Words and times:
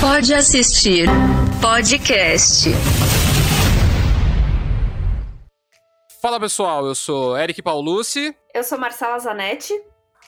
Pode 0.00 0.32
assistir 0.32 1.08
podcast. 1.60 2.68
Fala 6.22 6.38
pessoal, 6.38 6.86
eu 6.86 6.94
sou 6.94 7.36
Eric 7.36 7.60
Paulucci. 7.60 8.32
Eu 8.54 8.62
sou 8.62 8.78
Marcela 8.78 9.18
Zanetti. 9.18 9.74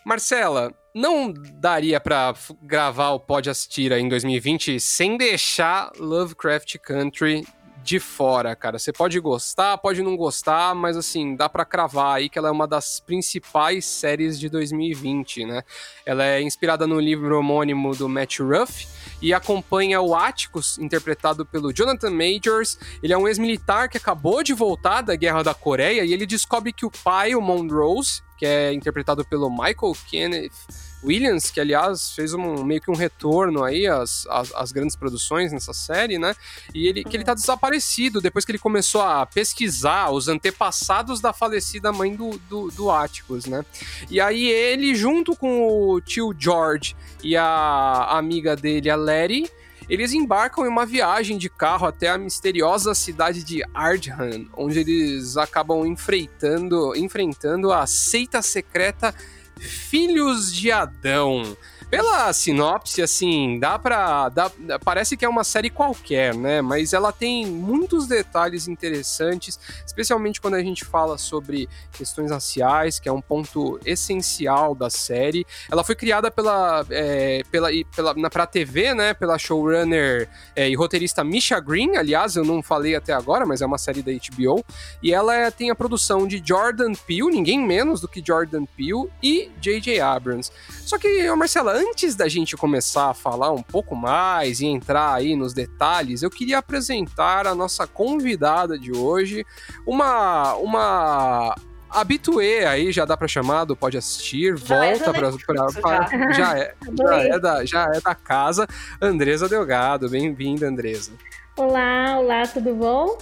Marcela, 0.05 0.75
não 0.93 1.33
daria 1.33 2.01
para 2.01 2.35
gravar 2.63 3.11
o 3.11 3.21
Pode 3.21 3.49
Assistir 3.49 3.93
em 3.93 4.09
2020 4.09 4.81
sem 4.81 5.17
deixar 5.17 5.93
Lovecraft 6.01 6.77
Country 6.79 7.47
de 7.83 7.99
fora, 7.99 8.55
cara. 8.55 8.79
Você 8.79 8.93
pode 8.93 9.19
gostar, 9.21 9.77
pode 9.79 10.03
não 10.03 10.17
gostar, 10.17 10.75
mas 10.75 10.97
assim, 10.97 11.35
dá 11.35 11.49
para 11.49 11.65
cravar 11.65 12.17
aí 12.17 12.29
que 12.29 12.39
ela 12.39 12.49
é 12.49 12.51
uma 12.51 12.67
das 12.67 13.01
principais 13.01 13.85
séries 13.85 14.39
de 14.39 14.49
2020, 14.49 15.47
né? 15.47 15.63
Ela 16.05 16.25
é 16.25 16.43
inspirada 16.43 16.87
no 16.87 17.01
livro 17.01 17.39
homônimo 17.39 17.95
do 17.95 18.09
Matt 18.09 18.41
Ruff 18.41 18.87
e 19.23 19.33
acompanha 19.35 20.01
o 20.01 20.15
Atticus, 20.15 20.79
interpretado 20.79 21.45
pelo 21.45 21.73
Jonathan 21.73 22.11
Majors. 22.11 22.79
Ele 23.03 23.13
é 23.13 23.19
um 23.19 23.27
ex-militar 23.27 23.89
que 23.89 23.97
acabou 23.97 24.43
de 24.43 24.53
voltar 24.53 25.03
da 25.03 25.17
Guerra 25.17 25.43
da 25.43 25.55
Coreia 25.55 26.05
e 26.05 26.13
ele 26.13 26.27
descobre 26.27 26.73
que 26.73 26.87
o 26.87 26.91
pai, 26.91 27.35
o 27.35 27.41
Monrose, 27.41 28.23
que 28.39 28.47
é 28.47 28.73
interpretado 28.73 29.25
pelo 29.25 29.51
Michael 29.51 29.97
Kenneth 30.09 30.90
Williams, 31.03 31.51
que 31.51 31.61
aliás 31.61 32.13
fez 32.13 32.35
um, 32.35 32.65
meio 32.65 32.81
que 32.81 32.91
um 32.91 32.95
retorno 32.95 33.65
aí 33.65 33.87
às, 33.87 34.27
às, 34.29 34.53
às, 34.55 34.73
grandes 34.73 34.97
produções 34.97 35.53
nessa 35.53 35.73
série, 35.73 36.19
né? 36.19 36.35
E 36.75 36.87
ele, 36.87 37.05
que 37.05 37.17
ele 37.17 37.25
tá 37.25 37.35
desaparecido 37.35 38.21
depois 38.21 38.45
que 38.45 38.53
ele 38.53 38.59
começou 38.59 39.01
a 39.01 39.25
pesquisar 39.25 40.11
os 40.11 40.29
antepassados 40.29 41.21
da 41.21 41.33
falecida 41.33 41.93
mãe 41.93 42.15
do, 42.15 42.39
do, 42.49 42.71
do 42.71 42.91
Atticus, 42.91 43.47
né? 43.47 43.65
E 44.11 44.21
aí 44.21 44.49
ele, 44.49 44.95
junto 44.95 45.35
com 45.35 45.67
o 45.67 46.01
tio 46.01 46.35
George 46.39 46.95
e 47.23 47.37
a 47.37 48.09
amiga 48.11 48.55
dele, 48.55 48.91
a 48.91 48.97
Letty, 48.97 49.51
eles 49.91 50.13
embarcam 50.13 50.65
em 50.65 50.69
uma 50.69 50.87
viagem 50.87 51.37
de 51.37 51.51
carro 51.51 51.85
até 51.85 52.09
a 52.09 52.17
misteriosa 52.17 52.95
cidade 52.95 53.43
de 53.43 53.61
Ardhan, 53.75 54.47
onde 54.57 54.79
eles 54.79 55.37
acabam 55.37 55.85
enfrentando, 55.85 56.95
enfrentando 56.95 57.73
a 57.73 57.85
seita 57.89 58.41
secreta 58.41 59.13
Filhos 59.61 60.53
de 60.53 60.73
Adão. 60.73 61.57
Pela 61.91 62.33
sinopse, 62.33 63.03
assim, 63.03 63.59
dá 63.59 63.77
pra. 63.77 64.29
Dá, 64.29 64.49
parece 64.85 65.17
que 65.17 65.25
é 65.25 65.29
uma 65.29 65.43
série 65.43 65.69
qualquer, 65.69 66.33
né? 66.33 66.63
Mas 66.63 66.93
ela 66.93 67.11
tem 67.11 67.45
muitos 67.45 68.07
detalhes 68.07 68.69
interessantes, 68.69 69.59
especialmente 69.85 70.41
quando 70.41 70.55
a 70.55 70.63
gente 70.63 70.85
fala 70.85 71.19
sobre 71.19 71.69
questões 71.93 72.31
raciais, 72.31 73.01
que 73.01 73.09
é 73.09 73.13
um 73.13 73.21
ponto 73.21 73.81
essencial 73.85 74.73
da 74.73 74.89
série. 74.89 75.45
Ela 75.69 75.83
foi 75.83 75.97
criada 75.97 76.31
pela. 76.31 76.87
É, 76.91 77.43
pela, 77.51 77.69
pela 77.95 78.15
na, 78.15 78.31
pra 78.31 78.47
TV, 78.47 78.95
né? 78.95 79.13
Pela 79.13 79.37
showrunner 79.37 80.29
é, 80.55 80.69
e 80.69 80.77
roteirista 80.77 81.25
Misha 81.25 81.59
Green. 81.59 81.97
Aliás, 81.97 82.37
eu 82.37 82.45
não 82.45 82.63
falei 82.63 82.95
até 82.95 83.13
agora, 83.13 83.45
mas 83.45 83.63
é 83.63 83.67
uma 83.67 83.79
série 83.79 84.01
da 84.01 84.13
HBO. 84.13 84.65
E 85.03 85.13
ela 85.13 85.35
é, 85.35 85.51
tem 85.51 85.71
a 85.71 85.75
produção 85.75 86.25
de 86.25 86.41
Jordan 86.45 86.93
Peele, 86.93 87.31
ninguém 87.33 87.59
menos 87.59 88.01
do 88.01 88.07
que 88.07 88.23
Jordan 88.25 88.65
Peele, 88.77 89.11
e 89.21 89.51
J.J. 89.61 90.01
Abrams. 90.01 90.53
Só 90.85 90.97
que, 90.97 91.29
Marcela, 91.35 91.80
antes 91.81 92.15
da 92.15 92.29
gente 92.29 92.57
começar 92.57 93.11
a 93.11 93.15
falar 93.15 93.51
um 93.51 93.63
pouco 93.63 93.97
mais 93.97 94.61
e 94.61 94.67
entrar 94.67 95.15
aí 95.15 95.35
nos 95.35 95.55
detalhes, 95.55 96.23
eu 96.23 96.31
queria 96.31 96.59
apresentar 96.59 97.47
a 97.47 97.55
nossa 97.55 97.87
convidada 97.87 98.79
de 98.79 98.93
hoje, 98.93 99.45
uma 99.87 100.55
uma 100.57 101.55
habituê 101.89 102.65
aí, 102.67 102.93
já 102.93 103.05
dá 103.05 103.17
para 103.17 103.27
chamar 103.27 103.65
do 103.65 103.75
Pode 103.75 103.97
Assistir, 103.97 104.57
já 104.59 104.85
é 104.85 104.95
volta 104.97 105.11
é 105.11 105.13
para 105.13 105.31
já. 106.33 106.59
é, 106.59 106.75
já, 106.97 107.23
é 107.23 107.39
da, 107.39 107.65
já 107.65 107.85
é 107.95 108.01
da 108.01 108.15
casa, 108.15 108.69
Andresa 109.01 109.49
Delgado. 109.49 110.09
Bem-vinda, 110.09 110.69
Andresa. 110.69 111.13
Olá, 111.57 112.19
olá, 112.19 112.47
tudo 112.47 112.75
bom? 112.75 113.19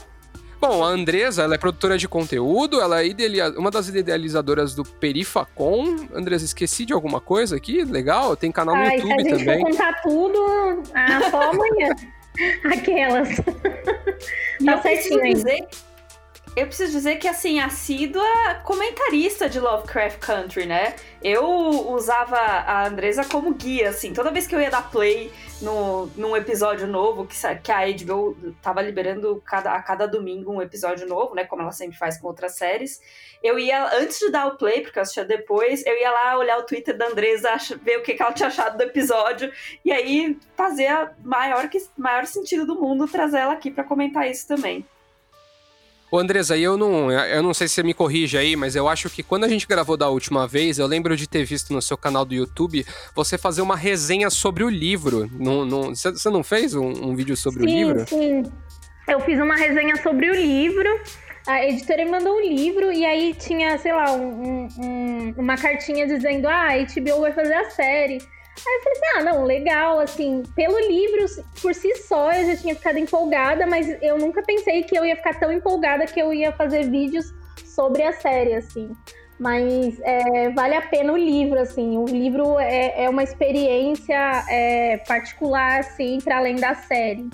Bom, 0.61 0.83
a 0.83 0.89
Andresa, 0.89 1.45
ela 1.45 1.55
é 1.55 1.59
produtora 1.59 1.97
de 1.97 2.09
conteúdo, 2.09 2.81
ela 2.81 3.05
é 3.05 3.09
uma 3.57 3.71
das 3.71 3.89
idealizadoras 3.89 4.75
do 4.75 4.85
Perifacom. 4.85 6.09
Andresa, 6.13 6.45
esqueci 6.45 6.85
de 6.85 6.93
alguma 6.93 7.21
coisa 7.21 7.57
aqui? 7.57 7.85
Legal, 7.85 8.37
tem 8.37 8.51
canal 8.51 8.75
no 8.75 8.83
Ai, 8.83 8.97
YouTube 8.97 9.23
se 9.23 9.29
a 9.29 9.37
gente 9.37 9.45
também. 9.47 9.61
For 9.61 9.71
contar 9.71 10.03
tudo, 10.03 10.83
ah, 10.95 11.31
só 11.31 11.51
amanhã. 11.51 11.95
Aquelas. 12.73 13.29
tá 14.65 14.83
certinho 14.83 15.23
dizer, 15.23 15.67
eu 16.57 16.67
preciso 16.67 16.93
dizer 16.93 17.17
que, 17.17 17.29
assim, 17.29 17.61
assídua 17.61 18.25
comentarista 18.65 19.49
de 19.49 19.61
Lovecraft 19.61 20.19
Country, 20.19 20.67
né? 20.67 20.95
Eu 21.23 21.45
usava 21.91 22.37
a 22.37 22.87
Andresa 22.87 23.25
como 23.25 23.55
guia, 23.55 23.91
assim. 23.91 24.13
Toda 24.13 24.31
vez 24.31 24.47
que 24.47 24.55
eu 24.55 24.61
ia 24.61 24.71
dar 24.71 24.91
play 24.91 25.33
no, 25.61 26.07
num 26.17 26.37
episódio 26.37 26.87
novo, 26.87 27.27
que, 27.27 27.37
que 27.63 27.73
a 27.73 27.87
HBO 27.87 28.37
tava 28.63 28.83
liberando 28.83 29.43
cada, 29.45 29.73
a 29.73 29.83
cada 29.83 30.07
domingo 30.07 30.53
um 30.53 30.63
episódio 30.63 31.07
novo, 31.07 31.35
né? 31.35 31.45
Como 31.45 31.63
ela 31.63 31.73
sempre 31.73 31.97
faz 31.97 32.19
com 32.19 32.27
outras 32.27 32.57
séries. 32.57 33.01
Eu 33.43 33.59
ia, 33.59 33.97
antes 33.97 34.19
de 34.19 34.31
dar 34.31 34.47
o 34.47 34.57
play, 34.57 34.81
porque 34.81 34.99
eu 34.99 35.03
assistia 35.03 35.25
depois, 35.25 35.85
eu 35.87 35.97
ia 35.97 36.11
lá 36.11 36.37
olhar 36.37 36.59
o 36.59 36.65
Twitter 36.65 36.97
da 36.97 37.07
Andresa, 37.07 37.57
ver 37.83 37.99
o 37.99 38.03
que, 38.03 38.15
que 38.15 38.23
ela 38.23 38.33
tinha 38.33 38.49
achado 38.49 38.77
do 38.77 38.83
episódio. 38.83 39.53
E 39.85 39.93
aí 39.93 40.39
fazia 40.57 41.13
maior, 41.23 41.69
que, 41.69 41.79
maior 41.97 42.27
sentido 42.27 42.67
do 42.67 42.81
mundo 42.81 43.07
trazer 43.07 43.39
ela 43.39 43.53
aqui 43.53 43.71
para 43.71 43.85
comentar 43.85 44.29
isso 44.29 44.47
também. 44.47 44.85
Ô 46.11 46.19
Andresa, 46.19 46.57
eu 46.57 46.77
não, 46.77 47.13
eu 47.13 47.43
não 47.43 47.53
sei 47.53 47.69
se 47.69 47.75
você 47.75 47.83
me 47.83 47.93
corrige 47.93 48.39
aí, 48.39 48.57
mas 48.57 48.75
eu 48.75 48.89
acho 48.89 49.11
que 49.11 49.23
quando 49.23 49.45
a 49.45 49.49
gente 49.49 49.67
gravou 49.67 49.97
da 49.97 50.09
última 50.09 50.47
vez, 50.47 50.79
eu 50.79 50.87
lembro 50.87 51.15
de 51.17 51.29
ter 51.29 51.45
visto 51.45 51.73
no 51.73 51.83
seu 51.83 51.99
canal 51.99 52.25
do 52.25 52.35
YouTube 52.35 52.85
você 53.15 53.37
fazer 53.37 53.61
uma 53.61 53.77
resenha 53.77 54.31
sobre 54.31 54.65
o 54.65 54.71
livro. 54.71 55.29
Não, 55.33 55.67
não, 55.67 55.95
você 55.95 56.31
não 56.31 56.43
fez 56.43 56.75
um, 56.75 56.87
um 56.87 57.15
vídeo 57.15 57.37
sobre 57.37 57.61
sim, 57.61 57.85
o 57.85 57.89
livro? 57.89 58.09
Sim, 58.09 58.43
eu 59.07 59.21
fiz 59.21 59.39
uma 59.39 59.55
resenha 59.55 59.97
sobre 60.03 60.31
o 60.31 60.35
livro. 60.35 60.89
A 61.47 61.65
editora 61.65 62.05
me 62.05 62.11
mandou 62.11 62.37
um 62.37 62.41
livro 62.41 62.93
e 62.93 63.05
aí 63.05 63.35
tinha, 63.35 63.77
sei 63.79 63.93
lá, 63.93 64.13
um, 64.13 64.69
um, 64.79 65.35
uma 65.37 65.57
cartinha 65.57 66.07
dizendo: 66.07 66.47
ah, 66.47 66.69
a 66.73 66.79
HBO 66.79 67.21
vai 67.21 67.33
fazer 67.33 67.55
a 67.55 67.71
série. 67.71 68.19
Aí 68.67 68.75
eu 68.75 68.83
falei 68.83 68.99
assim, 68.99 69.19
ah, 69.19 69.25
não, 69.25 69.45
legal, 69.45 70.01
assim, 70.01 70.43
pelo 70.55 70.79
livro 70.81 71.27
por 71.63 71.75
si 71.75 71.95
só 71.97 72.33
eu 72.33 72.47
já 72.47 72.57
tinha 72.57 72.75
ficado 72.75 72.99
empolgada, 72.99 73.67
mas 73.67 73.89
eu 74.03 74.19
nunca 74.19 74.43
pensei 74.43 74.83
que 74.83 74.99
eu 74.99 75.05
ia 75.05 75.17
ficar 75.17 75.39
tão 75.39 75.53
empolgada 75.53 76.07
que 76.07 76.21
eu 76.21 76.33
ia 76.33 76.53
fazer 76.53 76.91
vídeos 76.91 77.33
sobre 77.65 78.03
a 78.03 78.13
série, 78.13 78.55
assim. 78.55 78.91
Mas 79.39 80.01
é, 80.01 80.51
vale 80.51 80.75
a 80.75 80.83
pena 80.83 81.13
o 81.13 81.17
livro, 81.17 81.61
assim. 81.61 81.97
O 81.97 82.07
livro 82.07 82.59
é, 82.59 83.05
é 83.05 83.09
uma 83.09 83.23
experiência 83.23 84.45
é, 84.51 84.97
particular, 85.07 85.79
assim, 85.79 86.19
para 86.23 86.39
além 86.39 86.57
da 86.57 86.75
série. 86.75 87.29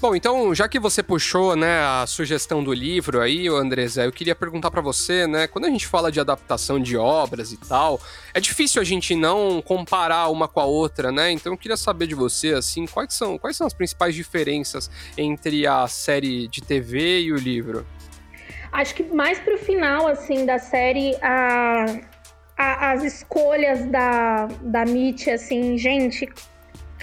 Bom, 0.00 0.14
então, 0.14 0.54
já 0.54 0.68
que 0.68 0.78
você 0.78 1.02
puxou, 1.02 1.56
né, 1.56 1.80
a 1.80 2.06
sugestão 2.06 2.62
do 2.62 2.72
livro 2.72 3.20
aí, 3.20 3.48
Andresa, 3.48 4.04
eu 4.04 4.12
queria 4.12 4.34
perguntar 4.34 4.70
para 4.70 4.80
você, 4.80 5.26
né, 5.26 5.48
quando 5.48 5.64
a 5.64 5.70
gente 5.70 5.88
fala 5.88 6.12
de 6.12 6.20
adaptação 6.20 6.78
de 6.78 6.96
obras 6.96 7.50
e 7.52 7.56
tal, 7.56 8.00
é 8.32 8.38
difícil 8.38 8.80
a 8.80 8.84
gente 8.84 9.16
não 9.16 9.60
comparar 9.60 10.28
uma 10.28 10.46
com 10.46 10.60
a 10.60 10.64
outra, 10.64 11.10
né? 11.10 11.32
Então 11.32 11.52
eu 11.52 11.58
queria 11.58 11.76
saber 11.76 12.06
de 12.06 12.14
você, 12.14 12.54
assim, 12.54 12.86
quais 12.86 13.12
são, 13.12 13.36
quais 13.36 13.56
são 13.56 13.66
as 13.66 13.74
principais 13.74 14.14
diferenças 14.14 14.88
entre 15.16 15.66
a 15.66 15.88
série 15.88 16.46
de 16.46 16.60
TV 16.60 17.22
e 17.22 17.32
o 17.32 17.36
livro? 17.36 17.84
Acho 18.70 18.94
que 18.94 19.02
mais 19.02 19.40
pro 19.40 19.58
final, 19.58 20.06
assim, 20.06 20.46
da 20.46 20.60
série, 20.60 21.16
a, 21.20 21.86
a 22.56 22.92
as 22.92 23.02
escolhas 23.02 23.84
da, 23.86 24.46
da 24.62 24.84
Mitch, 24.84 25.26
assim, 25.26 25.76
gente, 25.76 26.28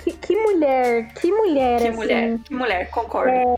que, 0.05 0.13
que 0.13 0.35
mulher, 0.35 1.13
que 1.15 1.31
mulher, 1.31 1.79
que 1.79 1.87
assim. 1.87 1.97
mulher, 1.97 2.39
que 2.43 2.53
mulher, 2.53 2.89
concordo. 2.91 3.31
É, 3.31 3.55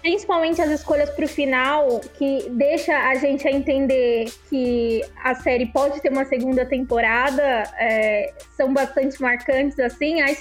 principalmente 0.00 0.62
as 0.62 0.70
escolhas 0.70 1.10
pro 1.10 1.26
final, 1.26 2.00
que 2.14 2.48
deixa 2.50 2.96
a 2.96 3.16
gente 3.16 3.48
a 3.48 3.50
entender 3.50 4.32
que 4.48 5.04
a 5.24 5.34
série 5.34 5.66
pode 5.66 6.00
ter 6.00 6.12
uma 6.12 6.24
segunda 6.24 6.64
temporada, 6.64 7.64
é, 7.78 8.32
são 8.56 8.72
bastante 8.72 9.20
marcantes, 9.20 9.78
assim. 9.80 10.20
As, 10.20 10.40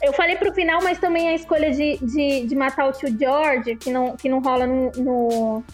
eu 0.00 0.12
falei 0.12 0.36
pro 0.36 0.54
final, 0.54 0.80
mas 0.84 0.98
também 1.00 1.28
a 1.30 1.34
escolha 1.34 1.72
de, 1.72 1.98
de, 1.98 2.46
de 2.46 2.54
matar 2.54 2.88
o 2.88 2.92
tio 2.92 3.08
George, 3.18 3.74
que 3.74 3.90
não, 3.90 4.16
que 4.16 4.28
não 4.28 4.40
rola 4.40 4.68
no, 4.68 4.92
no 4.92 5.64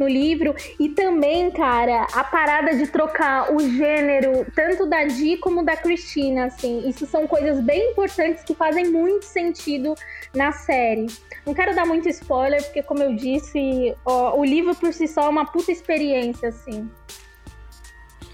no 0.00 0.08
livro. 0.08 0.54
E 0.78 0.88
também, 0.88 1.50
cara, 1.50 2.06
a 2.12 2.24
parada 2.24 2.74
de 2.74 2.86
trocar 2.86 3.54
o 3.54 3.60
gênero, 3.60 4.46
tanto 4.56 4.86
da 4.86 5.04
Di 5.04 5.36
como 5.36 5.62
da 5.62 5.76
Cristina, 5.76 6.46
assim. 6.46 6.88
Isso 6.88 7.06
são 7.06 7.26
coisas 7.26 7.60
bem 7.60 7.92
importantes 7.92 8.42
que 8.42 8.54
fazem 8.54 8.90
muito 8.90 9.26
sentido 9.26 9.94
na 10.34 10.50
série. 10.50 11.06
Não 11.46 11.54
quero 11.54 11.74
dar 11.74 11.86
muito 11.86 12.08
spoiler, 12.08 12.62
porque, 12.64 12.82
como 12.82 13.02
eu 13.02 13.14
disse, 13.14 13.94
ó, 14.04 14.38
o 14.38 14.44
livro 14.44 14.74
por 14.74 14.92
si 14.92 15.06
só 15.06 15.24
é 15.24 15.28
uma 15.28 15.44
puta 15.44 15.70
experiência, 15.70 16.48
assim. 16.48 16.90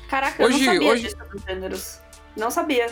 Caraca, 0.08 0.44
hoje, 0.44 0.60
eu 0.60 0.66
não 0.66 0.72
sabia 0.72 0.92
hoje... 0.92 1.14
dos 1.14 1.42
gêneros. 1.42 2.00
Não 2.36 2.50
sabia. 2.50 2.86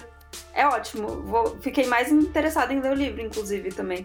É 0.52 0.66
ótimo. 0.66 1.22
Vou... 1.22 1.58
Fiquei 1.60 1.86
mais 1.86 2.10
interessada 2.10 2.72
em 2.72 2.80
ler 2.80 2.90
o 2.90 2.94
livro, 2.94 3.20
inclusive, 3.20 3.70
também. 3.70 4.04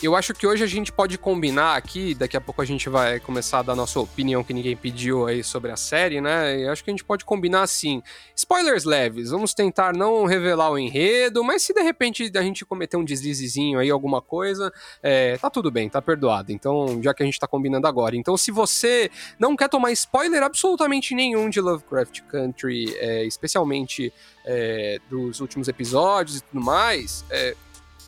Eu 0.00 0.14
acho 0.14 0.32
que 0.32 0.46
hoje 0.46 0.62
a 0.62 0.66
gente 0.66 0.92
pode 0.92 1.18
combinar 1.18 1.74
aqui, 1.74 2.14
daqui 2.14 2.36
a 2.36 2.40
pouco 2.40 2.62
a 2.62 2.64
gente 2.64 2.88
vai 2.88 3.18
começar 3.18 3.58
a 3.58 3.62
dar 3.62 3.74
nossa 3.74 3.98
opinião 3.98 4.44
que 4.44 4.54
ninguém 4.54 4.76
pediu 4.76 5.26
aí 5.26 5.42
sobre 5.42 5.72
a 5.72 5.76
série, 5.76 6.20
né? 6.20 6.56
Eu 6.64 6.70
acho 6.70 6.84
que 6.84 6.90
a 6.90 6.92
gente 6.92 7.04
pode 7.04 7.24
combinar 7.24 7.62
assim. 7.62 8.00
Spoilers 8.36 8.84
leves, 8.84 9.30
vamos 9.30 9.54
tentar 9.54 9.92
não 9.92 10.24
revelar 10.24 10.70
o 10.70 10.78
enredo, 10.78 11.42
mas 11.42 11.64
se 11.64 11.74
de 11.74 11.82
repente 11.82 12.30
a 12.36 12.42
gente 12.42 12.64
cometer 12.64 12.96
um 12.96 13.04
deslizezinho 13.04 13.80
aí, 13.80 13.90
alguma 13.90 14.22
coisa, 14.22 14.72
é, 15.02 15.36
tá 15.36 15.50
tudo 15.50 15.68
bem, 15.68 15.88
tá 15.88 16.00
perdoado. 16.00 16.52
Então, 16.52 17.02
já 17.02 17.12
que 17.12 17.24
a 17.24 17.26
gente 17.26 17.40
tá 17.40 17.48
combinando 17.48 17.88
agora. 17.88 18.14
Então, 18.14 18.36
se 18.36 18.52
você 18.52 19.10
não 19.36 19.56
quer 19.56 19.68
tomar 19.68 19.90
spoiler 19.90 20.44
absolutamente 20.44 21.12
nenhum 21.12 21.50
de 21.50 21.60
Lovecraft 21.60 22.20
Country, 22.28 22.94
é, 22.98 23.24
especialmente 23.24 24.12
é, 24.46 25.00
dos 25.10 25.40
últimos 25.40 25.66
episódios 25.66 26.36
e 26.36 26.40
tudo 26.42 26.64
mais, 26.64 27.24
é, 27.30 27.56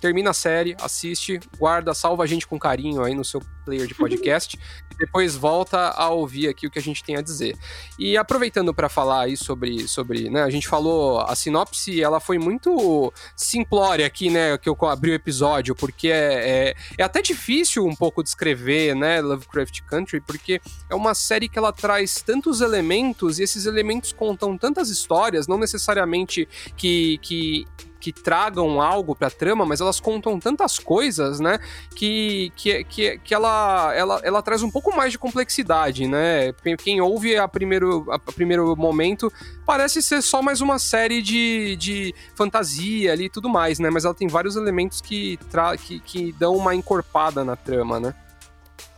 termina 0.01 0.31
a 0.31 0.35
série, 0.35 0.75
assiste, 0.81 1.39
guarda, 1.59 1.93
salva 1.95 2.25
a 2.25 2.27
gente 2.27 2.47
com 2.47 2.59
carinho 2.59 3.03
aí 3.03 3.15
no 3.15 3.25
seu 3.25 3.41
player 3.65 3.87
de 3.87 3.95
podcast 3.95 4.59
e 4.91 4.95
depois 4.99 5.37
volta 5.37 5.91
a 5.91 6.09
ouvir 6.09 6.49
aqui 6.49 6.67
o 6.67 6.71
que 6.71 6.79
a 6.79 6.83
gente 6.83 7.05
tem 7.05 7.17
a 7.17 7.21
dizer. 7.21 7.57
E 7.99 8.17
aproveitando 8.17 8.73
para 8.75 8.89
falar 8.89 9.23
aí 9.23 9.37
sobre, 9.37 9.87
sobre, 9.87 10.31
né, 10.31 10.43
a 10.43 10.51
gente 10.51 10.67
falou 10.67 11.21
a 11.21 11.35
sinopse, 11.35 12.03
ela 12.03 12.19
foi 12.19 12.39
muito 12.39 13.13
simplória 13.37 14.07
aqui, 14.07 14.31
né, 14.31 14.57
que 14.59 14.69
eu 14.69 14.77
abri 14.83 15.11
o 15.11 15.15
episódio, 15.15 15.75
porque 15.75 16.09
é, 16.09 16.69
é, 16.69 16.75
é 16.99 17.03
até 17.03 17.21
difícil 17.21 17.87
um 17.87 17.95
pouco 17.95 18.23
descrever, 18.23 18.95
né, 18.95 19.21
Lovecraft 19.21 19.83
Country, 19.83 20.21
porque 20.21 20.61
é 20.89 20.95
uma 20.95 21.15
série 21.15 21.49
que 21.49 21.59
ela 21.59 21.73
traz 21.73 22.23
tantos 22.23 22.61
elementos 22.61 23.39
e 23.39 23.43
esses 23.43 23.67
elementos 23.67 24.13
contam 24.13 24.57
tantas 24.57 24.89
histórias, 24.89 25.47
não 25.47 25.59
necessariamente 25.59 26.49
que, 26.77 27.19
que 27.19 27.67
que 28.01 28.13
tragam 28.13 28.81
algo 28.81 29.15
pra 29.15 29.31
trama, 29.31 29.67
mas 29.67 29.81
elas 29.81 30.01
contam 30.01 30.41
tantas 30.41 30.79
coisas, 30.79 31.39
né? 31.39 31.59
Que, 31.95 32.51
que, 32.57 32.85
que, 32.85 33.19
que 33.19 33.35
ela, 33.35 33.93
ela, 33.95 34.21
ela 34.25 34.43
traz 34.43 34.63
um 34.63 34.71
pouco 34.71 34.97
mais 34.97 35.13
de 35.13 35.19
complexidade, 35.19 36.09
né? 36.09 36.53
Quem 36.79 37.01
ouve 37.01 37.37
a 37.37 37.47
primeiro, 37.47 38.07
a 38.11 38.19
primeiro 38.19 38.75
momento 38.75 39.33
parece 39.67 40.03
ser 40.03 40.23
só 40.23 40.43
mais 40.43 40.61
uma 40.61 40.79
série 40.79 41.21
de, 41.23 41.77
de 41.77 42.15
fantasia 42.35 43.13
ali 43.13 43.27
e 43.27 43.31
tudo 43.31 43.49
mais, 43.49 43.79
né? 43.79 43.91
Mas 43.91 44.05
ela 44.05 44.15
tem 44.15 44.27
vários 44.27 44.57
elementos 44.57 45.01
que, 45.01 45.39
tra 45.51 45.77
que, 45.77 46.01
que 46.01 46.33
dão 46.33 46.57
uma 46.57 46.75
encorpada 46.75 47.45
na 47.45 47.55
trama, 47.55 48.01
né? 48.01 48.15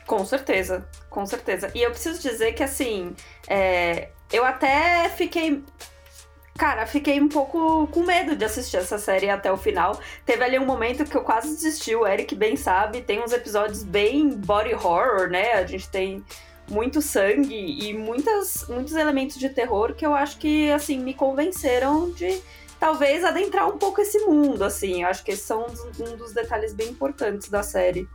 Com 0.07 0.25
certeza, 0.25 0.87
com 1.09 1.25
certeza. 1.27 1.71
E 1.75 1.83
eu 1.83 1.91
preciso 1.91 2.21
dizer 2.21 2.53
que, 2.53 2.63
assim, 2.63 3.15
é, 3.49 4.11
eu 4.33 4.45
até 4.45 5.09
fiquei 5.11 5.63
Cara, 6.63 6.87
fiquei 6.87 7.21
um 7.21 7.29
pouco 7.29 7.89
com 7.89 8.05
medo 8.05 8.37
de 8.37 8.45
assistir 8.45 8.77
essa 8.77 8.97
série 8.97 9.29
até 9.29 9.51
o 9.51 9.57
final. 9.57 9.99
Teve 10.25 10.45
ali 10.45 10.57
um 10.61 10.65
momento 10.65 11.05
que 11.05 11.17
eu 11.17 11.23
quase 11.23 11.49
desisti, 11.49 11.93
o 11.93 12.07
Eric 12.07 12.37
bem 12.37 12.55
sabe. 12.55 13.03
Tem 13.03 13.21
uns 13.21 13.33
episódios 13.33 13.83
bem 13.83 14.29
body 14.29 14.73
horror, 14.73 15.29
né? 15.29 15.55
A 15.55 15.67
gente 15.67 15.89
tem 15.89 16.25
muito 16.71 17.03
sangue 17.03 17.53
e 17.53 17.93
muitas, 17.93 18.65
muitos 18.69 18.95
elementos 18.95 19.39
de 19.39 19.49
terror 19.49 19.93
que 19.95 20.07
eu 20.07 20.15
acho 20.15 20.39
que, 20.39 20.71
assim, 20.71 21.01
me 21.01 21.15
convenceram 21.15 22.13
de 22.13 22.41
talvez 22.79 23.25
adentrar 23.25 23.69
um 23.69 23.77
pouco 23.77 24.01
esse 24.01 24.21
mundo, 24.21 24.63
assim. 24.63 25.03
Eu 25.03 25.09
acho 25.09 25.25
que 25.25 25.33
esses 25.33 25.45
são 25.45 25.67
um 25.99 26.17
dos 26.17 26.33
detalhes 26.33 26.73
bem 26.73 26.91
importantes 26.91 27.49
da 27.49 27.65
série. 27.65 28.09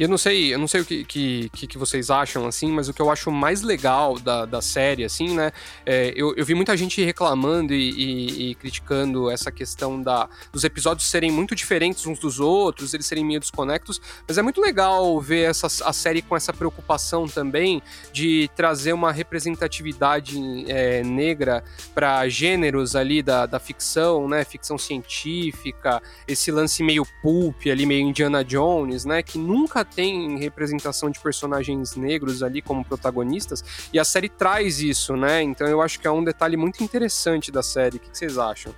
E 0.00 0.02
eu 0.02 0.08
não 0.08 0.16
sei, 0.16 0.54
eu 0.54 0.58
não 0.58 0.66
sei 0.66 0.80
o 0.80 0.84
que, 0.86 1.04
que, 1.04 1.66
que, 1.66 1.76
vocês 1.76 2.08
acham, 2.08 2.46
assim, 2.46 2.72
mas 2.72 2.88
o 2.88 2.94
que 2.94 3.02
eu 3.02 3.10
acho 3.10 3.30
mais 3.30 3.60
legal 3.60 4.18
da, 4.18 4.46
da 4.46 4.62
série, 4.62 5.04
assim, 5.04 5.34
né? 5.36 5.52
É, 5.84 6.10
eu, 6.16 6.34
eu 6.36 6.42
vi 6.42 6.54
muita 6.54 6.74
gente 6.74 7.04
reclamando 7.04 7.74
e, 7.74 7.90
e, 7.90 8.50
e, 8.50 8.54
criticando 8.54 9.30
essa 9.30 9.52
questão 9.52 10.02
da, 10.02 10.26
dos 10.50 10.64
episódios 10.64 11.06
serem 11.06 11.30
muito 11.30 11.54
diferentes 11.54 12.06
uns 12.06 12.18
dos 12.18 12.40
outros, 12.40 12.94
eles 12.94 13.04
serem 13.04 13.22
meio 13.22 13.40
desconectos, 13.40 14.00
mas 14.26 14.38
é 14.38 14.42
muito 14.42 14.58
legal 14.58 15.20
ver 15.20 15.50
essa, 15.50 15.66
a 15.66 15.92
série 15.92 16.22
com 16.22 16.34
essa 16.34 16.50
preocupação 16.50 17.28
também 17.28 17.82
de 18.10 18.48
trazer 18.56 18.94
uma 18.94 19.12
representatividade 19.12 20.64
é, 20.66 21.04
negra 21.04 21.62
para 21.94 22.26
gêneros 22.26 22.96
ali 22.96 23.22
da, 23.22 23.44
da 23.44 23.60
ficção, 23.60 24.26
né? 24.26 24.46
Ficção 24.46 24.78
científica, 24.78 26.02
esse 26.26 26.50
lance 26.50 26.82
meio 26.82 27.06
pulp 27.20 27.66
ali, 27.66 27.84
meio 27.84 28.08
Indiana 28.08 28.42
Jones, 28.42 29.04
né? 29.04 29.22
Que 29.22 29.36
nunca 29.36 29.89
tem 29.94 30.38
representação 30.38 31.10
de 31.10 31.18
personagens 31.20 31.96
negros 31.96 32.42
ali 32.42 32.62
como 32.62 32.84
protagonistas, 32.84 33.88
e 33.92 33.98
a 33.98 34.04
série 34.04 34.28
traz 34.28 34.80
isso, 34.80 35.16
né? 35.16 35.42
Então 35.42 35.66
eu 35.66 35.80
acho 35.82 36.00
que 36.00 36.06
é 36.06 36.10
um 36.10 36.24
detalhe 36.24 36.56
muito 36.56 36.82
interessante 36.82 37.50
da 37.50 37.62
série. 37.62 37.96
O 37.96 38.00
que 38.00 38.16
vocês 38.16 38.38
acham? 38.38 38.74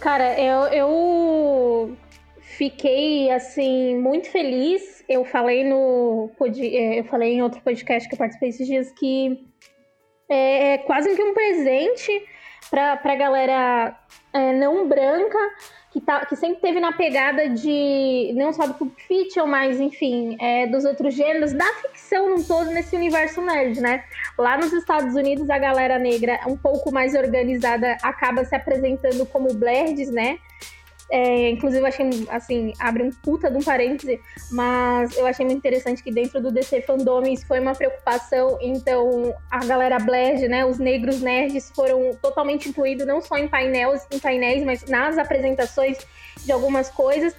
Cara, 0.00 0.38
eu, 0.38 0.62
eu 0.68 1.96
fiquei 2.56 3.30
assim 3.30 3.96
muito 3.96 4.30
feliz. 4.30 5.04
Eu 5.08 5.24
falei 5.24 5.64
no 5.64 6.30
é, 6.40 7.00
eu 7.00 7.04
falei 7.04 7.34
em 7.34 7.42
outro 7.42 7.60
podcast 7.62 8.08
que 8.08 8.14
eu 8.14 8.18
participei 8.18 8.50
esses 8.50 8.66
dias 8.66 8.92
que 8.92 9.44
é, 10.28 10.74
é 10.74 10.78
quase 10.78 11.14
que 11.14 11.22
um 11.22 11.34
presente 11.34 12.12
para 12.70 13.00
a 13.02 13.16
galera 13.16 13.98
é, 14.32 14.52
não 14.52 14.88
branca 14.88 15.38
que, 15.90 16.00
tá, 16.00 16.26
que 16.26 16.36
sempre 16.36 16.60
teve 16.60 16.80
na 16.80 16.92
pegada 16.92 17.48
de 17.48 18.32
não 18.36 18.52
só 18.52 18.66
do 18.66 18.74
Pulp 18.74 18.98
Fiction, 18.98 19.46
mas 19.46 19.80
enfim, 19.80 20.36
é, 20.40 20.66
dos 20.66 20.84
outros 20.84 21.14
gêneros, 21.14 21.52
da 21.52 21.66
ficção 21.82 22.28
num 22.30 22.42
todo 22.42 22.70
nesse 22.70 22.94
universo 22.94 23.40
nerd, 23.40 23.80
né? 23.80 24.04
Lá 24.36 24.56
nos 24.56 24.72
Estados 24.72 25.14
Unidos, 25.14 25.48
a 25.48 25.58
galera 25.58 25.98
negra 25.98 26.40
um 26.46 26.56
pouco 26.56 26.92
mais 26.92 27.14
organizada 27.14 27.96
acaba 28.02 28.44
se 28.44 28.54
apresentando 28.54 29.24
como 29.26 29.54
blerds, 29.54 30.10
né? 30.10 30.38
É, 31.10 31.50
inclusive, 31.50 31.82
eu 31.82 31.86
achei, 31.86 32.26
assim, 32.28 32.72
abre 32.78 33.02
um 33.02 33.10
puta 33.10 33.50
de 33.50 33.56
um 33.56 33.62
parêntese, 33.62 34.20
mas 34.50 35.16
eu 35.16 35.26
achei 35.26 35.44
muito 35.44 35.58
interessante 35.58 36.02
que 36.02 36.12
dentro 36.12 36.40
do 36.40 36.52
DC 36.52 36.82
Fandom 36.82 37.22
isso 37.22 37.46
foi 37.46 37.60
uma 37.60 37.74
preocupação. 37.74 38.58
Então, 38.60 39.34
a 39.50 39.64
galera 39.64 39.98
Bled, 39.98 40.46
né, 40.48 40.66
os 40.66 40.78
negros 40.78 41.20
nerds 41.20 41.70
foram 41.74 42.14
totalmente 42.20 42.68
incluídos 42.68 43.06
não 43.06 43.22
só 43.22 43.38
em 43.38 43.48
painéis, 43.48 44.06
em 44.10 44.18
painéis, 44.18 44.64
mas 44.64 44.84
nas 44.84 45.16
apresentações 45.16 45.98
de 46.44 46.52
algumas 46.52 46.90
coisas. 46.90 47.34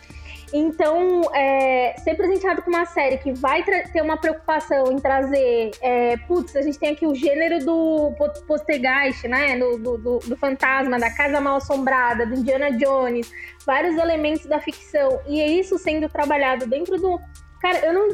Então, 0.52 1.22
é, 1.34 1.96
ser 2.04 2.16
presenteado 2.16 2.62
com 2.62 2.70
uma 2.70 2.86
série 2.86 3.18
que 3.18 3.32
vai 3.32 3.64
ter 3.64 4.02
uma 4.02 4.18
preocupação 4.18 4.92
em 4.92 5.00
trazer. 5.00 5.72
É, 5.82 6.18
putz, 6.18 6.56
a 6.56 6.62
gente 6.62 6.80
tem 6.80 6.90
aqui 6.90 7.06
o 7.06 7.14
gênero 7.14 7.64
do 7.64 8.14
Postergeist, 8.48 9.28
né? 9.28 9.58
Do, 9.58 9.78
do, 9.78 10.20
do, 10.20 10.38
fantasma, 10.38 11.00
da 11.00 11.12
Casa 11.12 11.40
Mal 11.40 11.58
Assombrada, 11.58 12.26
do 12.26 12.36
Indiana 12.36 12.72
Jones, 12.72 13.32
vários 13.66 13.96
elementos 13.98 14.46
da 14.46 14.60
ficção. 14.60 15.22
E 15.28 15.40
é 15.40 15.48
isso 15.48 15.78
sendo 15.78 16.10
trabalhado 16.10 16.66
dentro 16.66 16.98
do. 16.98 17.20
Cara, 17.62 17.86
eu 17.86 17.94
não. 17.94 18.10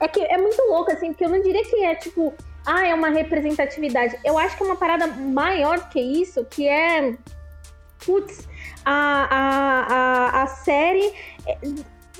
É 0.00 0.08
que 0.08 0.20
é 0.20 0.36
muito 0.36 0.60
louco, 0.62 0.90
assim, 0.90 1.08
porque 1.08 1.24
eu 1.24 1.30
não 1.30 1.40
diria 1.40 1.62
que 1.62 1.84
é 1.84 1.94
tipo. 1.94 2.34
Ah, 2.66 2.86
é 2.86 2.94
uma 2.94 3.08
representatividade. 3.08 4.18
Eu 4.24 4.36
acho 4.36 4.56
que 4.56 4.62
é 4.62 4.66
uma 4.66 4.76
parada 4.76 5.06
maior 5.06 5.88
que 5.88 6.00
isso, 6.00 6.44
que 6.44 6.68
é. 6.68 7.16
Putz 8.04 8.48
a, 8.84 9.28
a, 9.30 10.40
a, 10.40 10.42
a 10.42 10.46
série 10.46 11.12
é, 11.46 11.58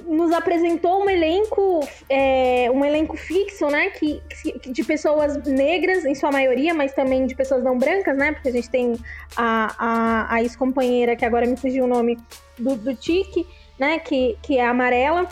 nos 0.05 0.33
apresentou 0.33 1.03
um 1.03 1.11
elenco, 1.11 1.81
é, 2.09 2.71
um 2.71 2.85
elenco 2.85 3.17
fixo, 3.17 3.67
né? 3.69 3.91
Que, 3.91 4.23
que, 4.43 4.71
de 4.71 4.85
pessoas 4.85 5.37
negras, 5.45 6.05
em 6.05 6.15
sua 6.15 6.31
maioria, 6.31 6.75
mas 6.75 6.93
também 6.93 7.27
de 7.27 7.35
pessoas 7.35 7.63
não 7.65 7.79
brancas, 7.79 8.17
né? 8.17 8.33
Porque 8.33 8.49
a 8.49 8.53
gente 8.53 8.71
tem 8.71 8.99
a, 9.37 9.75
a, 9.79 10.35
a 10.35 10.43
ex-companheira, 10.43 11.17
que 11.17 11.25
agora 11.25 11.47
me 11.47 11.57
fugiu 11.57 11.85
o 11.85 11.89
nome, 11.89 12.19
do, 12.59 12.77
do 12.77 12.95
Tique, 12.95 13.47
né? 13.79 13.99
Que, 13.99 14.37
que 14.43 14.59
é 14.59 14.67
amarela 14.67 15.29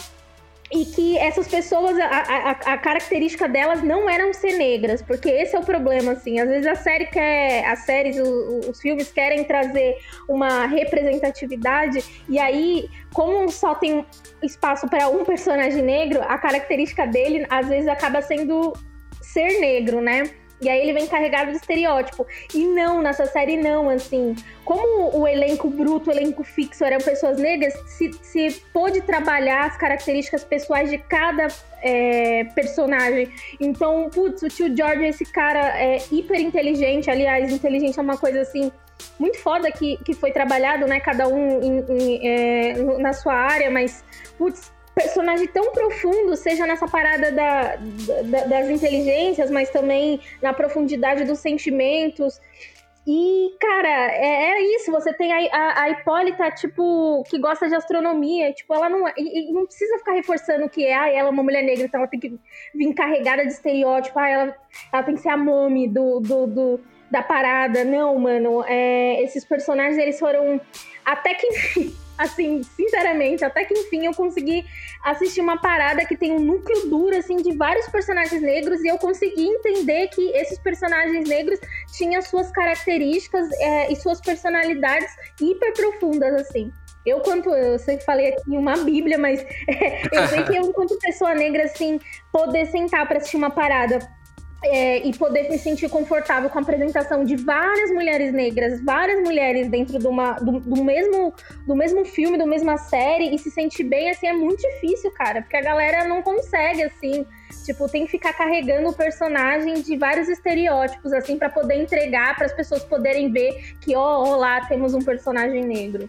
e 0.71 0.85
que 0.85 1.17
essas 1.19 1.47
pessoas, 1.47 1.99
a, 1.99 2.07
a, 2.07 2.51
a, 2.51 2.79
característica 2.79 3.49
delas 3.49 3.83
não 3.83 4.11
eram 4.11 4.33
ser 4.33 4.57
negras, 4.57 5.01
porque 5.01 5.29
esse 5.29 5.55
é 5.55 5.59
o 5.59 5.65
problema, 5.65 6.13
assim. 6.13 6.41
Às 6.41 6.49
vezes 6.49 6.67
a 6.67 6.75
série 6.75 7.07
quer, 7.07 7.65
as 7.67 7.81
séries, 7.81 8.19
os, 8.19 8.69
os 8.69 8.81
filmes 8.81 9.13
querem 9.13 9.45
trazer 9.45 9.97
uma 10.29 10.67
representatividade, 10.67 12.03
e 12.29 12.39
aí, 12.39 12.89
como 13.13 13.49
só 13.51 13.75
tem 13.75 14.05
espaço 14.43 14.89
para 14.89 15.09
um 15.09 15.25
personagem 15.25 15.83
negro, 15.83 16.21
a 16.23 16.37
característica 16.37 17.07
dele 17.07 17.47
às 17.49 17.69
vezes 17.69 17.89
acaba 17.89 18.21
sendo 18.21 18.73
ser 19.21 19.61
negro, 19.61 20.01
né? 20.01 20.31
E 20.61 20.69
aí 20.69 20.81
ele 20.81 20.93
vem 20.93 21.07
carregado 21.07 21.51
de 21.51 21.57
estereótipo. 21.59 22.27
E 22.55 22.67
não, 22.67 23.03
nessa 23.03 23.27
série 23.27 23.57
não, 23.57 23.91
assim. 23.91 24.35
Como 24.65 25.17
o 25.17 25.29
elenco 25.29 25.69
bruto, 25.69 26.11
o 26.11 26.13
elenco 26.13 26.43
fixo 26.43 26.85
eram 26.85 26.99
pessoas 26.99 27.39
negras, 27.39 27.75
se, 27.87 28.11
se 28.23 28.63
pôde 28.73 29.01
trabalhar 29.03 29.67
as 29.67 29.77
características 29.77 30.45
pessoais 30.45 30.91
de 30.91 30.99
cada 30.99 31.49
é, 31.83 32.45
personagem. 32.55 33.31
Então, 33.61 34.09
putz, 34.11 34.43
o 34.43 34.49
tio 34.49 34.75
George, 34.75 35.05
esse 35.05 35.25
cara 35.25 35.79
é 35.79 35.99
hiper 36.11 36.41
inteligente. 36.41 37.11
Aliás, 37.11 37.53
inteligente 37.53 37.99
é 37.99 38.03
uma 38.03 38.17
coisa 38.17 38.41
assim 38.41 38.73
muito 39.19 39.39
foda 39.39 39.71
que, 39.71 39.99
que 39.99 40.15
foi 40.15 40.33
trabalhado, 40.33 40.87
né? 40.87 41.01
Cada 41.01 41.29
um 41.29 41.63
em, 41.63 41.85
em, 41.89 42.29
é, 42.29 42.99
na 42.99 43.13
sua 43.13 43.35
área, 43.35 43.71
mas, 43.71 44.03
putz, 44.39 44.73
personagem 44.97 45.47
tão 45.49 45.73
profundo, 45.73 46.35
seja 46.35 46.67
nessa 46.67 46.89
parada 46.89 47.31
da, 47.31 47.77
da, 47.77 48.45
das 48.47 48.71
inteligências, 48.71 49.51
mas 49.51 49.69
também 49.69 50.19
na 50.41 50.55
profundidade 50.55 51.25
dos 51.25 51.39
sentimentos. 51.39 52.41
E, 53.07 53.55
cara, 53.61 53.89
é, 53.89 54.53
é, 54.53 54.63
isso, 54.75 54.91
você 54.91 55.13
tem 55.13 55.33
a, 55.33 55.55
a, 55.55 55.83
a, 55.83 55.91
Hipólita, 55.91 56.51
tipo, 56.51 57.23
que 57.29 57.39
gosta 57.39 57.69
de 57.69 57.75
astronomia, 57.75 58.53
tipo, 58.55 58.75
ela 58.75 58.89
não, 58.89 59.07
e, 59.17 59.51
e 59.51 59.53
não 59.53 59.67
precisa 59.67 59.99
ficar 59.99 60.13
reforçando 60.15 60.69
que 60.69 60.91
ah, 60.91 61.09
ela 61.09 61.29
é 61.29 61.31
uma 61.31 61.43
mulher 61.43 61.63
negra, 61.63 61.85
então 61.85 62.01
ela 62.01 62.09
tem 62.09 62.19
que 62.19 62.41
vir 62.75 62.95
carregada 62.95 63.45
de 63.45 63.53
estereótipo, 63.53 64.19
ah, 64.19 64.29
ela, 64.29 64.57
ela 64.93 65.03
tem 65.03 65.15
que 65.15 65.21
ser 65.21 65.29
a 65.29 65.37
mami 65.37 65.87
do, 65.87 66.21
do, 66.21 66.47
do 66.47 66.81
da 67.11 67.23
parada. 67.23 67.85
Não, 67.85 68.19
mano, 68.19 68.65
é, 68.67 69.23
esses 69.23 69.45
personagens, 69.45 69.99
eles 69.99 70.19
foram 70.19 70.61
até 71.05 71.35
que 71.35 71.47
assim, 72.19 72.63
sinceramente, 72.63 73.45
até 73.45 73.65
que 73.65 73.75
enfim 73.75 74.07
eu 74.07 74.15
consegui 74.15 74.65
assistir 75.05 75.41
uma 75.41 75.61
parada 75.61 76.05
que 76.05 76.17
tem 76.17 76.33
um 76.33 76.41
núcleo 76.41 76.89
duro, 76.89 77.17
assim, 77.17 77.37
de 77.37 77.57
vários 77.57 77.89
personagens 77.89 78.41
negros 78.43 78.83
e 78.83 78.89
eu 78.89 78.99
consegui 78.99 79.47
entender 79.47 80.09
que 80.09 80.31
esses 80.31 80.59
personagens 80.59 81.29
negros 81.29 81.59
tinham 81.97 82.21
suas 82.23 82.51
características 82.51 83.49
é, 83.61 83.93
e 83.93 83.97
suas 83.97 84.21
personalidades 84.21 85.11
hiper 85.41 85.73
profundas, 85.75 86.35
assim. 86.41 86.73
Eu, 87.05 87.21
quanto 87.21 87.51
eu 87.51 87.79
sei 87.79 87.97
que 87.99 88.05
falei 88.05 88.33
aqui 88.33 88.51
uma 88.51 88.77
bíblia, 88.79 89.17
mas 89.17 89.41
é, 89.69 90.03
eu 90.13 90.27
sei 90.27 90.43
que 90.43 90.57
eu, 90.57 90.63
enquanto 90.63 90.99
pessoa 90.99 91.35
negra, 91.35 91.65
assim, 91.65 92.01
poder 92.33 92.67
sentar 92.67 93.07
para 93.07 93.19
assistir 93.19 93.37
uma 93.37 93.51
parada 93.51 93.99
é, 94.65 95.07
e 95.07 95.17
poder 95.17 95.49
me 95.49 95.59
sentir 95.59 95.89
confortável 95.89 96.49
com 96.51 96.59
a 96.59 96.63
apresentação 96.63 97.25
de 97.25 97.37
várias 97.37 97.91
mulheres 97.91 98.33
negras, 98.33 98.83
várias 98.83 99.21
mulheres 99.21 99.69
dentro 99.69 99.99
de 99.99 100.07
uma, 100.07 100.33
do, 100.33 100.61
do, 100.61 100.85
mesmo, 100.85 101.33
do 101.67 101.77
mesmo 101.77 102.05
filme, 102.05 102.39
do 102.39 102.47
mesma 102.47 102.77
série, 102.77 103.35
e 103.35 103.39
se 103.39 103.51
sentir 103.51 103.85
bem, 103.85 104.11
assim, 104.11 104.27
é 104.27 104.33
muito 104.33 104.61
difícil, 104.61 105.11
cara, 105.13 105.43
porque 105.43 105.57
a 105.57 105.63
galera 105.63 106.09
não 106.09 106.23
consegue, 106.23 106.83
assim, 106.83 107.27
tipo, 107.65 107.89
tem 107.89 108.05
que 108.05 108.13
ficar 108.13 108.33
carregando 108.33 108.89
o 108.89 108.95
personagem 108.95 109.75
de 109.83 109.97
vários 109.97 110.29
estereótipos, 110.29 111.13
assim, 111.13 111.39
para 111.39 111.51
poder 111.51 111.77
entregar, 111.83 112.35
para 112.35 112.47
as 112.47 112.53
pessoas 112.53 112.83
poderem 112.85 113.31
ver 113.31 113.77
que, 113.81 113.95
ó, 113.95 114.25
oh, 114.25 114.37
lá 114.37 114.67
temos 114.67 114.95
um 114.95 115.01
personagem 115.01 115.65
negro. 115.65 116.09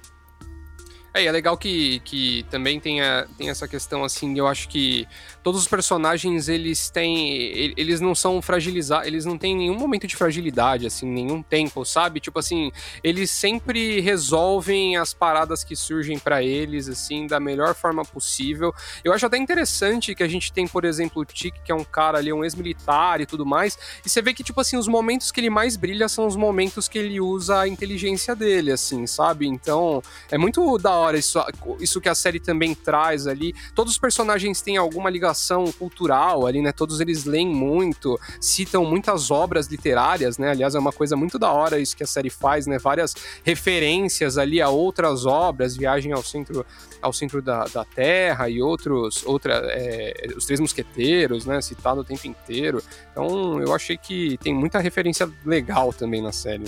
É, 1.18 1.26
é 1.26 1.32
legal 1.32 1.58
que, 1.58 2.00
que 2.02 2.46
também 2.52 2.80
tem, 2.80 3.00
tem 3.38 3.50
essa 3.50 3.68
questão, 3.68 4.04
assim, 4.04 4.38
eu 4.38 4.46
acho 4.46 4.70
que 4.70 5.08
todos 5.42 5.62
os 5.62 5.68
personagens, 5.68 6.48
eles 6.48 6.90
têm, 6.90 7.74
eles 7.76 8.00
não 8.00 8.14
são 8.14 8.40
fragilizados, 8.42 9.08
eles 9.08 9.26
não 9.26 9.38
têm 9.38 9.56
nenhum 9.56 9.76
momento 9.76 10.06
de 10.06 10.16
fragilidade, 10.16 10.86
assim, 10.86 11.08
nenhum 11.08 11.42
tempo, 11.42 11.84
sabe? 11.84 12.20
Tipo 12.20 12.38
assim, 12.38 12.72
eles 13.04 13.32
sempre 13.32 14.00
resolvem 14.00 14.96
as 14.98 15.14
paradas 15.14 15.64
que 15.64 15.76
surgem 15.76 16.20
para 16.20 16.44
eles, 16.44 16.88
assim, 16.88 17.26
da 17.26 17.40
melhor 17.40 17.74
forma 17.74 18.06
possível. 18.06 18.72
Eu 19.04 19.12
acho 19.12 19.26
até 19.26 19.38
interessante 19.38 20.14
que 20.14 20.22
a 20.22 20.28
gente 20.28 20.54
tem, 20.54 20.68
por 20.68 20.86
exemplo, 20.86 21.22
o 21.24 21.26
Tic, 21.26 21.56
que 21.64 21.72
é 21.72 21.76
um 21.76 21.84
cara 21.84 22.20
ali, 22.20 22.32
um 22.32 22.44
ex-militar 22.44 23.22
e 23.22 23.26
tudo 23.26 23.46
mais, 23.46 23.78
e 24.06 24.10
você 24.10 24.22
vê 24.22 24.34
que, 24.36 24.44
tipo 24.44 24.62
assim, 24.62 24.78
os 24.78 24.88
momentos 24.88 25.32
que 25.32 25.40
ele 25.40 25.50
mais 25.50 25.76
brilha 25.76 26.08
são 26.08 26.28
os 26.28 26.36
momentos 26.36 26.88
que 26.88 27.00
ele 27.00 27.20
usa 27.20 27.62
a 27.62 27.68
inteligência 27.68 28.36
dele, 28.36 28.72
assim, 28.72 29.08
sabe? 29.08 29.48
Então, 29.48 30.04
é 30.30 30.38
muito 30.38 30.78
da 30.78 30.92
hora 30.92 31.07
hora 31.08 31.18
isso, 31.18 31.40
isso 31.80 32.02
que 32.02 32.10
a 32.10 32.16
série 32.16 32.40
também 32.40 32.76
traz 32.76 33.28
ali. 33.28 33.54
Todos 33.74 33.94
os 33.94 34.00
personagens 34.00 34.62
têm 34.62 34.78
alguma 34.78 35.10
ligação 35.10 35.72
cultural 35.72 36.46
ali, 36.46 36.62
né? 36.62 36.72
Todos 36.72 37.00
eles 37.00 37.26
leem 37.26 37.48
muito, 37.48 38.20
citam 38.40 38.86
muitas 38.86 39.32
obras 39.32 39.68
literárias, 39.68 40.38
né? 40.38 40.52
Aliás, 40.52 40.76
é 40.76 40.80
uma 40.80 40.92
coisa 40.92 41.16
muito 41.16 41.40
da 41.40 41.52
hora 41.52 41.80
isso 41.80 41.96
que 41.96 42.04
a 42.04 42.08
série 42.08 42.30
faz, 42.30 42.68
né? 42.68 42.78
Várias 42.78 43.16
referências 43.44 44.38
ali 44.38 44.62
a 44.62 44.70
outras 44.70 45.26
obras, 45.26 45.76
Viagem 45.76 46.12
ao 46.12 46.24
Centro 46.24 46.66
ao 47.02 47.14
centro 47.14 47.42
da, 47.42 47.66
da 47.66 47.86
Terra 47.86 48.50
e 48.50 48.62
outros, 48.62 49.24
outra, 49.26 49.62
é, 49.70 50.28
os 50.36 50.46
Três 50.46 50.60
Mosqueteiros, 50.60 51.46
né, 51.46 51.62
citado 51.62 52.02
o 52.02 52.04
tempo 52.04 52.28
inteiro. 52.28 52.82
Então, 53.12 53.62
eu 53.62 53.74
achei 53.74 53.98
que 53.98 54.38
tem 54.40 54.54
muita 54.54 54.80
referência 54.80 55.30
legal 55.46 55.94
também 55.94 56.22
na 56.22 56.32
série. 56.32 56.66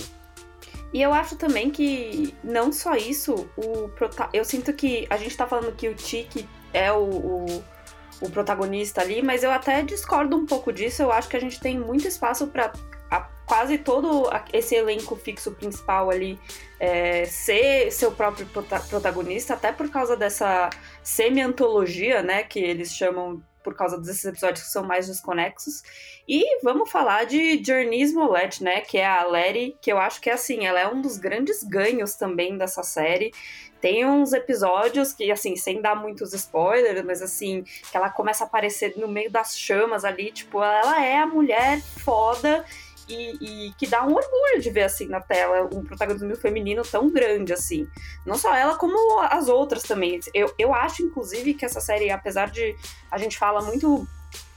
E 0.92 1.00
eu 1.00 1.12
acho 1.12 1.36
também 1.36 1.70
que 1.70 2.34
não 2.42 2.72
só 2.72 2.96
isso, 2.96 3.48
o 3.56 3.88
prota... 3.90 4.28
eu 4.32 4.44
sinto 4.44 4.72
que 4.72 5.06
a 5.08 5.16
gente 5.16 5.36
tá 5.36 5.46
falando 5.46 5.74
que 5.74 5.88
o 5.88 5.94
Tiki 5.94 6.48
é 6.72 6.90
o, 6.92 7.04
o, 7.04 7.64
o, 8.20 8.30
protagonista 8.30 9.00
ali, 9.00 9.22
mas 9.22 9.44
eu 9.44 9.50
até 9.50 9.82
discordo 9.82 10.36
um 10.36 10.46
pouco 10.46 10.72
disso. 10.72 11.02
Eu 11.02 11.12
acho 11.12 11.28
que 11.28 11.36
a 11.36 11.40
gente 11.40 11.60
tem 11.60 11.78
muito 11.78 12.08
espaço 12.08 12.48
para 12.48 12.72
quase 13.50 13.78
todo 13.78 14.30
esse 14.52 14.76
elenco 14.76 15.16
fixo 15.16 15.50
principal 15.50 16.08
ali 16.08 16.38
é, 16.78 17.24
ser 17.24 17.90
seu 17.90 18.12
próprio 18.12 18.46
protagonista, 18.88 19.54
até 19.54 19.72
por 19.72 19.90
causa 19.90 20.16
dessa 20.16 20.70
semi-antologia, 21.02 22.22
né, 22.22 22.44
que 22.44 22.60
eles 22.60 22.94
chamam 22.94 23.42
por 23.62 23.74
causa 23.74 23.98
desses 23.98 24.24
episódios 24.24 24.64
que 24.64 24.70
são 24.70 24.82
mais 24.82 25.06
desconexos. 25.06 25.82
E 26.26 26.44
vamos 26.62 26.90
falar 26.90 27.24
de 27.24 27.62
Journey 27.62 28.02
Smollett, 28.02 28.62
né? 28.62 28.80
Que 28.80 28.98
é 28.98 29.06
a 29.06 29.24
Letty, 29.24 29.76
que 29.80 29.92
eu 29.92 29.98
acho 29.98 30.20
que 30.20 30.30
é 30.30 30.34
assim, 30.34 30.66
ela 30.66 30.80
é 30.80 30.88
um 30.88 31.00
dos 31.00 31.16
grandes 31.18 31.62
ganhos 31.62 32.14
também 32.14 32.56
dessa 32.56 32.82
série. 32.82 33.32
Tem 33.80 34.04
uns 34.04 34.32
episódios 34.32 35.14
que, 35.14 35.30
assim, 35.32 35.56
sem 35.56 35.80
dar 35.80 35.94
muitos 35.94 36.34
spoilers, 36.34 37.02
mas 37.04 37.22
assim, 37.22 37.62
que 37.62 37.96
ela 37.96 38.10
começa 38.10 38.44
a 38.44 38.46
aparecer 38.46 38.94
no 38.96 39.08
meio 39.08 39.30
das 39.30 39.58
chamas 39.58 40.04
ali, 40.04 40.30
tipo, 40.30 40.62
ela 40.62 41.02
é 41.02 41.16
a 41.16 41.26
mulher 41.26 41.80
foda 41.80 42.64
e, 43.10 43.66
e, 43.68 43.72
que 43.74 43.86
dá 43.86 44.02
um 44.04 44.14
orgulho 44.14 44.60
de 44.60 44.70
ver 44.70 44.82
assim 44.82 45.06
na 45.06 45.20
tela 45.20 45.68
um 45.72 45.84
protagonismo 45.84 46.36
feminino 46.36 46.82
tão 46.82 47.10
grande 47.10 47.52
assim. 47.52 47.88
Não 48.24 48.36
só 48.36 48.54
ela, 48.54 48.76
como 48.76 49.20
as 49.20 49.48
outras 49.48 49.82
também. 49.82 50.20
Eu, 50.32 50.52
eu 50.58 50.74
acho, 50.74 51.02
inclusive, 51.02 51.54
que 51.54 51.64
essa 51.64 51.80
série, 51.80 52.10
apesar 52.10 52.50
de 52.50 52.76
a 53.10 53.18
gente 53.18 53.38
fala 53.38 53.60
muito 53.62 54.06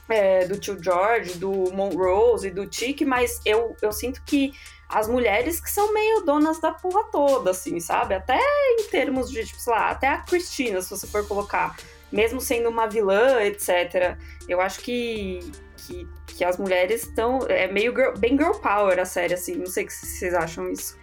é, 0.08 0.46
do 0.46 0.58
tio 0.58 0.82
George, 0.82 1.38
do 1.38 1.50
Monrose 1.72 2.48
e 2.48 2.50
do 2.50 2.72
Chick, 2.72 3.04
mas 3.04 3.40
eu, 3.44 3.76
eu 3.82 3.92
sinto 3.92 4.22
que 4.24 4.54
as 4.88 5.08
mulheres 5.08 5.60
que 5.60 5.70
são 5.70 5.92
meio 5.92 6.20
donas 6.20 6.60
da 6.60 6.70
porra 6.70 7.04
toda, 7.04 7.50
assim, 7.50 7.80
sabe? 7.80 8.14
Até 8.14 8.38
em 8.38 8.88
termos 8.90 9.30
de, 9.30 9.44
tipo, 9.44 9.60
sei 9.60 9.72
lá, 9.72 9.90
até 9.90 10.08
a 10.08 10.18
Cristina, 10.18 10.80
se 10.80 10.90
você 10.90 11.06
for 11.06 11.26
colocar, 11.26 11.76
mesmo 12.12 12.40
sendo 12.40 12.68
uma 12.68 12.86
vilã, 12.86 13.42
etc. 13.42 14.16
Eu 14.48 14.60
acho 14.60 14.80
que, 14.80 15.40
que, 15.76 16.08
que 16.26 16.44
as 16.44 16.58
mulheres 16.58 17.02
estão. 17.02 17.40
É 17.48 17.66
meio 17.66 17.94
girl, 17.94 18.12
bem 18.18 18.36
girl 18.38 18.52
power 18.52 18.98
a 18.98 19.04
série, 19.04 19.34
assim. 19.34 19.56
Não 19.56 19.66
sei 19.66 19.84
o 19.84 19.86
que 19.86 19.92
vocês 19.92 20.34
acham 20.34 20.70
isso. 20.70 20.96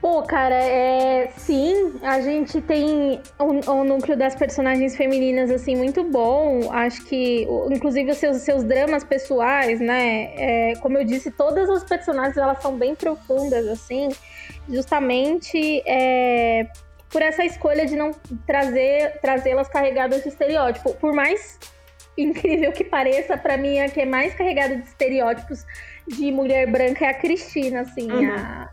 Pô, 0.00 0.22
cara, 0.22 0.54
é, 0.54 1.32
sim, 1.36 1.98
a 2.02 2.20
gente 2.20 2.60
tem 2.60 3.20
um, 3.40 3.70
um, 3.70 3.84
núcleo 3.84 4.16
das 4.16 4.36
personagens 4.36 4.96
femininas, 4.96 5.50
assim, 5.50 5.74
muito 5.74 6.04
bom. 6.04 6.72
Acho 6.72 7.04
que, 7.04 7.48
inclusive, 7.68 8.12
os 8.12 8.18
seus, 8.18 8.36
seus 8.42 8.62
dramas 8.62 9.02
pessoais, 9.02 9.80
né? 9.80 10.34
É, 10.36 10.74
como 10.76 10.98
eu 10.98 11.04
disse, 11.04 11.32
todas 11.32 11.68
as 11.68 11.82
personagens, 11.82 12.36
elas 12.36 12.62
são 12.62 12.78
bem 12.78 12.94
profundas, 12.94 13.66
assim, 13.66 14.08
justamente 14.68 15.82
é, 15.84 16.68
por 17.10 17.20
essa 17.20 17.44
escolha 17.44 17.84
de 17.84 17.96
não 17.96 18.12
trazer 18.46 19.18
trazê-las 19.20 19.66
carregadas 19.68 20.22
de 20.22 20.28
estereótipo. 20.28 20.94
Por 20.94 21.12
mais 21.12 21.58
incrível 22.22 22.72
que 22.72 22.84
pareça, 22.84 23.36
para 23.36 23.56
mim 23.56 23.78
a 23.80 23.88
que 23.88 24.00
é 24.00 24.04
mais 24.06 24.34
carregada 24.34 24.76
de 24.76 24.82
estereótipos 24.82 25.64
de 26.06 26.30
mulher 26.32 26.70
branca 26.70 27.04
é 27.04 27.10
a 27.10 27.14
Cristina, 27.14 27.80
assim. 27.80 28.10
Uhum. 28.10 28.34
A... 28.34 28.70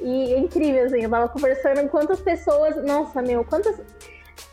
E 0.00 0.34
é 0.34 0.38
incrível, 0.38 0.84
assim, 0.84 1.02
eu 1.02 1.10
tava 1.10 1.28
conversando 1.28 1.82
com 1.82 1.88
quantas 1.88 2.20
pessoas. 2.20 2.76
Nossa, 2.84 3.22
meu, 3.22 3.44
quantas. 3.44 3.80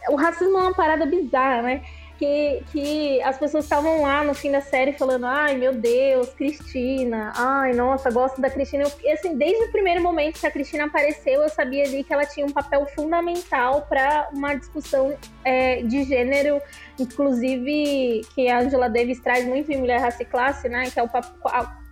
O 0.10 0.16
racismo 0.16 0.58
é 0.58 0.62
uma 0.62 0.74
parada 0.74 1.06
bizarra, 1.06 1.62
né? 1.62 1.84
Que, 2.22 2.64
que 2.72 3.22
as 3.24 3.40
pessoas 3.40 3.64
estavam 3.64 4.04
lá 4.04 4.24
no 4.24 4.36
fim 4.36 4.52
da 4.52 4.62
série 4.62 4.94
falando: 4.94 5.26
ai 5.26 5.58
meu 5.58 5.74
Deus, 5.74 6.30
Cristina, 6.30 7.34
ai 7.36 7.74
nossa, 7.74 8.12
gosto 8.12 8.40
da 8.40 8.48
Cristina. 8.48 8.84
Eu, 8.84 9.14
assim, 9.14 9.36
desde 9.36 9.64
o 9.64 9.72
primeiro 9.72 10.04
momento 10.04 10.40
que 10.40 10.46
a 10.46 10.52
Cristina 10.52 10.86
apareceu, 10.86 11.42
eu 11.42 11.50
sabia 11.50 11.84
ali 11.84 12.04
que 12.04 12.14
ela 12.14 12.26
tinha 12.26 12.46
um 12.46 12.52
papel 12.52 12.86
fundamental 12.94 13.88
para 13.90 14.30
uma 14.32 14.54
discussão 14.54 15.18
é, 15.44 15.82
de 15.82 16.04
gênero, 16.04 16.62
inclusive 17.00 18.22
que 18.36 18.48
a 18.48 18.60
Angela 18.60 18.88
Davis 18.88 19.20
traz 19.20 19.44
muito 19.44 19.72
em 19.72 19.78
Mulher, 19.78 20.00
Raça 20.00 20.22
e 20.22 20.26
Classe, 20.26 20.70
né? 20.70 20.92
Que 20.92 21.00
é 21.00 21.04
o 21.04 21.10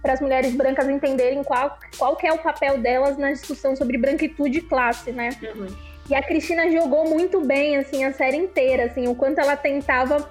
para 0.01 0.13
as 0.13 0.21
mulheres 0.21 0.55
brancas 0.55 0.87
entenderem 0.87 1.43
qual, 1.43 1.77
qual 1.97 2.15
que 2.15 2.25
é 2.25 2.31
o 2.31 2.37
papel 2.37 2.77
delas 2.77 3.17
na 3.17 3.33
discussão 3.33 3.75
sobre 3.75 3.97
branquitude 3.97 4.59
e 4.59 4.61
classe, 4.61 5.11
né? 5.11 5.31
Uhum. 5.41 5.67
E 6.09 6.15
a 6.15 6.23
Cristina 6.23 6.69
jogou 6.71 7.07
muito 7.07 7.41
bem, 7.41 7.77
assim, 7.77 8.03
a 8.03 8.11
série 8.11 8.37
inteira, 8.37 8.85
assim, 8.85 9.07
o 9.07 9.15
quanto 9.15 9.39
ela 9.39 9.55
tentava. 9.55 10.29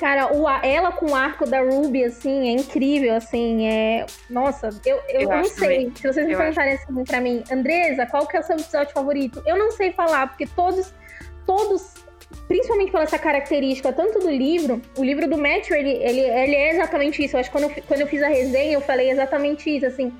Cara, 0.00 0.34
o, 0.34 0.48
ela 0.48 0.90
com 0.90 1.06
o 1.06 1.14
arco 1.14 1.46
da 1.46 1.60
Ruby, 1.60 2.04
assim, 2.04 2.48
é 2.48 2.52
incrível, 2.52 3.14
assim, 3.14 3.68
é... 3.68 4.04
Nossa, 4.28 4.68
eu, 4.84 5.00
eu, 5.08 5.20
eu 5.22 5.28
não 5.28 5.44
sei. 5.44 5.92
Se 5.94 6.12
vocês 6.12 6.26
me 6.26 6.36
perguntarem 6.36 6.74
assim 6.74 7.04
pra 7.04 7.20
mim, 7.20 7.44
Andresa, 7.50 8.04
qual 8.06 8.26
que 8.26 8.36
é 8.36 8.40
o 8.40 8.42
seu 8.42 8.56
episódio 8.56 8.92
favorito? 8.92 9.40
Eu 9.46 9.56
não 9.56 9.70
sei 9.70 9.92
falar, 9.92 10.26
porque 10.26 10.46
todos, 10.46 10.92
todos 11.46 11.94
principalmente 12.48 12.90
pela 12.90 13.04
essa 13.04 13.18
característica, 13.18 13.92
tanto 13.92 14.18
do 14.18 14.30
livro, 14.30 14.82
o 14.98 15.04
livro 15.04 15.28
do 15.28 15.38
Matthew, 15.38 15.76
ele, 15.76 15.92
ele, 15.92 16.20
ele 16.20 16.54
é 16.56 16.70
exatamente 16.70 17.24
isso. 17.24 17.36
Eu 17.36 17.40
acho 17.40 17.50
que 17.50 17.56
quando 17.56 17.70
eu, 17.70 17.82
quando 17.86 18.00
eu 18.00 18.06
fiz 18.06 18.22
a 18.22 18.28
resenha, 18.28 18.72
eu 18.72 18.80
falei 18.80 19.10
exatamente 19.10 19.74
isso, 19.74 19.86
assim, 19.86 20.12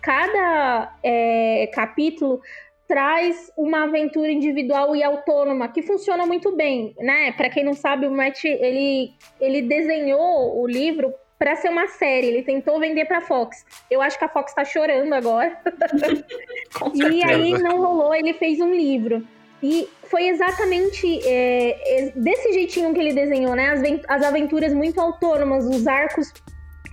cada 0.00 0.94
é, 1.02 1.68
capítulo 1.72 2.40
traz 2.88 3.52
uma 3.54 3.84
aventura 3.84 4.32
individual 4.32 4.96
e 4.96 5.04
autônoma 5.04 5.68
que 5.68 5.82
funciona 5.82 6.24
muito 6.26 6.56
bem, 6.56 6.94
né? 6.98 7.32
Para 7.32 7.50
quem 7.50 7.62
não 7.62 7.74
sabe, 7.74 8.06
o 8.06 8.10
Matt 8.10 8.42
ele, 8.44 9.12
ele 9.38 9.60
desenhou 9.62 10.58
o 10.58 10.66
livro 10.66 11.12
para 11.38 11.54
ser 11.54 11.68
uma 11.68 11.86
série, 11.86 12.28
ele 12.28 12.42
tentou 12.42 12.80
vender 12.80 13.04
pra 13.04 13.20
Fox. 13.20 13.64
Eu 13.90 14.00
acho 14.00 14.18
que 14.18 14.24
a 14.24 14.28
Fox 14.28 14.54
tá 14.54 14.64
chorando 14.64 15.12
agora. 15.12 15.56
e 16.94 17.22
aí 17.22 17.52
não 17.52 17.78
rolou, 17.78 18.14
ele 18.14 18.32
fez 18.32 18.58
um 18.58 18.72
livro. 18.72 19.22
E 19.62 19.86
foi 20.04 20.28
exatamente 20.28 21.20
é, 21.28 22.06
é, 22.06 22.12
desse 22.16 22.52
jeitinho 22.52 22.94
que 22.94 23.00
ele 23.00 23.12
desenhou, 23.12 23.54
né? 23.54 23.70
As, 23.70 23.82
as 24.08 24.22
aventuras 24.26 24.72
muito 24.72 24.98
autônomas, 24.98 25.66
os 25.66 25.86
arcos 25.86 26.32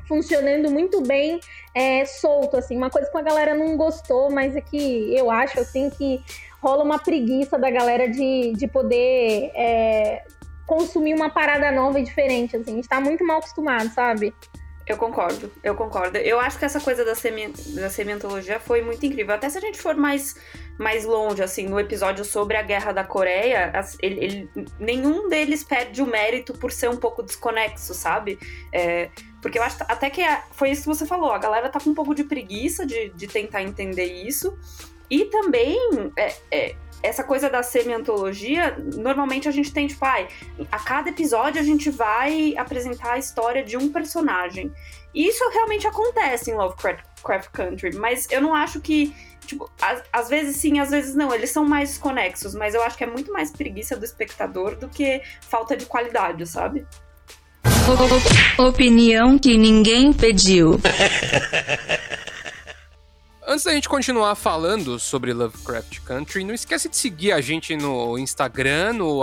funcionando 0.07 0.69
muito 0.69 1.01
bem 1.01 1.39
é, 1.75 2.05
solto, 2.05 2.55
assim. 2.55 2.77
Uma 2.77 2.89
coisa 2.89 3.11
que 3.11 3.17
a 3.17 3.21
galera 3.21 3.53
não 3.53 3.75
gostou, 3.75 4.31
mas 4.31 4.55
é 4.55 4.61
que 4.61 5.13
eu 5.13 5.29
acho, 5.29 5.59
assim, 5.59 5.89
que 5.89 6.23
rola 6.61 6.83
uma 6.83 6.97
preguiça 6.97 7.59
da 7.59 7.69
galera 7.69 8.09
de, 8.09 8.53
de 8.55 8.65
poder 8.65 9.51
é, 9.53 10.23
consumir 10.65 11.13
uma 11.13 11.29
parada 11.29 11.69
nova 11.73 11.99
e 11.99 12.03
diferente, 12.03 12.55
assim. 12.55 12.71
A 12.71 12.75
gente 12.75 12.87
tá 12.87 13.01
muito 13.01 13.25
mal 13.25 13.39
acostumado, 13.39 13.93
sabe? 13.93 14.33
Eu 14.87 14.97
concordo, 14.97 15.51
eu 15.63 15.73
concordo. 15.73 16.17
Eu 16.17 16.39
acho 16.39 16.59
que 16.59 16.65
essa 16.65 16.79
coisa 16.79 17.03
da, 17.03 17.15
semi, 17.15 17.47
da 17.73 17.89
sementologia 17.89 18.59
foi 18.59 18.83
muito 18.83 19.03
incrível. 19.03 19.33
Até 19.33 19.49
se 19.49 19.57
a 19.57 19.61
gente 19.61 19.81
for 19.81 19.95
mais, 19.95 20.35
mais 20.77 21.03
longe, 21.03 21.41
assim, 21.41 21.67
no 21.67 21.79
episódio 21.79 22.23
sobre 22.23 22.55
a 22.55 22.61
Guerra 22.61 22.91
da 22.91 23.03
Coreia, 23.03 23.71
ele, 23.99 24.23
ele, 24.23 24.49
nenhum 24.79 25.27
deles 25.27 25.63
perde 25.63 26.03
o 26.03 26.05
mérito 26.05 26.53
por 26.53 26.71
ser 26.71 26.87
um 26.87 26.97
pouco 26.97 27.23
desconexo, 27.23 27.95
sabe? 27.95 28.37
É, 28.71 29.09
porque 29.45 29.59
eu 29.59 29.63
acho 29.63 29.77
até 29.81 30.09
que 30.09 30.23
é, 30.23 30.41
foi 30.53 30.71
isso 30.71 30.81
que 30.81 30.87
você 30.87 31.05
falou, 31.05 31.31
a 31.31 31.37
galera 31.37 31.69
tá 31.69 31.79
com 31.79 31.91
um 31.91 31.93
pouco 31.93 32.15
de 32.15 32.23
preguiça 32.23 32.83
de, 32.83 33.09
de 33.09 33.27
tentar 33.27 33.61
entender 33.61 34.05
isso. 34.05 34.57
E 35.07 35.25
também, 35.25 35.77
é, 36.17 36.35
é, 36.49 36.75
essa 37.03 37.23
coisa 37.23 37.47
da 37.47 37.61
semi-antologia, 37.61 38.75
normalmente 38.95 39.47
a 39.47 39.51
gente 39.51 39.71
tem, 39.71 39.85
tipo, 39.85 40.03
ai, 40.03 40.27
a 40.71 40.79
cada 40.79 41.11
episódio 41.11 41.61
a 41.61 41.63
gente 41.63 41.91
vai 41.91 42.55
apresentar 42.57 43.11
a 43.13 43.17
história 43.19 43.63
de 43.63 43.77
um 43.77 43.91
personagem. 43.91 44.73
E 45.13 45.27
isso 45.27 45.47
realmente 45.51 45.85
acontece 45.85 46.49
em 46.49 46.55
Lovecraft 46.55 47.49
Country, 47.53 47.95
mas 47.97 48.27
eu 48.31 48.41
não 48.41 48.55
acho 48.55 48.81
que, 48.81 49.15
tipo, 49.45 49.69
às, 49.79 50.01
às 50.11 50.27
vezes 50.27 50.55
sim, 50.55 50.79
às 50.79 50.89
vezes 50.89 51.13
não, 51.13 51.31
eles 51.31 51.51
são 51.51 51.63
mais 51.63 51.99
conexos, 51.99 52.55
mas 52.55 52.73
eu 52.73 52.81
acho 52.81 52.97
que 52.97 53.03
é 53.03 53.07
muito 53.07 53.31
mais 53.31 53.51
preguiça 53.51 53.95
do 53.95 54.05
espectador 54.05 54.75
do 54.75 54.89
que 54.89 55.21
falta 55.41 55.77
de 55.77 55.85
qualidade, 55.85 56.47
sabe? 56.47 56.87
Opinião 58.57 59.37
que 59.37 59.55
ninguém 59.57 60.11
pediu. 60.11 60.79
Antes 63.47 63.63
da 63.63 63.73
gente 63.73 63.87
continuar 63.87 64.33
falando 64.33 64.97
sobre 64.97 65.31
Lovecraft 65.31 65.99
Country, 65.99 66.43
não 66.43 66.55
esquece 66.55 66.89
de 66.89 66.97
seguir 66.97 67.31
a 67.31 67.39
gente 67.39 67.77
no 67.77 68.17
Instagram, 68.17 68.93
no 68.93 69.19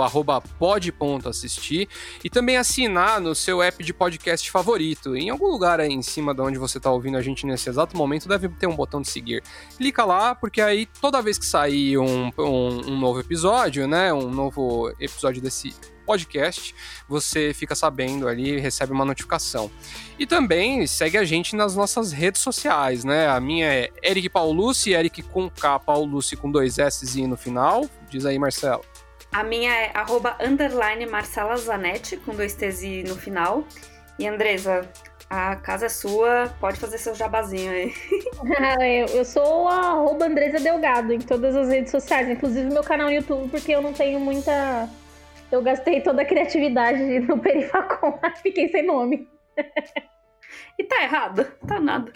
pod.assistir 0.57 1.89
e 2.23 2.29
também 2.29 2.55
assinar 2.55 3.19
no 3.19 3.35
seu 3.35 3.61
app 3.61 3.83
de 3.83 3.93
podcast 3.93 4.49
favorito. 4.49 5.13
Em 5.13 5.29
algum 5.29 5.47
lugar 5.47 5.81
aí 5.81 5.91
em 5.91 6.01
cima 6.01 6.33
de 6.33 6.41
onde 6.41 6.57
você 6.57 6.77
está 6.77 6.89
ouvindo 6.89 7.17
a 7.17 7.21
gente 7.21 7.45
nesse 7.45 7.67
exato 7.67 7.97
momento, 7.97 8.29
deve 8.29 8.47
ter 8.47 8.67
um 8.67 8.77
botão 8.77 9.01
de 9.01 9.09
seguir. 9.09 9.43
Clica 9.75 10.05
lá, 10.05 10.33
porque 10.33 10.61
aí 10.61 10.85
toda 11.01 11.21
vez 11.21 11.37
que 11.37 11.45
sair 11.45 11.97
um, 11.97 12.31
um, 12.39 12.91
um 12.91 12.97
novo 12.97 13.19
episódio, 13.19 13.85
né, 13.89 14.13
um 14.13 14.29
novo 14.29 14.89
episódio 15.01 15.41
desse 15.41 15.75
podcast, 16.03 16.75
você 17.07 17.53
fica 17.53 17.75
sabendo 17.75 18.27
ali, 18.27 18.59
recebe 18.59 18.91
uma 18.91 19.05
notificação. 19.05 19.71
E 20.19 20.25
também 20.25 20.85
segue 20.85 21.17
a 21.17 21.23
gente 21.23 21.55
nas 21.55 21.75
nossas 21.75 22.11
redes 22.11 22.41
sociais, 22.41 23.03
né? 23.03 23.27
A 23.27 23.39
minha 23.39 23.67
é 23.67 23.89
Eric 24.03 24.29
Paulucci, 24.29 24.91
Eric 24.91 25.21
com 25.23 25.49
K, 25.49 25.79
Paulucci 25.79 26.35
com 26.35 26.51
dois 26.51 26.77
S 26.77 27.27
no 27.27 27.37
final. 27.37 27.89
Diz 28.09 28.25
aí, 28.25 28.37
Marcelo. 28.37 28.83
A 29.31 29.43
minha 29.43 29.73
é 29.73 29.91
arroba 29.95 30.37
underline 30.39 31.07
Marcela 31.07 31.57
Zanetti, 31.57 32.17
com 32.17 32.35
dois 32.35 32.53
T's 32.53 32.83
no 33.09 33.15
final. 33.15 33.65
E 34.19 34.27
Andresa, 34.27 34.87
a 35.27 35.55
casa 35.55 35.87
é 35.87 35.89
sua, 35.89 36.53
pode 36.59 36.79
fazer 36.79 36.99
seu 36.99 37.15
jabazinho 37.15 37.71
aí. 37.71 37.93
eu 39.11 39.25
sou 39.25 39.67
a 39.67 39.87
arroba 39.87 40.25
Andresa 40.25 40.59
Delgado 40.59 41.11
em 41.11 41.19
todas 41.19 41.55
as 41.55 41.69
redes 41.69 41.89
sociais, 41.89 42.29
inclusive 42.29 42.69
meu 42.69 42.83
canal 42.83 43.07
no 43.07 43.13
YouTube, 43.13 43.49
porque 43.49 43.71
eu 43.71 43.81
não 43.81 43.91
tenho 43.91 44.19
muita 44.19 44.87
eu 45.53 45.61
gastei 45.61 46.01
toda 46.01 46.23
a 46.23 46.25
criatividade 46.25 47.19
no 47.19 47.39
Perifacom, 47.39 48.19
fiquei 48.41 48.67
sem 48.69 48.85
nome. 48.85 49.27
e 50.79 50.83
tá 50.83 51.03
errado, 51.03 51.45
tá 51.67 51.79
nada. 51.79 52.11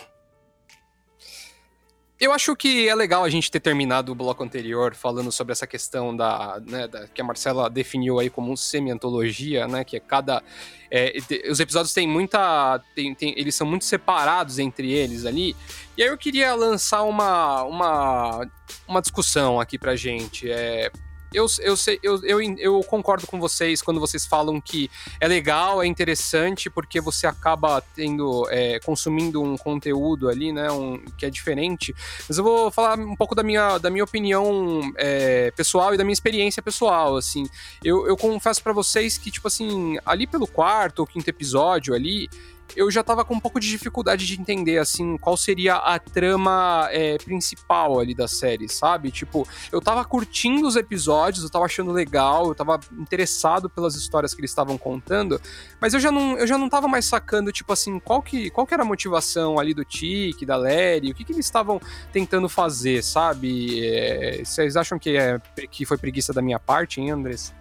Eu 2.20 2.32
acho 2.32 2.56
que 2.56 2.90
é 2.90 2.96
legal 2.96 3.24
a 3.24 3.30
gente 3.30 3.52
ter 3.52 3.60
terminado 3.60 4.12
o 4.12 4.16
bloco 4.16 4.44
anterior 4.44 4.96
falando 4.96 5.32
sobre 5.32 5.52
essa 5.52 5.68
questão 5.68 6.18
da, 6.18 6.60
né, 6.68 6.88
da 6.88 7.08
que 7.08 7.22
a 7.22 7.24
Marcela 7.24 7.70
definiu 7.70 8.18
aí 8.18 8.28
como 8.28 8.52
um 8.52 8.56
semi-antologia, 8.56 9.68
né? 9.68 9.84
Que 9.84 9.98
é 9.98 10.00
cada. 10.00 10.42
É, 10.90 11.14
os 11.48 11.60
episódios 11.60 11.94
têm 11.94 12.08
muita. 12.08 12.82
Tem, 12.96 13.14
tem, 13.14 13.36
eles 13.38 13.54
são 13.54 13.68
muito 13.68 13.86
separados 13.86 14.58
entre 14.58 14.92
eles 14.92 15.28
ali. 15.28 15.56
E 15.96 16.02
aí 16.02 16.10
eu 16.10 16.18
queria 16.18 16.56
lançar 16.56 17.04
uma, 17.04 17.62
uma, 17.62 18.50
uma 18.88 19.00
discussão 19.00 19.60
aqui 19.60 19.78
pra 19.78 19.96
gente. 19.96 20.50
É, 20.50 20.92
eu, 21.34 21.46
eu, 21.60 21.76
sei, 21.76 22.00
eu, 22.02 22.24
eu, 22.24 22.42
eu 22.58 22.84
concordo 22.84 23.28
com 23.28 23.40
vocês 23.40 23.82
quando 23.82 24.00
vocês 24.00 24.26
falam 24.26 24.62
que 24.62 24.90
é 25.20 25.28
legal, 25.28 25.82
é 25.82 25.88
interessante, 25.88 26.70
porque 26.70 27.02
você 27.02 27.28
acaba 27.28 27.82
tendo, 27.96 28.48
é, 28.50 28.80
consumindo 28.80 29.42
um 29.42 29.58
conteúdo 29.58 30.30
ali, 30.30 30.52
né, 30.52 30.72
um, 30.72 30.98
que 31.18 31.26
é 31.26 31.30
diferente. 31.30 31.94
Mas 32.28 32.38
eu 32.38 32.44
vou 32.44 32.72
falar 32.72 32.98
um 33.00 33.16
pouco 33.16 33.36
da 33.36 33.44
minha, 33.44 33.78
da 33.78 33.90
minha 33.90 34.04
opinião 34.04 34.82
é, 34.96 35.52
pessoal 35.52 35.94
e 35.94 35.98
da 35.98 36.04
minha 36.04 36.14
experiência 36.14 36.62
pessoal, 36.62 37.18
assim. 37.18 37.46
Eu, 37.84 38.08
eu 38.08 38.16
confesso 38.16 38.64
para 38.64 38.74
vocês 38.74 39.18
que, 39.18 39.30
tipo 39.30 39.48
assim, 39.48 39.98
ali 40.06 40.26
pelo 40.26 40.48
quarto 40.48 41.00
ou 41.00 41.08
quinto 41.08 41.30
episódio 41.30 41.94
ali, 41.94 42.30
eu 42.76 42.90
já 42.92 43.04
tava 43.04 43.24
com 43.24 43.36
um 43.36 43.40
pouco 43.40 43.60
de 43.60 43.68
dificuldade 43.70 44.26
de 44.26 44.40
entender, 44.40 44.78
assim, 44.78 45.18
qual 45.18 45.38
seria 45.38 45.76
a 45.76 45.98
trama 46.00 46.88
é, 46.92 47.18
principal 47.18 48.00
ali 48.00 48.14
da 48.14 48.28
série, 48.28 48.68
sabe? 48.68 49.12
Tipo, 49.12 49.48
eu 49.72 49.82
tava 49.82 50.04
curtindo 50.06 50.68
os 50.68 50.76
episódios, 50.76 51.44
eu 51.44 51.50
tava 51.50 51.66
achando 51.66 51.92
legal, 51.92 52.48
eu 52.48 52.56
tava 52.56 52.80
interessado 52.98 53.70
pelas 53.70 53.96
histórias 53.96 54.34
que 54.34 54.42
eles 54.42 54.52
estavam 54.52 54.78
contando, 54.78 55.42
mas 55.80 55.94
eu 55.94 56.00
já 56.00 56.12
não, 56.12 56.38
eu 56.38 56.48
já 56.48 56.58
não 56.58 56.70
tava 56.70 56.88
mais 56.88 57.06
sacando, 57.06 57.52
tipo 57.52 57.72
assim, 57.74 58.00
qual 58.00 58.22
que, 58.22 58.50
qual 58.50 58.66
que 58.66 58.74
era 58.74 58.84
a 58.84 58.86
motivação 58.86 59.60
ali 59.60 59.74
do 59.74 59.86
Tiki, 59.86 60.46
da 60.46 60.56
Larry, 60.56 61.12
o 61.12 61.16
que 61.16 61.24
que 61.24 61.32
eles 61.32 61.46
estavam 61.46 61.80
tentando 62.12 62.50
fazer, 62.50 63.04
sabe? 63.04 63.86
É, 63.86 64.42
vocês 64.44 64.76
acham 64.76 65.00
que, 65.00 65.18
é, 65.18 65.40
que 65.70 65.86
foi 65.86 65.98
preguiça 65.98 66.34
da 66.34 66.42
minha 66.42 66.60
parte, 66.60 67.02
hein, 67.02 67.12
Andrés? 67.12 67.54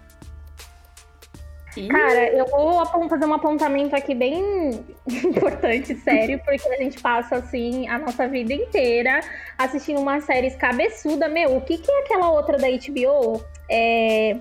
Cara, 1.87 2.29
eu 2.29 2.45
vou 2.45 2.85
fazer 3.09 3.25
um 3.25 3.33
apontamento 3.33 3.95
aqui 3.95 4.15
bem 4.15 4.85
importante, 5.07 5.93
sério, 5.95 6.41
porque 6.43 6.67
a 6.67 6.77
gente 6.77 6.99
passa, 7.01 7.35
assim, 7.35 7.87
a 7.87 7.99
nossa 7.99 8.27
vida 8.27 8.53
inteira 8.53 9.21
assistindo 9.57 9.99
uma 9.99 10.19
série 10.21 10.49
cabeçuda. 10.51 11.27
Meu, 11.27 11.57
o 11.57 11.61
que, 11.61 11.77
que 11.77 11.91
é 11.91 11.99
aquela 11.99 12.31
outra 12.31 12.57
da 12.57 12.67
HBO? 12.67 13.43
É... 13.69 14.37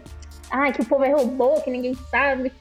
Ai, 0.50 0.72
que 0.72 0.80
o 0.80 0.84
povo 0.84 1.04
é 1.04 1.10
robô, 1.10 1.60
que 1.60 1.70
ninguém 1.70 1.94
sabe. 2.10 2.52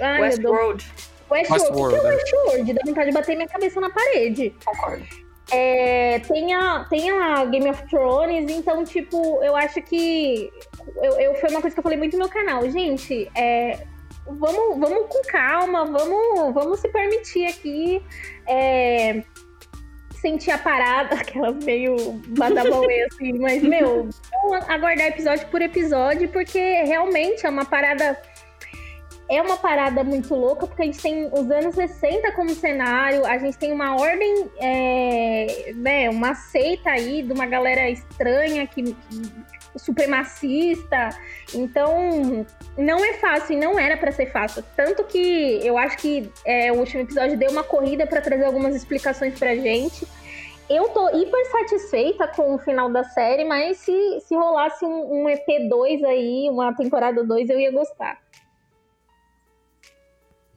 Ai, 0.00 0.22
Westworld. 0.22 0.86
Westworld. 1.30 1.62
Westworld. 1.64 1.96
O 1.96 2.00
que 2.00 2.06
é 2.06 2.10
Westworld? 2.10 2.72
Dá 2.72 2.82
vontade 2.86 3.08
de 3.10 3.14
bater 3.14 3.36
minha 3.36 3.48
cabeça 3.48 3.80
na 3.80 3.90
parede. 3.90 4.54
Concordo. 4.64 5.04
É, 5.50 6.18
tem, 6.20 6.54
a, 6.54 6.84
tem 6.90 7.10
a 7.10 7.44
Game 7.44 7.68
of 7.70 7.82
Thrones, 7.88 8.50
então, 8.50 8.84
tipo, 8.84 9.42
eu 9.42 9.54
acho 9.54 9.80
que. 9.82 10.50
Eu, 10.96 11.20
eu, 11.20 11.34
foi 11.36 11.50
uma 11.50 11.60
coisa 11.60 11.74
que 11.74 11.78
eu 11.78 11.82
falei 11.82 11.98
muito 11.98 12.14
no 12.14 12.20
meu 12.20 12.28
canal. 12.28 12.68
Gente, 12.68 13.30
é, 13.34 13.78
vamos, 14.26 14.78
vamos 14.78 15.06
com 15.08 15.22
calma, 15.28 15.84
vamos, 15.84 16.54
vamos 16.54 16.80
se 16.80 16.88
permitir 16.88 17.46
aqui 17.46 18.02
é, 18.46 19.22
sentir 20.26 20.50
a 20.50 20.58
parada, 20.58 21.14
aquela 21.20 21.52
meio 21.52 21.96
badabauê 22.28 23.04
assim, 23.10 23.38
mas, 23.38 23.62
meu, 23.62 24.08
vamos 24.42 24.68
aguardar 24.68 25.06
episódio 25.06 25.46
por 25.48 25.62
episódio, 25.62 26.28
porque 26.28 26.58
realmente 26.58 27.46
é 27.46 27.48
uma 27.48 27.64
parada. 27.64 28.20
É 29.28 29.42
uma 29.42 29.56
parada 29.56 30.04
muito 30.04 30.36
louca, 30.36 30.68
porque 30.68 30.82
a 30.82 30.84
gente 30.84 31.02
tem 31.02 31.26
os 31.26 31.50
anos 31.50 31.74
60 31.74 32.30
como 32.30 32.50
cenário, 32.50 33.26
a 33.26 33.36
gente 33.38 33.58
tem 33.58 33.72
uma 33.72 33.96
ordem, 34.00 34.48
é, 34.60 35.72
né, 35.74 36.08
uma 36.08 36.32
seita 36.36 36.90
aí 36.90 37.24
de 37.24 37.32
uma 37.32 37.44
galera 37.44 37.90
estranha 37.90 38.64
que 38.68 38.94
supremacista. 39.78 41.10
Então, 41.54 42.46
não 42.76 43.04
é 43.04 43.14
fácil 43.14 43.56
e 43.56 43.60
não 43.60 43.78
era 43.78 43.96
para 43.96 44.12
ser 44.12 44.26
fácil. 44.26 44.64
Tanto 44.76 45.04
que 45.04 45.60
eu 45.62 45.76
acho 45.78 45.96
que 45.98 46.30
é, 46.44 46.72
o 46.72 46.76
último 46.76 47.02
episódio 47.02 47.38
deu 47.38 47.50
uma 47.50 47.64
corrida 47.64 48.06
para 48.06 48.20
trazer 48.20 48.44
algumas 48.44 48.74
explicações 48.74 49.38
pra 49.38 49.54
gente. 49.54 50.06
Eu 50.68 50.88
tô 50.88 51.08
hiper 51.10 51.50
satisfeita 51.50 52.26
com 52.26 52.54
o 52.54 52.58
final 52.58 52.90
da 52.90 53.04
série, 53.04 53.44
mas 53.44 53.78
se, 53.78 54.20
se 54.20 54.34
rolasse 54.34 54.84
um, 54.84 55.22
um 55.22 55.24
EP2 55.26 56.04
aí, 56.04 56.48
uma 56.50 56.74
temporada 56.74 57.22
2, 57.22 57.50
eu 57.50 57.60
ia 57.60 57.70
gostar. 57.70 58.18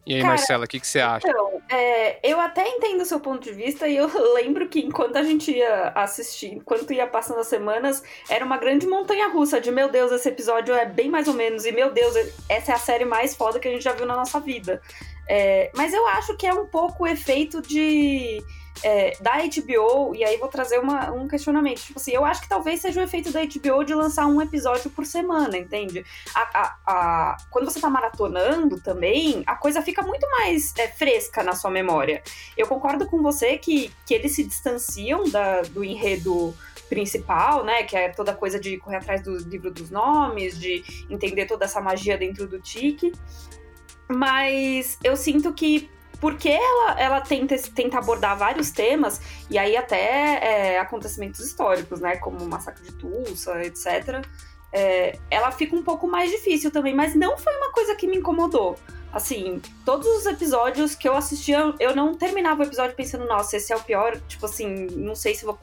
E 0.10 0.16
aí, 0.16 0.22
Cara, 0.22 0.34
Marcela, 0.34 0.66
o 0.66 0.68
que, 0.68 0.80
que 0.80 0.88
você 0.88 1.00
acha? 1.00 1.30
Então, 1.30 1.62
é, 1.70 2.18
eu 2.28 2.40
até 2.40 2.68
entendo 2.68 3.02
o 3.02 3.06
seu 3.06 3.20
ponto 3.20 3.44
de 3.44 3.52
vista 3.52 3.88
e 3.88 3.96
eu 3.96 4.10
lembro 4.34 4.68
que 4.68 4.80
enquanto 4.80 5.16
a 5.18 5.22
gente 5.22 5.52
ia 5.52 5.90
assistir, 5.90 6.56
enquanto 6.56 6.92
ia 6.92 7.06
passando 7.06 7.40
as 7.40 7.46
semanas, 7.48 8.02
era 8.28 8.44
uma 8.44 8.58
grande 8.58 8.88
montanha 8.88 9.28
russa 9.30 9.62
de 9.62 9.70
meu 9.70 9.88
Deus, 9.88 10.12
esse 10.12 10.28
episódio 10.28 10.74
é 10.74 10.84
bem 10.84 11.12
mais 11.12 11.28
ou 11.28 11.36
menos, 11.36 11.64
e 11.64 11.72
meu 11.72 11.92
Deus, 11.92 12.16
essa 12.50 12.72
é 12.72 12.76
a 12.76 12.80
série 12.80 13.06
mais 13.06 13.36
foda 13.36 13.60
que 13.60 13.68
a 13.68 13.72
gente 13.72 13.84
já 13.84 13.94
viu 13.94 14.08
na 14.08 14.16
nossa 14.16 14.40
vida. 14.40 14.82
É, 15.28 15.70
mas 15.76 15.94
eu 15.94 16.08
acho 16.08 16.36
que 16.36 16.48
é 16.48 16.54
um 16.56 16.66
pouco 16.66 17.04
o 17.04 17.08
efeito 17.08 17.62
de 17.62 18.44
é, 18.84 19.18
da 19.20 19.38
HBO, 19.38 20.16
e 20.16 20.24
aí 20.24 20.38
vou 20.38 20.48
trazer 20.48 20.80
uma, 20.80 21.12
um 21.12 21.28
questionamento. 21.28 21.82
Tipo 21.82 22.00
assim, 22.00 22.12
eu 22.12 22.26
acho 22.26 22.42
que 22.42 22.50
talvez 22.50 22.82
seja 22.82 23.00
o 23.00 23.04
efeito 23.04 23.32
da 23.32 23.42
HBO 23.42 23.84
de 23.84 23.94
lançar 23.94 24.26
um 24.26 24.42
episódio 24.42 24.90
por 24.90 25.06
semana, 25.06 25.58
entende? 25.58 26.06
A, 26.34 26.42
a, 26.42 26.78
a, 26.86 27.38
quando 27.50 27.66
você 27.66 27.80
tá 27.80 27.90
maratonando 27.90 28.80
também, 28.80 29.44
a 29.46 29.56
coisa 29.56 29.82
fica 29.82 30.02
muito 30.02 30.28
mais 30.32 30.74
é, 30.78 30.88
fresca 30.88 31.44
na 31.44 31.54
sua 31.54 31.70
memória. 31.72 32.22
Eu 32.58 32.68
concordo 32.68 33.06
com 33.06 33.22
você 33.22 33.58
que, 33.58 33.92
que 34.06 34.14
eles 34.14 34.34
se 34.34 34.44
distanciam 34.44 35.30
da, 35.30 35.62
do 35.62 35.84
enredo 35.84 36.56
principal, 36.90 37.64
né? 37.64 37.84
Que 37.84 37.96
é 37.96 38.10
toda 38.10 38.34
coisa 38.34 38.60
de 38.60 38.78
correr 38.78 38.98
atrás 38.98 39.22
do 39.22 39.38
livro 39.38 39.72
dos 39.72 39.90
nomes, 39.90 40.60
de 40.60 40.84
entender 41.10 41.46
toda 41.46 41.66
essa 41.66 41.80
magia 41.80 42.18
dentro 42.18 42.48
do 42.48 42.60
tique. 42.60 43.12
Mas 44.08 44.98
eu 45.04 45.16
sinto 45.16 45.54
que 45.54 45.90
porque 46.20 46.50
ela, 46.50 47.00
ela 47.00 47.22
tenta, 47.22 47.56
tenta 47.74 47.98
abordar 47.98 48.38
vários 48.38 48.72
temas, 48.72 49.22
e 49.50 49.58
aí 49.58 49.78
até 49.78 50.76
é, 50.76 50.80
acontecimentos 50.80 51.40
históricos, 51.40 52.00
né? 52.00 52.18
Como 52.18 52.44
o 52.44 52.48
massacre 52.48 52.84
de 52.84 52.94
Tulsa, 52.94 53.64
etc. 53.64 54.26
É, 54.72 55.18
ela 55.32 55.52
fica 55.52 55.76
um 55.76 55.84
pouco 55.84 56.08
mais 56.08 56.30
difícil 56.30 56.72
também, 56.72 56.94
mas 56.94 57.16
não 57.16 57.38
foi 57.38 57.56
uma 57.56 57.72
coisa 57.72 57.96
que 57.96 58.08
me 58.08 58.18
incomodou. 58.18 58.78
Assim, 59.12 59.60
todos 59.84 60.08
os 60.08 60.26
episódios 60.28 60.94
que 60.94 61.08
eu 61.08 61.16
assistia, 61.16 61.74
eu 61.80 61.96
não 61.96 62.14
terminava 62.14 62.62
o 62.62 62.66
episódio 62.66 62.96
pensando, 62.96 63.26
nossa, 63.26 63.58
esse 63.58 63.74
é 63.74 63.76
o 63.76 63.82
pior, 63.82 64.20
tipo 64.28 64.46
assim, 64.46 64.86
não 64.92 65.16
sei 65.16 65.34
se 65.34 65.46
vou 65.46 65.58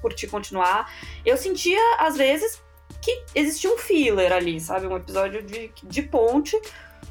curtir 0.00 0.26
continuar. 0.26 0.92
Eu 1.24 1.36
sentia, 1.36 1.80
às 2.00 2.16
vezes, 2.16 2.60
que 3.00 3.22
existia 3.36 3.72
um 3.72 3.78
filler 3.78 4.32
ali, 4.32 4.60
sabe? 4.60 4.88
Um 4.88 4.96
episódio 4.96 5.42
de, 5.44 5.70
de 5.80 6.02
ponte, 6.02 6.60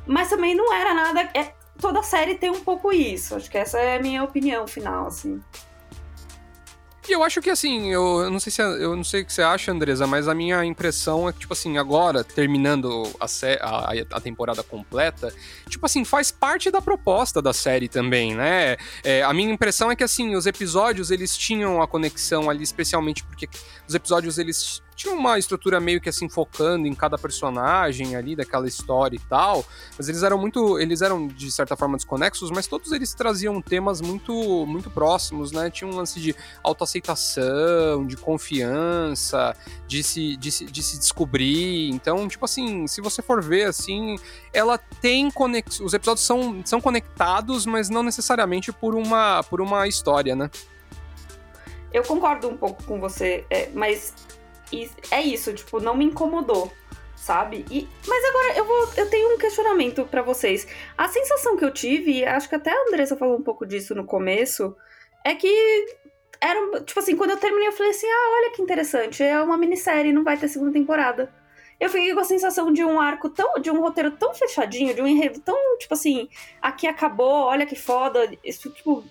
mas 0.06 0.30
também 0.30 0.54
não 0.54 0.74
era 0.74 0.94
nada. 0.94 1.30
É, 1.34 1.54
toda 1.80 2.04
série 2.04 2.36
tem 2.36 2.50
um 2.50 2.62
pouco 2.62 2.92
isso. 2.92 3.36
Acho 3.36 3.50
que 3.50 3.58
essa 3.58 3.78
é 3.78 3.98
a 3.98 4.02
minha 4.02 4.24
opinião 4.24 4.68
final, 4.68 5.08
assim. 5.08 5.42
E 7.08 7.14
eu 7.14 7.24
acho 7.24 7.42
que 7.42 7.50
assim, 7.50 7.88
eu, 7.90 8.30
não 8.30 8.38
sei 8.38 8.52
se 8.52 8.62
eu 8.62 8.94
não 8.94 9.04
sei 9.04 9.22
o 9.22 9.26
que 9.26 9.32
você 9.32 9.42
acha, 9.42 9.72
Andresa, 9.72 10.06
mas 10.06 10.28
a 10.28 10.36
minha 10.36 10.66
impressão 10.66 11.30
é 11.30 11.32
que, 11.32 11.40
tipo 11.40 11.54
assim, 11.54 11.78
agora, 11.78 12.22
terminando 12.22 13.04
a, 13.18 13.26
a, 13.62 13.94
a 14.12 14.20
temporada 14.20 14.62
completa, 14.62 15.34
tipo 15.70 15.86
assim, 15.86 16.04
faz 16.04 16.32
parte 16.32 16.70
da 16.70 16.82
proposta 16.82 17.42
da 17.42 17.54
série 17.54 17.88
também, 17.88 18.36
né? 18.36 18.76
É, 19.06 19.24
a 19.24 19.34
minha 19.34 19.50
impressão 19.50 19.90
é 19.90 19.96
que, 19.96 20.04
assim, 20.04 20.36
os 20.36 20.46
episódios, 20.46 21.10
eles 21.10 21.38
tinham 21.38 21.82
a 21.82 21.88
conexão 21.88 22.50
ali, 22.50 22.64
especialmente 22.64 23.24
porque 23.24 23.48
os 23.88 23.96
episódios, 23.96 24.38
eles 24.38 24.84
tinha 24.98 25.14
uma 25.14 25.38
estrutura 25.38 25.80
meio 25.80 26.02
que 26.02 26.10
assim 26.10 26.28
focando 26.28 26.88
em 26.88 26.96
cada 26.96 27.20
personagem 27.20 28.16
ali 28.16 28.36
daquela 28.36 28.68
história 28.68 29.16
e 29.16 29.20
tal, 29.20 29.64
mas 29.96 30.10
eles 30.10 30.24
eram 30.24 30.40
muito, 30.40 30.80
eles 30.80 31.04
eram 31.04 31.28
de 31.28 31.52
certa 31.52 31.78
forma 31.78 31.96
desconexos, 31.96 32.50
mas 32.50 32.66
todos 32.66 32.92
eles 32.92 33.14
traziam 33.14 33.62
temas 33.62 34.02
muito 34.02 34.66
muito 34.66 34.90
próximos, 34.90 35.52
né? 35.52 35.70
Tinha 35.70 35.88
um 35.88 35.96
lance 35.96 36.20
de 36.20 36.36
autoaceitação, 36.64 38.08
de 38.08 38.18
confiança, 38.18 39.56
de 39.88 40.02
se, 40.02 40.36
de 40.36 40.52
se, 40.52 40.66
de 40.66 40.82
se 40.82 40.98
descobrir. 40.98 41.90
Então, 41.92 42.28
tipo 42.28 42.44
assim, 42.44 42.88
se 42.88 43.00
você 43.00 43.22
for 43.22 43.44
ver 43.44 43.66
assim, 43.66 44.18
ela 44.52 44.80
tem 44.80 45.30
conex... 45.30 45.80
os 45.80 45.94
episódios 45.94 46.26
são, 46.26 46.64
são 46.66 46.82
conectados, 46.82 47.68
mas 47.68 47.88
não 47.88 48.02
necessariamente 48.02 48.74
por 48.74 48.96
uma 48.96 49.44
por 49.44 49.62
uma 49.62 49.88
história, 49.88 50.36
né? 50.36 50.50
Eu 51.94 52.04
concordo 52.04 52.50
um 52.50 52.58
pouco 52.58 52.84
com 52.84 53.00
você, 53.00 53.46
é, 53.50 53.70
mas 53.74 54.14
e 54.72 54.90
é 55.12 55.22
isso, 55.22 55.54
tipo, 55.54 55.80
não 55.80 55.96
me 55.96 56.06
incomodou, 56.06 56.72
sabe? 57.16 57.66
E, 57.72 57.88
mas 58.08 58.26
agora 58.26 58.58
eu 58.58 58.66
vou, 58.66 58.90
eu 58.98 59.10
tenho 59.10 59.34
um 59.34 59.38
questionamento 59.38 60.06
para 60.06 60.22
vocês. 60.22 60.68
A 60.98 61.08
sensação 61.08 61.58
que 61.58 61.66
eu 61.66 61.74
tive, 61.74 62.26
acho 62.26 62.50
que 62.50 62.56
até 62.56 62.72
a 62.72 62.84
Andressa 62.88 63.18
falou 63.18 63.38
um 63.38 63.44
pouco 63.44 63.66
disso 63.66 63.96
no 63.96 64.06
começo, 64.06 64.76
é 65.26 65.36
que 65.36 65.48
era, 66.40 66.82
tipo 66.82 67.00
assim, 67.00 67.16
quando 67.16 67.32
eu 67.32 67.38
terminei 67.38 67.68
eu 67.68 67.74
falei 67.74 67.92
assim: 67.92 68.08
"Ah, 68.08 68.34
olha 68.38 68.52
que 68.52 68.62
interessante, 68.62 69.24
é 69.24 69.42
uma 69.42 69.58
minissérie, 69.58 70.14
não 70.14 70.24
vai 70.24 70.38
ter 70.38 70.48
segunda 70.48 70.72
temporada". 70.72 71.34
Eu 71.80 71.90
fiquei 71.90 72.14
com 72.14 72.20
a 72.20 72.24
sensação 72.24 72.74
de 72.74 72.84
um 72.84 73.00
arco 73.00 73.30
tão. 73.30 73.60
de 73.62 73.70
um 73.70 73.80
roteiro 73.82 74.12
tão 74.12 74.34
fechadinho, 74.34 74.96
de 74.96 75.02
um 75.02 75.08
enredo 75.08 75.40
tão, 75.42 75.56
tipo 75.78 75.94
assim, 75.94 76.28
aqui 76.62 76.88
acabou, 76.88 77.46
olha 77.46 77.66
que 77.66 77.76
foda. 77.76 78.30
Isso, 78.44 78.70
tipo, 78.72 79.04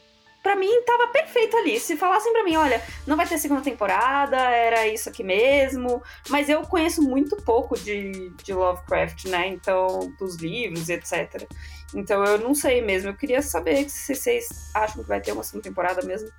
para 0.46 0.54
mim 0.54 0.80
tava 0.82 1.08
perfeito 1.08 1.56
ali. 1.56 1.80
Se 1.80 1.96
falassem 1.96 2.32
para 2.32 2.44
mim, 2.44 2.54
olha, 2.54 2.80
não 3.04 3.16
vai 3.16 3.26
ter 3.26 3.36
segunda 3.36 3.62
temporada, 3.62 4.36
era 4.36 4.86
isso 4.86 5.08
aqui 5.08 5.24
mesmo. 5.24 6.00
Mas 6.28 6.48
eu 6.48 6.62
conheço 6.62 7.02
muito 7.02 7.36
pouco 7.38 7.76
de, 7.76 8.30
de 8.44 8.54
Lovecraft, 8.54 9.24
né? 9.24 9.48
Então, 9.48 10.14
dos 10.16 10.36
livros, 10.36 10.88
etc. 10.88 11.48
Então 11.92 12.24
eu 12.24 12.38
não 12.38 12.54
sei 12.54 12.80
mesmo. 12.80 13.10
Eu 13.10 13.16
queria 13.16 13.42
saber 13.42 13.90
se 13.90 14.14
vocês 14.14 14.70
acham 14.72 15.02
que 15.02 15.08
vai 15.08 15.20
ter 15.20 15.32
uma 15.32 15.42
segunda 15.42 15.64
temporada 15.64 16.06
mesmo. 16.06 16.30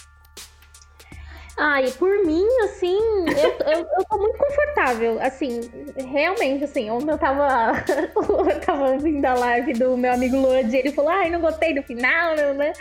Ah, 1.60 1.82
e 1.82 1.92
por 1.92 2.24
mim, 2.24 2.46
assim, 2.66 3.00
eu, 3.36 3.74
eu, 3.74 3.80
eu 3.80 4.06
tô 4.08 4.18
muito 4.20 4.38
confortável. 4.38 5.20
Assim, 5.20 5.60
realmente, 5.98 6.64
assim, 6.64 6.90
ontem 6.90 7.12
eu 7.12 7.18
tava. 7.18 7.84
eu 8.16 8.62
tava 8.62 8.92
ouvindo 8.92 9.26
a 9.26 9.34
live 9.34 9.74
do 9.74 9.98
meu 9.98 10.14
amigo 10.14 10.38
Lodi, 10.38 10.78
ele 10.78 10.94
falou, 10.94 11.12
ai, 11.12 11.30
não 11.30 11.42
gostei 11.42 11.74
do 11.74 11.84
final, 11.84 12.36
né? 12.36 12.72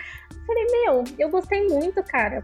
Falei, 0.46 0.66
meu, 0.70 1.04
eu 1.18 1.28
gostei 1.28 1.66
muito, 1.66 2.02
cara. 2.04 2.42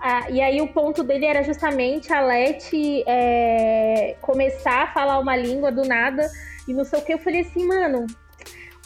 Ah, 0.00 0.30
e 0.30 0.40
aí 0.40 0.60
o 0.60 0.68
ponto 0.68 1.02
dele 1.02 1.26
era 1.26 1.42
justamente 1.42 2.12
a 2.12 2.20
Leti 2.20 3.02
é, 3.06 4.16
começar 4.20 4.82
a 4.82 4.92
falar 4.92 5.18
uma 5.18 5.34
língua 5.36 5.72
do 5.72 5.84
nada 5.84 6.28
e 6.68 6.74
não 6.74 6.84
sei 6.84 6.98
o 6.98 7.02
que. 7.02 7.14
Eu 7.14 7.18
falei 7.18 7.40
assim, 7.40 7.66
mano, 7.66 8.06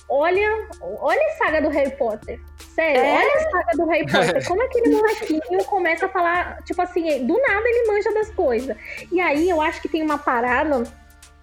olha, 0.08 0.68
olha 0.80 1.26
a 1.28 1.36
saga 1.36 1.60
do 1.60 1.68
Harry 1.68 1.96
Potter. 1.96 2.40
Sério, 2.74 3.00
é? 3.00 3.16
olha 3.16 3.34
a 3.34 3.50
saga 3.50 3.72
do 3.76 3.86
Harry 3.86 4.06
Potter. 4.06 4.46
Como 4.46 4.62
aquele 4.62 4.94
molequinho 4.94 5.64
começa 5.66 6.06
a 6.06 6.08
falar, 6.08 6.62
tipo 6.64 6.80
assim, 6.80 7.26
do 7.26 7.40
nada 7.40 7.68
ele 7.68 7.86
manja 7.88 8.12
das 8.12 8.30
coisas. 8.30 8.76
E 9.10 9.20
aí 9.20 9.48
eu 9.48 9.60
acho 9.60 9.82
que 9.82 9.88
tem 9.88 10.02
uma 10.02 10.18
parada 10.18 10.84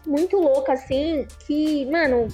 muito 0.05 0.37
louca, 0.37 0.73
assim, 0.73 1.27
que, 1.45 1.85
mano, 1.91 2.27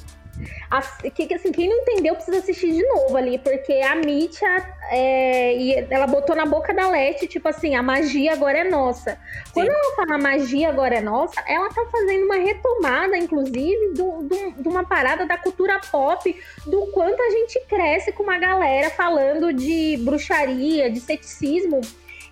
que, 1.13 1.33
assim, 1.33 1.51
quem 1.51 1.69
não 1.69 1.77
entendeu 1.77 2.15
precisa 2.15 2.37
assistir 2.37 2.71
de 2.71 2.85
novo 2.87 3.15
ali, 3.15 3.37
porque 3.37 3.73
a 3.73 3.95
Mitya, 3.95 4.75
é, 4.89 5.55
e 5.55 5.87
ela 5.89 6.07
botou 6.07 6.35
na 6.35 6.45
boca 6.45 6.73
da 6.73 6.89
Leti, 6.89 7.27
tipo 7.27 7.47
assim, 7.47 7.75
a 7.75 7.83
magia 7.83 8.33
agora 8.33 8.59
é 8.59 8.63
nossa. 8.63 9.17
Quando 9.53 9.67
Sim. 9.67 9.73
ela 9.73 9.95
fala 9.95 10.17
magia 10.17 10.69
agora 10.69 10.95
é 10.95 11.01
nossa, 11.01 11.41
ela 11.47 11.69
tá 11.69 11.85
fazendo 11.91 12.25
uma 12.25 12.35
retomada, 12.35 13.17
inclusive, 13.17 13.93
do, 13.93 14.23
do, 14.23 14.61
de 14.61 14.67
uma 14.67 14.83
parada 14.83 15.25
da 15.25 15.37
cultura 15.37 15.79
pop, 15.91 16.35
do 16.65 16.87
quanto 16.87 17.21
a 17.21 17.29
gente 17.29 17.59
cresce 17.67 18.11
com 18.11 18.23
uma 18.23 18.37
galera 18.37 18.89
falando 18.89 19.53
de 19.53 19.97
bruxaria, 20.03 20.89
de 20.89 20.99
ceticismo 20.99 21.81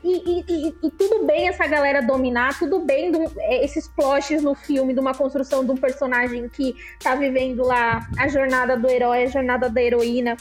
e, 0.03 0.43
e, 0.47 0.67
e, 0.83 0.91
tudo 0.91 1.25
bem 1.25 1.47
essa 1.47 1.67
galera 1.67 2.01
dominar, 2.01 2.57
tudo 2.57 2.79
bem 2.79 3.11
do, 3.11 3.31
é, 3.39 3.63
esses 3.63 3.87
plots 3.87 4.41
no 4.41 4.55
filme 4.55 4.93
de 4.93 4.99
uma 4.99 5.13
construção 5.13 5.63
de 5.63 5.71
um 5.71 5.77
personagem 5.77 6.49
que 6.49 6.75
tá 6.99 7.15
vivendo 7.15 7.63
lá 7.63 8.07
a 8.17 8.27
jornada 8.27 8.75
do 8.75 8.89
herói, 8.89 9.23
a 9.23 9.27
jornada 9.27 9.69
da 9.69 9.81
heroína, 9.81 10.35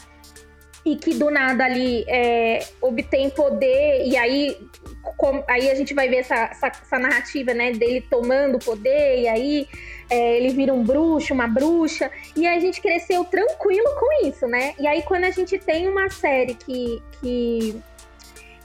e 0.83 0.95
que 0.95 1.13
do 1.13 1.29
nada 1.29 1.65
ali 1.65 2.03
é, 2.07 2.65
obtém 2.81 3.29
poder, 3.29 4.03
e 4.07 4.17
aí, 4.17 4.57
com, 5.15 5.43
aí 5.47 5.69
a 5.69 5.75
gente 5.75 5.93
vai 5.93 6.09
ver 6.09 6.17
essa, 6.17 6.35
essa, 6.35 6.67
essa, 6.67 6.97
narrativa 6.99 7.53
né, 7.53 7.71
dele 7.71 8.01
tomando 8.01 8.57
poder, 8.57 9.19
e 9.21 9.27
aí 9.27 9.67
é, 10.09 10.37
ele 10.37 10.49
vira 10.49 10.73
um 10.73 10.83
bruxo, 10.83 11.35
uma 11.35 11.47
bruxa, 11.47 12.09
e 12.35 12.47
a 12.47 12.59
gente 12.59 12.81
cresceu 12.81 13.23
tranquilo 13.25 13.95
com 13.99 14.27
isso, 14.27 14.47
né? 14.47 14.73
E 14.79 14.87
aí 14.87 15.03
quando 15.03 15.25
a 15.25 15.31
gente 15.31 15.59
tem 15.59 15.87
uma 15.87 16.09
série 16.09 16.55
que, 16.55 17.01
que 17.21 17.81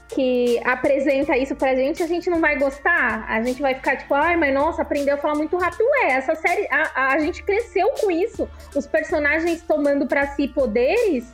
que 0.09 0.59
apresenta 0.63 1.37
isso 1.37 1.55
pra 1.55 1.75
gente, 1.75 2.01
a 2.01 2.07
gente 2.07 2.29
não 2.29 2.39
vai 2.39 2.57
gostar. 2.57 3.25
A 3.27 3.41
gente 3.43 3.61
vai 3.61 3.75
ficar 3.75 3.97
tipo, 3.97 4.13
ai, 4.13 4.37
mas 4.37 4.53
nossa, 4.53 4.81
aprendeu 4.81 5.15
a 5.15 5.17
falar 5.17 5.35
muito 5.35 5.57
rápido. 5.57 5.83
É, 6.03 6.13
essa 6.13 6.35
série, 6.35 6.67
a, 6.71 6.91
a, 6.95 7.13
a 7.13 7.19
gente 7.19 7.43
cresceu 7.43 7.89
com 7.99 8.09
isso. 8.09 8.49
Os 8.75 8.87
personagens 8.87 9.61
tomando 9.61 10.07
para 10.07 10.27
si 10.27 10.47
poderes 10.47 11.31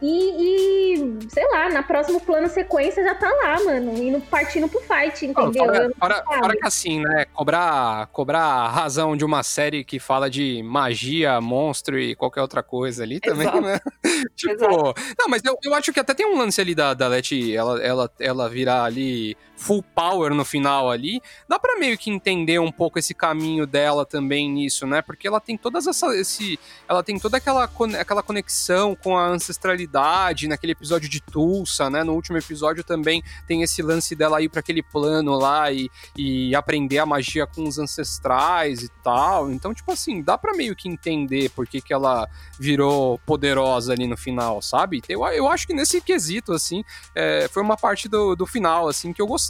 e, 0.00 0.94
e, 0.94 1.28
sei 1.28 1.46
lá, 1.50 1.68
na 1.70 1.82
próximo 1.82 2.20
plano 2.20 2.48
sequência 2.48 3.02
já 3.02 3.14
tá 3.14 3.28
lá, 3.28 3.64
mano. 3.64 3.96
Indo, 3.96 4.20
partindo 4.20 4.68
pro 4.68 4.80
fight, 4.80 5.26
entendeu? 5.26 5.92
Fora, 5.98 6.22
fora, 6.24 6.56
que 6.56 6.66
assim, 6.66 7.00
né? 7.00 7.24
Cobrar, 7.32 8.06
cobrar 8.08 8.42
a 8.42 8.68
razão 8.68 9.16
de 9.16 9.24
uma 9.24 9.42
série 9.42 9.82
que 9.82 9.98
fala 9.98 10.30
de 10.30 10.62
magia, 10.62 11.40
monstro 11.40 11.98
e 11.98 12.14
qualquer 12.14 12.42
outra 12.42 12.62
coisa 12.62 13.02
ali 13.02 13.18
também, 13.18 13.48
Exato. 13.48 13.60
né? 13.60 13.80
tipo. 14.36 14.52
Exato. 14.52 14.94
Não, 15.18 15.28
mas 15.28 15.42
eu, 15.44 15.58
eu 15.64 15.74
acho 15.74 15.92
que 15.92 15.98
até 15.98 16.14
tem 16.14 16.26
um 16.26 16.38
lance 16.38 16.60
ali 16.60 16.74
da, 16.74 16.94
da 16.94 17.08
Leti, 17.08 17.54
ela, 17.56 17.82
ela, 17.82 18.10
ela 18.20 18.48
virar 18.48 18.84
ali 18.84 19.36
full 19.58 19.82
power 19.82 20.32
no 20.32 20.44
final 20.44 20.88
ali. 20.88 21.20
Dá 21.48 21.58
para 21.58 21.78
meio 21.78 21.98
que 21.98 22.10
entender 22.10 22.60
um 22.60 22.70
pouco 22.70 22.98
esse 22.98 23.12
caminho 23.12 23.66
dela 23.66 24.06
também 24.06 24.48
nisso, 24.48 24.86
né? 24.86 25.02
Porque 25.02 25.26
ela 25.26 25.40
tem 25.40 25.58
todas 25.58 25.86
essa. 25.86 26.06
Esse, 26.16 26.58
ela 26.88 27.02
tem 27.02 27.18
toda 27.18 27.36
aquela, 27.36 27.64
aquela 28.00 28.22
conexão 28.22 28.94
com 28.94 29.16
a 29.16 29.26
ancestralidade 29.26 30.46
naquele 30.46 30.72
episódio 30.72 31.08
de 31.08 31.20
Tulsa, 31.20 31.90
né? 31.90 32.04
No 32.04 32.14
último 32.14 32.38
episódio 32.38 32.84
também 32.84 33.22
tem 33.46 33.62
esse 33.62 33.82
lance 33.82 34.14
dela 34.14 34.40
ir 34.40 34.48
para 34.48 34.60
aquele 34.60 34.82
plano 34.82 35.36
lá 35.36 35.70
e, 35.72 35.90
e 36.16 36.54
aprender 36.54 36.98
a 36.98 37.06
magia 37.06 37.46
com 37.46 37.66
os 37.66 37.78
ancestrais 37.78 38.82
e 38.82 38.88
tal. 39.02 39.50
Então, 39.50 39.74
tipo 39.74 39.90
assim, 39.90 40.22
dá 40.22 40.38
para 40.38 40.56
meio 40.56 40.76
que 40.76 40.88
entender 40.88 41.50
por 41.50 41.66
que, 41.66 41.80
que 41.80 41.92
ela 41.92 42.28
virou 42.58 43.18
poderosa 43.26 43.92
ali 43.92 44.06
no 44.06 44.16
final, 44.16 44.62
sabe? 44.62 45.02
Eu, 45.08 45.24
eu 45.26 45.48
acho 45.48 45.66
que 45.66 45.74
nesse 45.74 46.00
quesito, 46.00 46.52
assim, 46.52 46.84
é, 47.14 47.48
foi 47.48 47.62
uma 47.62 47.76
parte 47.76 48.08
do, 48.08 48.36
do 48.36 48.46
final, 48.46 48.86
assim, 48.86 49.12
que 49.12 49.20
eu 49.20 49.26
gostei. 49.26 49.47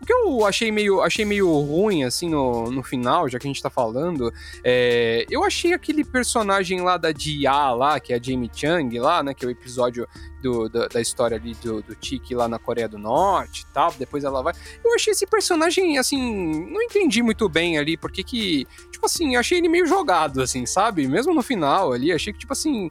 O 0.00 0.06
que 0.06 0.12
eu 0.12 0.46
achei 0.46 0.70
meio, 0.70 1.00
achei 1.00 1.24
meio 1.24 1.50
ruim, 1.60 2.04
assim, 2.04 2.28
no, 2.28 2.70
no 2.70 2.82
final, 2.82 3.28
já 3.28 3.38
que 3.38 3.46
a 3.46 3.50
gente 3.50 3.62
tá 3.62 3.70
falando, 3.70 4.32
é, 4.62 5.26
eu 5.30 5.44
achei 5.44 5.72
aquele 5.72 6.04
personagem 6.04 6.80
lá 6.80 6.96
da 6.96 7.12
Dia 7.12 7.72
lá, 7.72 7.98
que 8.00 8.12
é 8.12 8.16
a 8.16 8.22
Jamie 8.22 8.50
Chung 8.52 8.98
lá, 8.98 9.22
né, 9.22 9.34
que 9.34 9.44
é 9.44 9.48
o 9.48 9.50
episódio 9.50 10.06
do, 10.42 10.68
da, 10.68 10.86
da, 10.88 11.00
história 11.00 11.36
ali 11.36 11.54
do, 11.54 11.82
do 11.82 11.94
Tiki 11.94 12.34
lá 12.34 12.48
na 12.48 12.58
Coreia 12.58 12.88
do 12.88 12.98
Norte 12.98 13.62
e 13.62 13.72
tal, 13.72 13.92
depois 13.92 14.24
ela 14.24 14.42
vai. 14.42 14.54
Eu 14.84 14.94
achei 14.94 15.12
esse 15.12 15.26
personagem, 15.26 15.98
assim, 15.98 16.66
não 16.70 16.82
entendi 16.82 17.22
muito 17.22 17.48
bem 17.48 17.78
ali, 17.78 17.96
porque 17.96 18.22
que. 18.22 18.66
Tipo 18.90 19.06
assim, 19.06 19.36
achei 19.36 19.58
ele 19.58 19.68
meio 19.68 19.86
jogado, 19.86 20.40
assim, 20.40 20.66
sabe? 20.66 21.06
Mesmo 21.06 21.34
no 21.34 21.42
final 21.42 21.92
ali, 21.92 22.12
achei 22.12 22.32
que, 22.32 22.38
tipo 22.40 22.52
assim. 22.52 22.88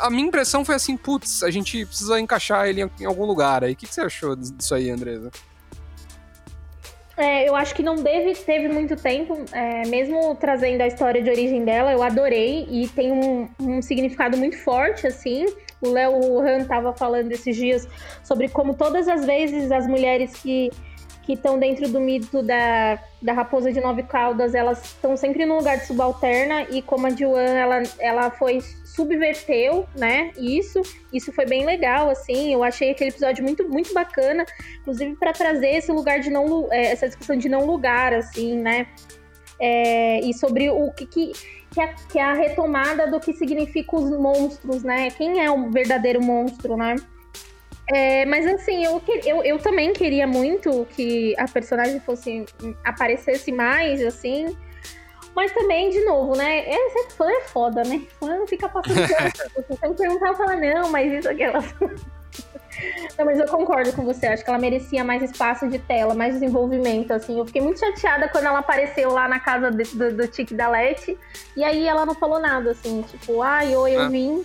A 0.00 0.10
minha 0.10 0.28
impressão 0.28 0.64
foi 0.64 0.74
assim, 0.74 0.96
putz, 0.96 1.42
a 1.42 1.50
gente 1.50 1.84
precisa 1.86 2.20
encaixar 2.20 2.68
ele 2.68 2.88
em 3.00 3.04
algum 3.04 3.24
lugar 3.24 3.64
aí. 3.64 3.72
O 3.72 3.76
que, 3.76 3.86
que 3.86 3.94
você 3.94 4.02
achou 4.02 4.36
disso 4.36 4.74
aí, 4.74 4.90
Andresa? 4.90 5.30
É, 7.22 7.48
eu 7.48 7.54
acho 7.54 7.72
que 7.72 7.84
não 7.84 7.94
deve, 7.94 8.34
teve 8.34 8.66
muito 8.66 8.96
tempo, 8.96 9.38
é, 9.52 9.86
mesmo 9.86 10.34
trazendo 10.34 10.80
a 10.80 10.88
história 10.88 11.22
de 11.22 11.30
origem 11.30 11.64
dela, 11.64 11.92
eu 11.92 12.02
adorei 12.02 12.66
e 12.68 12.88
tem 12.88 13.12
um, 13.12 13.48
um 13.60 13.80
significado 13.80 14.36
muito 14.36 14.58
forte, 14.58 15.06
assim. 15.06 15.46
O 15.80 15.90
Léo 15.90 16.40
Han 16.40 16.64
tava 16.64 16.92
falando 16.92 17.30
esses 17.30 17.54
dias 17.54 17.86
sobre 18.24 18.48
como 18.48 18.74
todas 18.74 19.06
as 19.06 19.24
vezes 19.24 19.70
as 19.70 19.86
mulheres 19.86 20.32
que 20.34 20.70
que 21.22 21.34
estão 21.34 21.56
dentro 21.56 21.88
do 21.88 22.00
mito 22.00 22.42
da, 22.42 22.98
da 23.20 23.32
raposa 23.32 23.72
de 23.72 23.80
nove 23.80 24.02
caudas, 24.02 24.56
elas 24.56 24.84
estão 24.84 25.16
sempre 25.16 25.46
no 25.46 25.58
lugar 25.58 25.78
de 25.78 25.86
subalterna 25.86 26.62
e 26.62 26.82
como 26.82 27.06
a 27.06 27.10
Juan, 27.10 27.42
ela, 27.42 27.82
ela 28.00 28.30
foi 28.30 28.58
subverteu, 28.94 29.86
né? 29.96 30.32
Isso, 30.36 30.82
isso 31.12 31.32
foi 31.32 31.46
bem 31.46 31.64
legal, 31.64 32.10
assim. 32.10 32.52
Eu 32.52 32.62
achei 32.62 32.90
aquele 32.90 33.10
episódio 33.10 33.42
muito, 33.42 33.68
muito 33.68 33.92
bacana, 33.94 34.44
inclusive 34.80 35.16
para 35.16 35.32
trazer 35.32 35.76
esse 35.76 35.90
lugar 35.90 36.20
de 36.20 36.30
não, 36.30 36.68
é, 36.70 36.92
essa 36.92 37.06
discussão 37.06 37.36
de 37.36 37.48
não 37.48 37.64
lugar, 37.66 38.12
assim, 38.12 38.56
né? 38.56 38.86
É, 39.58 40.20
e 40.20 40.34
sobre 40.34 40.70
o 40.70 40.90
que, 40.92 41.06
que 41.06 41.32
que 41.72 41.80
é, 41.80 41.94
que 42.10 42.18
a 42.18 42.34
retomada 42.34 43.10
do 43.10 43.18
que 43.18 43.32
significa 43.32 43.96
os 43.96 44.10
monstros, 44.10 44.82
né? 44.82 45.10
Quem 45.10 45.42
é 45.42 45.50
o 45.50 45.70
verdadeiro 45.70 46.22
monstro, 46.22 46.76
né? 46.76 46.96
É, 47.90 48.24
mas 48.26 48.46
assim, 48.46 48.84
eu, 48.84 49.02
eu, 49.24 49.42
eu 49.42 49.58
também 49.58 49.92
queria 49.92 50.26
muito 50.26 50.86
que 50.90 51.34
a 51.38 51.48
personagem 51.48 51.98
fosse 52.00 52.44
aparecesse 52.84 53.50
mais, 53.50 54.04
assim. 54.04 54.56
Mas 55.34 55.52
também, 55.52 55.90
de 55.90 56.04
novo, 56.04 56.36
né? 56.36 56.68
Esse 56.68 57.10
fã 57.14 57.30
é 57.30 57.40
foda, 57.42 57.82
né? 57.84 58.02
Fã 58.20 58.36
não 58.36 58.46
fica 58.46 58.68
passando. 58.68 58.96
Você 59.56 59.76
sempre 59.76 59.96
perguntar 59.96 60.32
e 60.32 60.36
falar, 60.36 60.56
não, 60.56 60.90
mas 60.90 61.12
isso, 61.12 61.28
aquela. 61.28 61.62
Não, 63.18 63.26
mas 63.26 63.38
eu 63.38 63.46
concordo 63.46 63.92
com 63.92 64.02
você. 64.02 64.26
Acho 64.26 64.42
que 64.42 64.48
ela 64.48 64.58
merecia 64.58 65.04
mais 65.04 65.22
espaço 65.22 65.68
de 65.68 65.78
tela, 65.78 66.14
mais 66.14 66.34
desenvolvimento, 66.34 67.12
assim. 67.12 67.38
Eu 67.38 67.46
fiquei 67.46 67.60
muito 67.60 67.78
chateada 67.78 68.28
quando 68.28 68.46
ela 68.46 68.60
apareceu 68.60 69.12
lá 69.12 69.28
na 69.28 69.38
casa 69.38 69.70
do, 69.70 69.82
do, 69.84 70.16
do 70.16 70.26
Tique 70.26 70.54
da 70.54 70.68
Lete. 70.68 71.18
E 71.54 71.62
aí 71.62 71.86
ela 71.86 72.06
não 72.06 72.14
falou 72.14 72.40
nada, 72.40 72.70
assim. 72.70 73.02
Tipo, 73.02 73.42
ai, 73.42 73.76
oi, 73.76 73.94
eu 73.94 74.00
ah. 74.00 74.08
vim. 74.08 74.44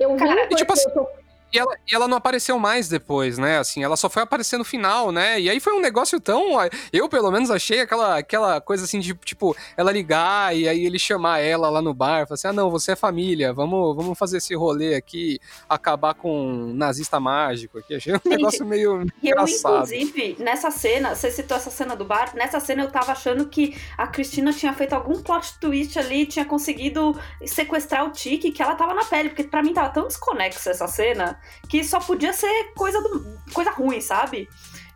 Eu 0.00 0.12
vim 0.12 0.18
Cara, 0.18 0.40
porque 0.40 0.56
tipo 0.56 0.72
assim... 0.72 0.88
eu 0.88 0.94
tô 0.94 1.08
e 1.54 1.58
ela, 1.58 1.76
e 1.88 1.94
ela 1.94 2.08
não 2.08 2.16
apareceu 2.16 2.58
mais 2.58 2.88
depois, 2.88 3.38
né? 3.38 3.58
Assim, 3.58 3.84
ela 3.84 3.96
só 3.96 4.10
foi 4.10 4.24
aparecer 4.24 4.58
no 4.58 4.64
final, 4.64 5.12
né? 5.12 5.40
E 5.40 5.48
aí 5.48 5.60
foi 5.60 5.72
um 5.72 5.80
negócio 5.80 6.18
tão. 6.20 6.56
Eu, 6.92 7.08
pelo 7.08 7.30
menos, 7.30 7.48
achei 7.48 7.80
aquela, 7.80 8.18
aquela 8.18 8.60
coisa 8.60 8.84
assim 8.84 8.98
de, 8.98 9.14
tipo, 9.14 9.56
ela 9.76 9.92
ligar 9.92 10.56
e 10.56 10.68
aí 10.68 10.84
ele 10.84 10.98
chamar 10.98 11.38
ela 11.38 11.70
lá 11.70 11.80
no 11.80 11.94
bar, 11.94 12.26
falar 12.26 12.34
assim: 12.34 12.48
ah, 12.48 12.52
não, 12.52 12.70
você 12.72 12.92
é 12.92 12.96
família, 12.96 13.52
vamos, 13.52 13.94
vamos 13.94 14.18
fazer 14.18 14.38
esse 14.38 14.52
rolê 14.56 14.96
aqui, 14.96 15.38
acabar 15.68 16.14
com 16.14 16.44
um 16.44 16.74
nazista 16.74 17.20
mágico 17.20 17.78
aqui. 17.78 17.94
Achei 17.94 18.12
um 18.12 18.16
Gente, 18.16 18.36
negócio 18.36 18.66
meio. 18.66 19.06
engraçado. 19.22 19.92
Eu, 19.92 20.00
inclusive, 20.00 20.36
nessa 20.40 20.72
cena, 20.72 21.14
você 21.14 21.30
citou 21.30 21.56
essa 21.56 21.70
cena 21.70 21.94
do 21.94 22.04
bar, 22.04 22.34
nessa 22.34 22.58
cena 22.58 22.82
eu 22.82 22.90
tava 22.90 23.12
achando 23.12 23.48
que 23.48 23.76
a 23.96 24.08
Cristina 24.08 24.52
tinha 24.52 24.72
feito 24.72 24.92
algum 24.92 25.22
plot 25.22 25.60
twist 25.60 25.96
ali, 26.00 26.26
tinha 26.26 26.44
conseguido 26.44 27.16
sequestrar 27.46 28.04
o 28.04 28.10
Tiki, 28.10 28.50
que 28.50 28.60
ela 28.60 28.74
tava 28.74 28.92
na 28.92 29.04
pele, 29.04 29.28
porque 29.28 29.44
para 29.44 29.62
mim 29.62 29.72
tava 29.72 29.90
tão 29.90 30.08
desconexa 30.08 30.70
essa 30.70 30.88
cena 30.88 31.38
que 31.68 31.82
só 31.84 31.98
podia 32.00 32.32
ser 32.32 32.72
coisa, 32.74 33.00
do, 33.00 33.38
coisa 33.52 33.70
ruim, 33.70 34.00
sabe? 34.00 34.48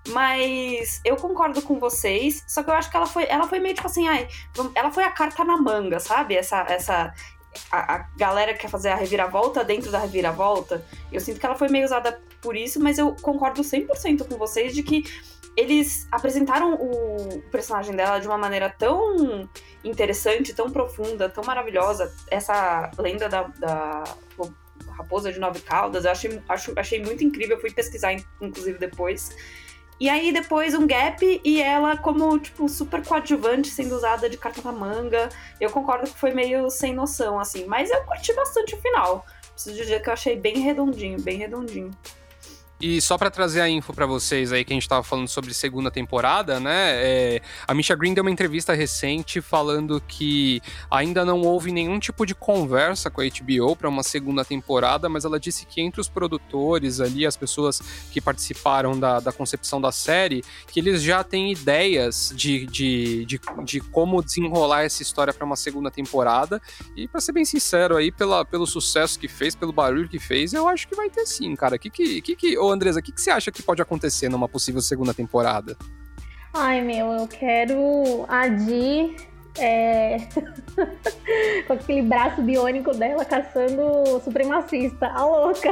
Mas 0.09 1.01
eu 1.05 1.17
concordo 1.17 1.61
com 1.63 1.79
vocês, 1.79 2.43
só 2.47 2.63
que 2.63 2.71
eu 2.71 2.75
acho 2.75 2.91
que 2.91 2.97
ela 2.97 3.07
foi, 3.07 3.27
ela 3.29 3.47
foi 3.47 3.59
meio 3.59 3.75
tipo 3.75 3.87
assim, 3.87 4.09
ai, 4.09 4.29
ela 4.75 4.91
foi 4.91 5.05
a 5.05 5.11
carta 5.11 5.45
na 5.45 5.57
manga, 5.57 6.01
sabe? 6.01 6.35
Essa, 6.35 6.61
essa 6.69 7.15
a, 7.71 7.95
a, 7.95 7.99
galera 8.17 8.55
que 8.55 8.61
quer 8.61 8.71
fazer 8.71 8.91
a 8.91 8.95
reviravolta 8.95 9.65
dentro 9.65 9.91
da 9.91 9.99
reviravolta. 9.99 10.85
Eu 11.13 11.21
sinto 11.21 11.41
que 11.41 11.47
ela 11.47 11.57
foi 11.57 11.69
meio 11.69 11.85
usada 11.85 12.21
por 12.41 12.57
isso, 12.57 12.81
mas 12.81 12.99
eu 12.99 13.15
concordo 13.21 13.63
100% 13.63 14.27
com 14.29 14.37
vocês 14.37 14.75
de 14.75 14.83
que 14.83 15.05
eles 15.57 16.07
apresentaram 16.13 16.75
o 16.75 17.43
personagem 17.51 17.95
dela 17.95 18.21
de 18.21 18.29
uma 18.29 18.39
maneira 18.39 18.71
tão 18.71 19.49
interessante, 19.83 20.55
tão 20.55 20.71
profunda, 20.71 21.29
tão 21.29 21.43
maravilhosa. 21.43 22.15
Essa 22.31 22.91
lenda 22.97 23.29
da, 23.29 23.43
da 23.43 24.05
Raposa 24.99 25.33
de 25.33 25.39
Nove 25.39 25.61
Caldas. 25.61 26.05
Eu 26.05 26.11
achei, 26.11 26.43
acho, 26.49 26.73
achei 26.77 27.01
muito 27.01 27.23
incrível, 27.23 27.61
fui 27.61 27.71
pesquisar, 27.71 28.13
inclusive, 28.41 28.79
depois. 28.79 29.31
E 30.01 30.09
aí, 30.09 30.33
depois, 30.33 30.75
um 30.75 30.87
gap 30.87 31.41
e 31.45 31.63
ela 31.63 31.97
como, 31.97 32.39
tipo, 32.39 32.69
super 32.69 33.05
coadjuvante 33.05 33.69
sendo 33.69 33.97
usada 33.97 34.29
de 34.29 34.37
carta 34.37 34.61
na 34.63 34.73
manga. 34.73 35.29
Eu 35.61 35.71
concordo 35.71 36.11
que 36.11 36.19
foi 36.19 36.33
meio 36.33 36.71
sem 36.71 36.95
noção, 36.95 37.39
assim. 37.39 37.65
Mas 37.67 37.91
eu 37.91 38.05
curti 38.05 38.33
bastante 38.33 38.75
o 38.75 38.81
final. 38.81 39.25
Preciso 39.53 39.77
dizer 39.77 40.03
que 40.03 40.09
eu 40.09 40.13
achei 40.13 40.37
bem 40.37 40.59
redondinho, 40.61 41.21
bem 41.21 41.39
redondinho. 41.39 41.91
E 42.81 43.01
só 43.01 43.19
para 43.19 43.31
trazer 43.31 43.61
a 43.61 43.69
info 43.69 43.93
para 43.93 44.07
vocês 44.07 44.53
aí 44.53 44.64
que 44.64 44.73
a 44.73 44.77
gente 44.77 44.88
tava 44.88 45.03
falando 45.03 45.27
sobre 45.27 45.53
segunda 45.53 45.91
temporada, 45.91 46.61
né? 46.61 46.93
É, 46.95 47.43
a 47.67 47.75
Misha 47.75 47.97
Green 47.97 48.14
deu 48.14 48.23
uma 48.23 48.31
entrevista 48.31 48.73
recente 48.73 49.41
falando 49.41 50.01
que 50.07 50.61
ainda 50.88 51.25
não 51.25 51.41
houve 51.43 51.73
nenhum 51.73 51.99
tipo 51.99 52.25
de 52.25 52.37
conversa 52.37 53.11
com 53.11 53.21
a 53.21 53.25
HBO 53.25 53.75
para 53.75 53.88
uma 53.88 54.05
segunda 54.05 54.45
temporada, 54.45 55.09
mas 55.09 55.25
ela 55.25 55.41
disse 55.41 55.67
que 55.67 55.81
entre 55.81 56.01
os 56.01 56.09
produtores 56.09 57.01
ali, 57.01 57.27
as 57.27 57.37
pessoas 57.37 57.81
que 58.12 58.21
participaram 58.21 58.99
da, 58.99 59.19
da 59.19 59.33
concepção 59.33 59.81
da 59.81 59.91
série, 59.91 60.45
que 60.69 60.79
eles 60.79 61.03
já 61.03 61.25
têm 61.25 61.51
ideias 61.51 62.33
de, 62.35 62.64
de, 62.67 63.25
de, 63.25 63.41
de 63.64 63.81
como 63.81 64.23
desenrolar 64.23 64.85
essa 64.85 65.03
história 65.03 65.33
para 65.35 65.45
uma 65.45 65.57
segunda 65.57 65.91
temporada. 65.91 66.62
E 66.97 67.09
para 67.09 67.21
ser 67.21 67.33
bem 67.33 67.45
sincero 67.45 67.97
aí, 67.97 68.12
pela, 68.12 68.45
pelo 68.45 68.67
sucesso 68.67 69.19
que 69.19 69.27
fez, 69.27 69.57
pelo 69.57 69.73
barulho 69.73 70.09
que 70.09 70.21
fez, 70.21 70.53
eu 70.53 70.69
acho 70.69 70.87
que 70.87 70.95
vai 70.95 71.11
ter 71.11 71.27
sim, 71.27 71.57
cara. 71.57 71.77
Que 71.77 71.91
que, 71.91 72.23
que, 72.23 72.37
que 72.37 72.57
Andresa, 72.71 73.01
o 73.01 73.03
que, 73.03 73.13
que 73.13 73.21
você 73.21 73.31
acha 73.31 73.51
que 73.51 73.63
pode 73.63 73.83
acontecer 73.83 74.29
numa 74.29 74.49
possível 74.49 74.81
segunda 74.81 75.15
temporada? 75.15 75.77
Ai, 76.53 76.81
meu, 76.81 77.13
eu 77.13 77.29
quero 77.29 78.25
a 78.29 78.49
Di 78.49 79.17
é... 79.59 80.19
com 81.67 81.73
aquele 81.73 82.03
braço 82.03 82.41
biônico 82.41 82.93
dela 82.95 83.25
caçando 83.25 84.21
supremacista. 84.23 85.07
A 85.09 85.25
louca. 85.25 85.71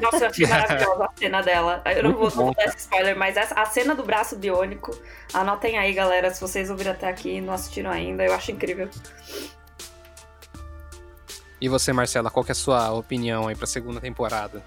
Nossa, 0.00 0.24
eu 0.24 0.28
achei 0.28 0.46
maravilhosa 0.48 1.04
a 1.04 1.10
cena 1.16 1.42
dela. 1.42 1.82
Eu 1.96 2.02
não 2.04 2.12
vou, 2.14 2.30
vou 2.30 2.54
dar 2.54 2.64
esse 2.64 2.78
spoiler, 2.78 3.16
mas 3.16 3.36
essa, 3.36 3.54
a 3.54 3.64
cena 3.66 3.94
do 3.94 4.02
braço 4.02 4.36
biônico, 4.36 4.96
anotem 5.32 5.78
aí, 5.78 5.92
galera, 5.92 6.30
se 6.32 6.40
vocês 6.40 6.70
ouviram 6.70 6.92
até 6.92 7.08
aqui 7.08 7.36
e 7.36 7.40
não 7.40 7.54
assistiram 7.54 7.90
ainda, 7.90 8.24
eu 8.24 8.34
acho 8.34 8.52
incrível. 8.52 8.88
E 11.60 11.68
você, 11.68 11.92
Marcela, 11.92 12.30
qual 12.30 12.44
é 12.48 12.52
a 12.52 12.54
sua 12.54 12.92
opinião 12.92 13.48
aí 13.48 13.54
pra 13.54 13.66
segunda 13.66 14.00
temporada? 14.00 14.62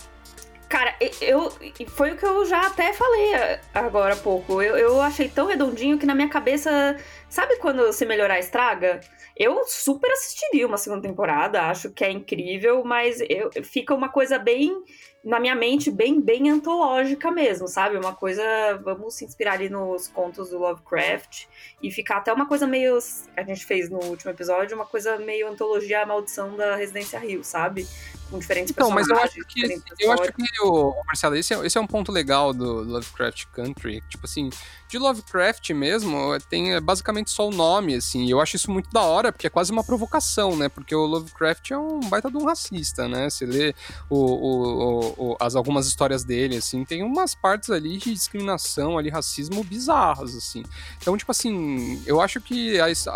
Cara, 0.69 0.95
eu 1.21 1.51
foi 1.89 2.11
o 2.11 2.17
que 2.17 2.25
eu 2.25 2.45
já 2.45 2.67
até 2.67 2.91
falei 2.91 3.31
agora 3.73 4.13
há 4.13 4.17
pouco. 4.17 4.61
Eu, 4.61 4.75
eu 4.75 5.01
achei 5.01 5.29
tão 5.29 5.47
redondinho 5.47 5.97
que 5.97 6.05
na 6.05 6.15
minha 6.15 6.29
cabeça. 6.29 6.97
Sabe 7.29 7.57
quando 7.57 7.91
se 7.91 8.05
melhorar 8.05 8.39
estraga? 8.39 9.01
Eu 9.35 9.65
super 9.65 10.09
assistiria 10.11 10.65
uma 10.65 10.77
segunda 10.77 11.01
temporada, 11.01 11.63
acho 11.63 11.91
que 11.91 12.05
é 12.05 12.09
incrível, 12.09 12.83
mas 12.85 13.19
eu, 13.29 13.51
fica 13.63 13.93
uma 13.93 14.07
coisa 14.07 14.39
bem 14.39 14.81
na 15.25 15.39
minha 15.39 15.55
mente, 15.55 15.89
bem, 15.89 16.21
bem 16.21 16.51
antológica 16.51 17.31
mesmo, 17.31 17.67
sabe? 17.67 17.97
Uma 17.97 18.13
coisa. 18.13 18.43
Vamos 18.83 19.15
se 19.15 19.25
inspirar 19.25 19.53
ali 19.53 19.67
nos 19.69 20.07
contos 20.07 20.51
do 20.51 20.59
Lovecraft 20.59 21.47
e 21.81 21.89
ficar 21.89 22.17
até 22.17 22.31
uma 22.31 22.47
coisa 22.47 22.67
meio. 22.67 22.99
A 23.35 23.41
gente 23.41 23.65
fez 23.65 23.89
no 23.89 23.97
último 24.05 24.29
episódio, 24.29 24.75
uma 24.75 24.85
coisa 24.85 25.17
meio 25.17 25.47
antologia 25.47 26.03
A 26.03 26.05
Maldição 26.05 26.55
da 26.55 26.75
Residência 26.75 27.17
Rio, 27.17 27.43
sabe? 27.43 27.87
Com 28.29 28.39
diferentes 28.39 28.71
Então, 28.71 28.89
mas 28.89 29.07
eu 29.07 29.15
acho 29.17 29.35
que, 29.47 29.61
eu 29.99 30.11
acho 30.11 30.33
que 30.33 30.61
o, 30.63 30.95
Marcelo, 31.05 31.35
esse 31.35 31.53
é, 31.53 31.65
esse 31.65 31.77
é 31.77 31.81
um 31.81 31.85
ponto 31.87 32.11
legal 32.11 32.53
do 32.53 32.81
Lovecraft 32.83 33.45
Country. 33.53 34.01
Tipo 34.09 34.25
assim, 34.25 34.49
de 34.89 34.97
Lovecraft 34.97 35.69
mesmo, 35.71 36.17
tem 36.49 36.73
é, 36.73 36.79
basicamente 36.81 37.29
só 37.29 37.47
o 37.47 37.51
nome, 37.51 37.95
assim. 37.95 38.25
E 38.25 38.31
eu 38.31 38.41
acho 38.41 38.55
isso 38.55 38.71
muito 38.71 38.89
da 38.91 39.01
hora, 39.01 39.31
porque 39.31 39.47
é 39.47 39.49
quase 39.49 39.71
uma 39.71 39.83
provocação, 39.83 40.55
né? 40.55 40.69
Porque 40.69 40.95
o 40.95 41.05
Lovecraft 41.05 41.71
é 41.71 41.77
um 41.77 41.99
baita 42.01 42.29
de 42.31 42.37
um 42.37 42.45
racista, 42.45 43.07
né? 43.07 43.29
Você 43.29 43.45
lê 43.45 43.75
o, 44.09 44.17
o- 44.17 45.31
o- 45.31 45.37
as 45.39 45.55
algumas 45.55 45.87
histórias 45.87 46.23
dele, 46.23 46.57
assim, 46.57 46.83
tem 46.83 47.03
umas 47.03 47.35
partes 47.35 47.69
ali 47.69 47.97
de 47.97 48.11
discriminação, 48.13 48.97
ali, 48.97 49.09
racismo 49.09 49.63
bizarras, 49.63 50.35
assim. 50.35 50.63
Então, 50.97 51.15
tipo 51.17 51.31
assim, 51.31 52.01
eu 52.05 52.19
acho 52.21 52.41
que 52.41 52.79
a, 52.79 52.87
a, 53.07 53.11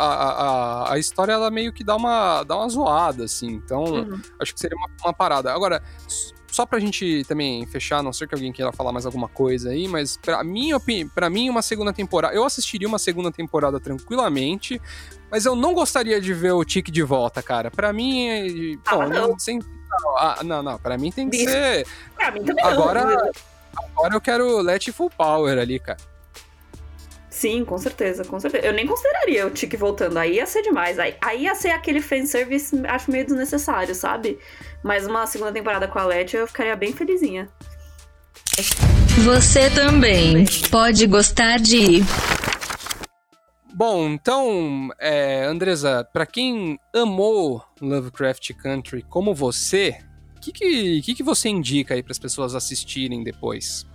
a, 0.85 0.93
a 0.93 0.99
história, 0.99 1.33
ela 1.33 1.49
meio 1.49 1.73
que 1.73 1.83
dá 1.83 1.95
uma, 1.95 2.43
dá 2.43 2.55
uma 2.57 2.69
zoada, 2.69 3.23
assim. 3.23 3.47
Então, 3.47 3.83
Uhum. 3.83 4.21
acho 4.39 4.53
que 4.53 4.59
seria 4.59 4.77
uma, 4.77 4.87
uma 5.03 5.13
parada. 5.13 5.53
Agora, 5.53 5.81
só 6.47 6.65
pra 6.65 6.79
gente 6.79 7.23
também 7.27 7.65
fechar, 7.67 8.01
não 8.01 8.11
ser 8.11 8.27
que 8.27 8.33
alguém 8.35 8.51
queira 8.51 8.71
falar 8.71 8.91
mais 8.91 9.05
alguma 9.05 9.27
coisa 9.27 9.69
aí, 9.69 9.87
mas 9.87 10.17
pra 10.17 10.43
mim, 10.43 10.71
pra 11.13 11.29
mim 11.29 11.49
uma 11.49 11.61
segunda 11.61 11.93
temporada, 11.93 12.33
eu 12.33 12.43
assistiria 12.43 12.87
uma 12.87 12.97
segunda 12.99 13.31
temporada 13.31 13.79
tranquilamente, 13.79 14.81
mas 15.31 15.45
eu 15.45 15.55
não 15.55 15.73
gostaria 15.73 16.19
de 16.19 16.33
ver 16.33 16.53
o 16.53 16.65
Tique 16.65 16.91
de 16.91 17.03
volta, 17.03 17.41
cara. 17.43 17.69
Pra 17.69 17.93
mim, 17.93 18.27
é- 18.27 18.77
Ah, 18.85 18.95
bom, 18.95 19.07
não. 19.07 19.39
sem- 19.39 19.59
não, 19.59 20.17
ah, 20.17 20.39
não, 20.43 20.63
não, 20.63 20.77
pra 20.79 20.97
mim 20.97 21.11
tem 21.11 21.29
que 21.29 21.37
Bicho. 21.37 21.51
ser 21.51 21.85
Pra 22.15 22.31
mim 22.31 22.43
também 22.43 22.63
não. 22.63 22.71
agora, 22.71 23.31
agora 23.93 24.15
eu 24.15 24.21
quero 24.21 24.59
Let 24.61 24.87
Full 24.91 25.09
Power 25.11 25.57
ali, 25.59 25.79
cara. 25.79 25.99
Sim, 27.29 27.63
com 27.63 27.77
certeza, 27.77 28.25
com 28.25 28.37
certeza. 28.39 28.65
Eu 28.65 28.73
nem 28.73 28.85
consideraria 28.85 29.45
o 29.47 29.49
Tiki 29.51 29.77
voltando. 29.77 30.17
Aí 30.17 30.35
ia 30.35 30.45
ser 30.45 30.61
demais. 30.61 30.99
Aí, 30.99 31.15
aí 31.21 31.43
ia 31.43 31.55
ser 31.55 31.69
aquele 31.69 32.01
fanservice, 32.01 32.75
acho 32.85 33.09
meio 33.11 33.23
desnecessário, 33.25 33.93
sabe? 33.95 34.39
Mas 34.83 35.05
uma 35.05 35.27
segunda 35.27 35.51
temporada 35.51 35.87
com 35.87 35.99
a 35.99 36.05
Letty 36.05 36.37
eu 36.37 36.47
ficaria 36.47 36.75
bem 36.75 36.93
felizinha. 36.93 37.49
Você 39.23 39.69
também 39.69 40.45
pode 40.69 41.05
gostar 41.05 41.59
de. 41.59 42.01
Bom, 43.73 44.09
então, 44.09 44.89
é, 44.99 45.45
Andresa, 45.45 46.07
pra 46.11 46.25
quem 46.25 46.79
amou 46.93 47.63
Lovecraft 47.81 48.53
Country 48.53 49.03
como 49.03 49.33
você, 49.33 49.97
o 50.35 50.39
que, 50.41 50.51
que, 50.51 51.01
que, 51.01 51.15
que 51.15 51.23
você 51.23 51.49
indica 51.49 51.93
aí 51.93 52.03
pras 52.03 52.19
pessoas 52.19 52.55
assistirem 52.55 53.23
depois? 53.23 53.85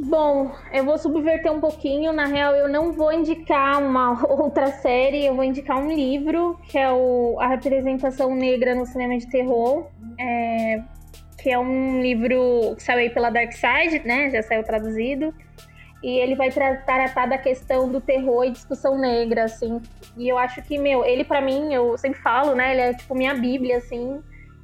Bom, 0.00 0.52
eu 0.72 0.84
vou 0.84 0.96
subverter 0.96 1.50
um 1.52 1.60
pouquinho. 1.60 2.12
Na 2.12 2.24
real, 2.26 2.54
eu 2.54 2.68
não 2.68 2.92
vou 2.92 3.12
indicar 3.12 3.82
uma 3.82 4.12
outra 4.30 4.68
série, 4.70 5.26
eu 5.26 5.34
vou 5.34 5.44
indicar 5.44 5.76
um 5.76 5.90
livro, 5.92 6.56
que 6.68 6.78
é 6.78 6.90
o 6.92 7.36
A 7.40 7.48
Representação 7.48 8.34
Negra 8.34 8.74
no 8.74 8.86
Cinema 8.86 9.18
de 9.18 9.28
Terror. 9.28 9.88
é, 10.18 10.80
que 11.40 11.50
é 11.50 11.58
um 11.58 12.00
livro 12.00 12.74
que 12.76 12.82
saiu 12.82 12.98
aí 12.98 13.10
pela 13.10 13.30
Dark 13.30 13.52
Side, 13.52 14.02
né? 14.06 14.30
Já 14.30 14.42
saiu 14.42 14.62
traduzido. 14.64 15.32
E 16.02 16.18
ele 16.20 16.36
vai 16.36 16.50
tra- 16.50 16.76
tratar 16.76 17.26
da 17.26 17.38
questão 17.38 17.88
do 17.90 18.00
terror 18.00 18.44
e 18.44 18.50
discussão 18.50 18.96
negra, 18.98 19.44
assim. 19.44 19.80
E 20.16 20.28
eu 20.28 20.38
acho 20.38 20.62
que, 20.62 20.78
meu, 20.78 21.04
ele 21.04 21.24
pra 21.24 21.40
mim, 21.40 21.74
eu 21.74 21.98
sempre 21.98 22.20
falo, 22.20 22.54
né? 22.54 22.70
Ele 22.72 22.80
é 22.80 22.94
tipo 22.94 23.14
minha 23.16 23.34
bíblia, 23.34 23.78
assim. 23.78 24.20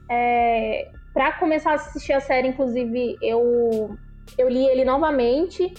É, 0.09 0.90
pra 1.12 1.33
começar 1.33 1.73
a 1.73 1.75
assistir 1.75 2.12
a 2.12 2.20
série, 2.20 2.49
inclusive, 2.49 3.16
eu 3.20 3.97
eu 4.38 4.48
li 4.48 4.66
ele 4.66 4.84
novamente. 4.84 5.72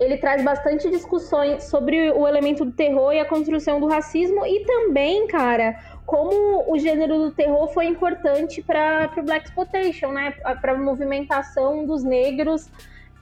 Ele 0.00 0.16
traz 0.16 0.42
bastante 0.42 0.90
discussões 0.90 1.64
sobre 1.64 2.10
o 2.10 2.26
elemento 2.26 2.64
do 2.64 2.72
terror 2.72 3.12
e 3.12 3.20
a 3.20 3.24
construção 3.24 3.78
do 3.78 3.86
racismo 3.86 4.44
e 4.44 4.64
também, 4.64 5.28
cara, 5.28 5.78
como 6.04 6.70
o 6.70 6.78
gênero 6.78 7.16
do 7.18 7.30
terror 7.30 7.68
foi 7.68 7.86
importante 7.86 8.60
para 8.60 9.10
o 9.16 9.22
Black 9.22 9.46
Exploitation, 9.46 10.10
né? 10.10 10.32
Para 10.60 10.72
a 10.72 10.78
movimentação 10.78 11.86
dos 11.86 12.02
negros 12.02 12.68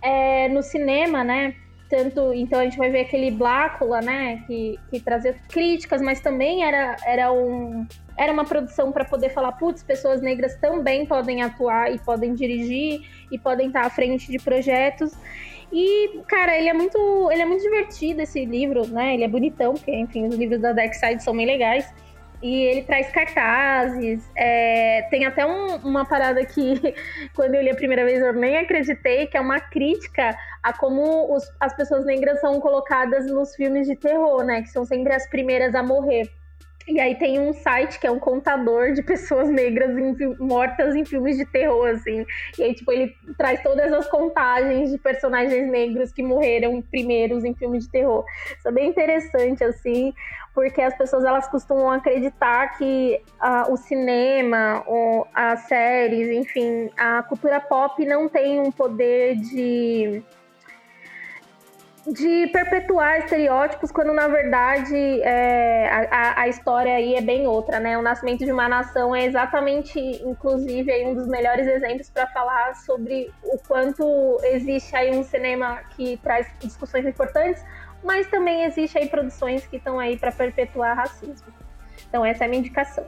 é, 0.02 0.48
no 0.48 0.62
cinema, 0.62 1.22
né? 1.22 1.54
Tanto, 1.88 2.32
então 2.32 2.58
a 2.58 2.64
gente 2.64 2.78
vai 2.78 2.90
ver 2.90 3.02
aquele 3.02 3.30
Blácula, 3.30 4.00
né? 4.00 4.42
Que, 4.46 4.78
que 4.90 4.98
trazia 4.98 5.36
críticas, 5.48 6.00
mas 6.00 6.20
também 6.20 6.64
era, 6.64 6.96
era 7.04 7.30
um 7.30 7.86
era 8.16 8.32
uma 8.32 8.44
produção 8.44 8.92
para 8.92 9.04
poder 9.04 9.30
falar, 9.30 9.52
putz, 9.52 9.82
pessoas 9.82 10.20
negras 10.20 10.56
também 10.56 11.06
podem 11.06 11.42
atuar 11.42 11.92
e 11.92 11.98
podem 11.98 12.34
dirigir 12.34 13.00
e 13.30 13.38
podem 13.38 13.68
estar 13.68 13.82
à 13.86 13.90
frente 13.90 14.30
de 14.30 14.38
projetos. 14.38 15.12
E, 15.72 16.20
cara, 16.28 16.56
ele 16.58 16.68
é 16.68 16.74
muito, 16.74 17.30
ele 17.32 17.42
é 17.42 17.46
muito 17.46 17.62
divertido 17.62 18.20
esse 18.20 18.44
livro, 18.44 18.86
né? 18.86 19.14
Ele 19.14 19.24
é 19.24 19.28
bonitão, 19.28 19.72
porque, 19.72 19.90
enfim, 19.90 20.26
os 20.26 20.34
livros 20.34 20.60
da 20.60 20.72
Dark 20.72 20.92
Side 20.92 21.22
são 21.22 21.34
bem 21.34 21.46
legais. 21.46 21.88
E 22.42 22.62
ele 22.64 22.82
traz 22.82 23.08
cartazes. 23.10 24.28
é, 24.36 25.02
tem 25.10 25.24
até 25.24 25.46
um- 25.46 25.76
uma 25.76 26.04
parada 26.04 26.44
que, 26.44 26.74
quando 27.36 27.54
eu 27.54 27.62
li 27.62 27.70
a 27.70 27.74
primeira 27.74 28.04
vez, 28.04 28.20
eu 28.20 28.32
nem 28.32 28.58
acreditei, 28.58 29.26
que 29.28 29.36
é 29.36 29.40
uma 29.40 29.60
crítica 29.60 30.36
a 30.62 30.72
como 30.76 31.32
os- 31.34 31.48
as 31.60 31.74
pessoas 31.74 32.04
negras 32.04 32.40
são 32.40 32.60
colocadas 32.60 33.26
nos 33.26 33.54
filmes 33.54 33.86
de 33.86 33.94
terror, 33.96 34.44
né? 34.44 34.60
Que 34.62 34.68
são 34.68 34.84
sempre 34.84 35.14
as 35.14 35.26
primeiras 35.30 35.74
a 35.74 35.82
morrer. 35.82 36.28
E 36.86 36.98
aí 36.98 37.14
tem 37.14 37.38
um 37.38 37.52
site 37.52 37.98
que 37.98 38.06
é 38.06 38.10
um 38.10 38.18
contador 38.18 38.92
de 38.92 39.02
pessoas 39.02 39.48
negras 39.48 39.96
em 39.96 40.36
mortas 40.38 40.94
em 40.94 41.04
filmes 41.04 41.36
de 41.36 41.46
terror, 41.46 41.88
assim. 41.88 42.26
E 42.58 42.62
aí, 42.62 42.74
tipo, 42.74 42.90
ele 42.90 43.14
traz 43.38 43.62
todas 43.62 43.92
as 43.92 44.08
contagens 44.08 44.90
de 44.90 44.98
personagens 44.98 45.70
negros 45.70 46.12
que 46.12 46.22
morreram 46.22 46.82
primeiros 46.82 47.44
em 47.44 47.54
filmes 47.54 47.84
de 47.84 47.90
terror. 47.90 48.24
Isso 48.58 48.68
é 48.68 48.72
bem 48.72 48.88
interessante, 48.88 49.62
assim, 49.62 50.12
porque 50.54 50.82
as 50.82 50.96
pessoas 50.96 51.24
elas 51.24 51.48
costumam 51.48 51.90
acreditar 51.90 52.76
que 52.76 53.20
ah, 53.40 53.66
o 53.70 53.76
cinema, 53.76 54.82
ou 54.86 55.26
as 55.34 55.60
séries, 55.60 56.28
enfim, 56.28 56.90
a 56.96 57.22
cultura 57.22 57.60
pop 57.60 58.04
não 58.04 58.28
tem 58.28 58.60
um 58.60 58.70
poder 58.70 59.36
de 59.36 60.22
de 62.06 62.48
perpetuar 62.48 63.18
estereótipos 63.20 63.92
quando 63.92 64.12
na 64.12 64.26
verdade 64.26 65.22
é, 65.22 65.88
a, 66.10 66.40
a- 66.42 66.48
história 66.48 66.94
aí 66.96 67.14
é 67.14 67.20
bem 67.20 67.46
outra, 67.46 67.78
né? 67.78 67.96
O 67.96 68.02
nascimento 68.02 68.44
de 68.44 68.50
uma 68.50 68.68
nação 68.68 69.14
é 69.14 69.24
exatamente, 69.24 69.98
inclusive, 70.24 70.90
aí 70.90 71.06
um 71.06 71.14
dos 71.14 71.28
melhores 71.28 71.66
exemplos 71.66 72.10
para 72.10 72.26
falar 72.26 72.74
sobre 72.74 73.32
o 73.44 73.56
quanto 73.68 74.38
existe 74.42 74.94
aí 74.96 75.16
um 75.16 75.22
cinema 75.22 75.80
que 75.96 76.16
traz 76.16 76.48
discussões 76.58 77.06
importantes, 77.06 77.64
mas 78.02 78.26
também 78.26 78.64
existe 78.64 78.98
aí 78.98 79.08
produções 79.08 79.64
que 79.66 79.76
estão 79.76 80.00
aí 80.00 80.16
para 80.18 80.32
perpetuar 80.32 80.96
racismo. 80.96 81.52
Então 82.08 82.24
essa 82.24 82.44
é 82.44 82.46
a 82.46 82.48
minha 82.48 82.60
indicação. 82.60 83.04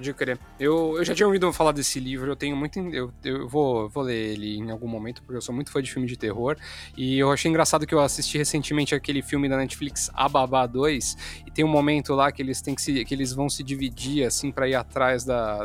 Pode 0.00 0.14
crer. 0.14 0.38
Eu, 0.58 0.96
eu 0.96 1.04
já 1.04 1.14
tinha 1.14 1.26
ouvido 1.26 1.52
falar 1.52 1.72
desse 1.72 2.00
livro, 2.00 2.30
eu 2.30 2.36
tenho 2.36 2.56
muito. 2.56 2.78
Eu, 2.78 3.12
eu 3.22 3.46
vou, 3.46 3.86
vou 3.86 4.02
ler 4.02 4.32
ele 4.32 4.56
em 4.56 4.70
algum 4.70 4.88
momento, 4.88 5.22
porque 5.22 5.36
eu 5.36 5.42
sou 5.42 5.54
muito 5.54 5.70
fã 5.70 5.82
de 5.82 5.92
filme 5.92 6.08
de 6.08 6.16
terror. 6.16 6.56
E 6.96 7.18
eu 7.18 7.30
achei 7.30 7.50
engraçado 7.50 7.86
que 7.86 7.94
eu 7.94 8.00
assisti 8.00 8.38
recentemente 8.38 8.94
aquele 8.94 9.20
filme 9.20 9.46
da 9.46 9.58
Netflix, 9.58 10.10
A 10.14 10.26
Babá 10.26 10.66
2, 10.66 11.42
e 11.46 11.50
tem 11.50 11.66
um 11.66 11.68
momento 11.68 12.14
lá 12.14 12.32
que 12.32 12.40
eles 12.40 12.62
têm 12.62 12.74
que 12.74 12.80
se. 12.80 13.04
que 13.04 13.14
eles 13.14 13.34
vão 13.34 13.50
se 13.50 13.62
dividir, 13.62 14.24
assim, 14.24 14.50
pra 14.50 14.66
ir 14.66 14.74
atrás 14.74 15.22
da. 15.22 15.64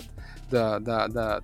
da. 0.49 0.79
da, 0.79 1.07
da 1.07 1.41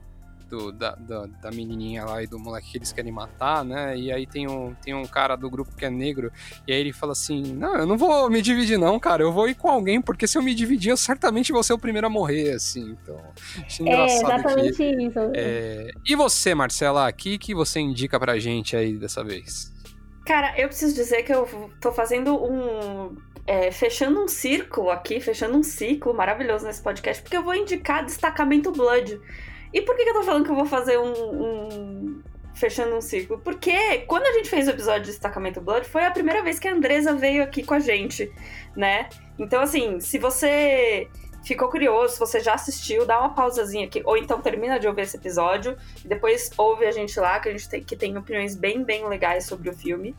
do- 0.52 0.72
da, 0.72 0.92
da, 0.96 1.26
da 1.42 1.50
menininha 1.52 2.04
lá 2.06 2.22
e 2.22 2.28
do 2.28 2.38
moleque 2.38 2.72
que 2.74 2.78
eles 2.78 2.92
querem 2.92 3.12
matar, 3.12 3.64
né? 3.64 3.98
E 3.98 4.12
aí 4.12 4.28
tem 4.28 4.48
um, 4.48 4.76
tem 4.84 4.94
um 4.94 5.06
cara 5.06 5.36
do 5.36 5.50
grupo 5.50 5.74
que 5.76 5.86
é 5.86 5.90
negro, 5.90 6.32
e 6.68 6.74
aí 6.74 6.80
ele 6.80 6.92
fala 6.94 7.14
assim: 7.14 7.42
Não, 7.54 7.76
eu 7.78 7.86
não 7.88 7.98
vou 7.98 8.30
me 8.30 8.42
dividir, 8.42 8.78
não, 8.78 9.00
cara. 9.00 9.24
Eu 9.24 9.32
vou 9.32 9.48
ir 9.48 9.56
com 9.56 9.70
alguém, 9.70 10.02
porque 10.02 10.28
se 10.28 10.38
eu 10.38 10.44
me 10.44 10.54
dividir, 10.54 10.90
eu 10.92 10.98
certamente 10.98 11.52
vou 11.52 11.64
ser 11.64 11.74
o 11.74 11.80
primeiro 11.80 12.08
a 12.08 12.10
morrer, 12.10 12.52
assim. 12.52 12.98
Então, 13.02 13.18
achei 13.66 13.86
É 13.88 13.90
engraçado 13.90 14.32
aqui. 14.32 14.42
exatamente 14.42 15.08
isso. 15.08 15.20
É, 15.34 15.92
E 16.06 16.16
você, 16.16 16.54
Marcela, 16.54 17.10
o 17.10 17.14
que, 17.14 17.38
que 17.38 17.56
você 17.56 17.80
indica 17.80 18.20
pra 18.20 18.38
gente 18.38 18.76
aí 18.76 18.98
dessa 18.98 19.24
vez? 19.24 19.72
Cara, 20.26 20.54
eu 20.60 20.68
preciso 20.68 20.94
dizer 20.94 21.24
que 21.24 21.34
eu 21.34 21.48
tô 21.82 21.92
fazendo 21.92 22.36
um. 22.44 23.16
é, 23.48 23.72
fechando 23.72 24.22
um 24.24 24.28
círculo 24.28 24.90
aqui, 24.92 25.20
fechando 25.20 25.58
um 25.58 25.64
ciclo 25.64 26.14
maravilhoso 26.14 26.66
nesse 26.66 26.82
podcast, 26.82 27.22
porque 27.24 27.36
eu 27.36 27.44
vou 27.44 27.56
indicar 27.56 28.06
Destacamento 28.06 28.72
Blood. 28.72 29.20
E 29.74 29.82
por 29.82 29.96
que, 29.96 30.04
que 30.04 30.10
eu 30.10 30.14
tô 30.16 30.24
falando 30.24 30.46
que 30.46 30.52
eu 30.52 30.56
vou 30.56 30.66
fazer 30.66 30.98
um, 30.98 31.12
um- 31.14 32.22
Fechando 32.54 32.96
um 32.96 33.02
ciclo? 33.02 33.40
Porque 33.40 34.00
quando 34.00 34.24
a 34.26 34.34
gente 34.34 34.50
fez 34.50 34.68
o 34.68 34.72
episódio 34.72 35.04
de 35.04 35.12
Destacamento 35.12 35.60
Blood, 35.62 35.88
foi 35.88 36.04
a 36.06 36.12
primeira 36.12 36.44
vez 36.44 36.60
que 36.60 36.68
a 36.68 36.74
Andresa 36.74 37.14
veio 37.16 37.42
aqui 37.42 37.64
com 37.64 37.74
a 37.74 37.80
gente, 37.80 38.32
né? 38.76 39.10
Então, 39.40 39.62
assim, 39.64 40.00
se 40.00 40.20
você 40.20 41.08
ficou 41.44 41.70
curioso, 41.70 42.14
se 42.14 42.20
você 42.20 42.40
já 42.40 42.54
assistiu, 42.54 43.04
dá 43.06 43.20
uma 43.20 43.34
pausazinha 43.34 43.88
aqui, 43.88 44.04
ou 44.06 44.16
então 44.16 44.40
termina 44.42 44.78
de 44.80 44.88
ouvir 44.88 45.02
esse 45.04 45.18
episódio 45.18 45.76
e 46.06 46.08
depois 46.08 46.52
ouve 46.56 46.86
a 46.86 46.92
gente 46.92 47.20
lá, 47.20 47.40
que 47.40 47.50
a 47.50 47.52
gente 47.52 47.68
tem, 47.68 47.82
que 47.84 47.96
tem 47.96 48.16
opiniões 48.16 48.56
bem, 48.56 48.84
bem 48.84 49.08
legais 49.08 49.46
sobre 49.46 49.70
o 49.70 49.74
filme. 49.74 50.16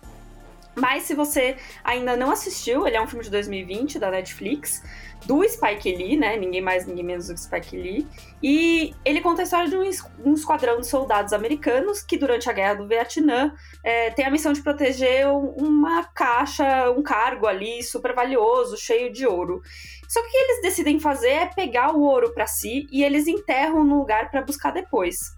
Mas 0.74 1.04
se 1.04 1.14
você 1.14 1.56
ainda 1.84 2.16
não 2.16 2.30
assistiu, 2.30 2.86
ele 2.86 2.96
é 2.96 3.02
um 3.02 3.06
filme 3.06 3.24
de 3.24 3.30
2020 3.30 3.98
da 3.98 4.10
Netflix 4.10 4.82
do 5.26 5.46
Spike 5.48 5.94
Lee, 5.94 6.16
né? 6.16 6.36
Ninguém 6.36 6.60
mais, 6.60 6.86
ninguém 6.86 7.04
menos 7.04 7.28
do 7.28 7.34
que 7.34 7.40
Spike 7.40 7.76
Lee. 7.76 8.06
E 8.42 8.94
ele 9.04 9.20
conta 9.20 9.42
a 9.42 9.44
história 9.44 9.68
de 9.68 9.76
um, 9.76 10.34
esquadrão 10.34 10.80
de 10.80 10.86
soldados 10.86 11.32
americanos 11.32 12.02
que, 12.02 12.16
durante 12.16 12.50
a 12.50 12.52
guerra 12.52 12.74
do 12.74 12.88
Vietnã, 12.88 13.52
é, 13.84 14.10
tem 14.10 14.24
a 14.24 14.30
missão 14.30 14.52
de 14.52 14.62
proteger 14.62 15.26
uma 15.28 16.04
caixa, 16.04 16.90
um 16.90 17.02
cargo 17.02 17.46
ali 17.46 17.82
super 17.82 18.14
valioso, 18.14 18.76
cheio 18.76 19.12
de 19.12 19.26
ouro. 19.26 19.62
Só 20.08 20.20
que 20.20 20.28
o 20.28 20.30
que 20.30 20.36
eles 20.36 20.62
decidem 20.62 20.98
fazer 20.98 21.30
é 21.30 21.46
pegar 21.46 21.94
o 21.94 22.02
ouro 22.02 22.34
para 22.34 22.46
si 22.46 22.86
e 22.90 23.04
eles 23.04 23.26
enterram 23.26 23.84
no 23.84 23.98
lugar 23.98 24.30
para 24.30 24.42
buscar 24.42 24.72
depois. 24.72 25.34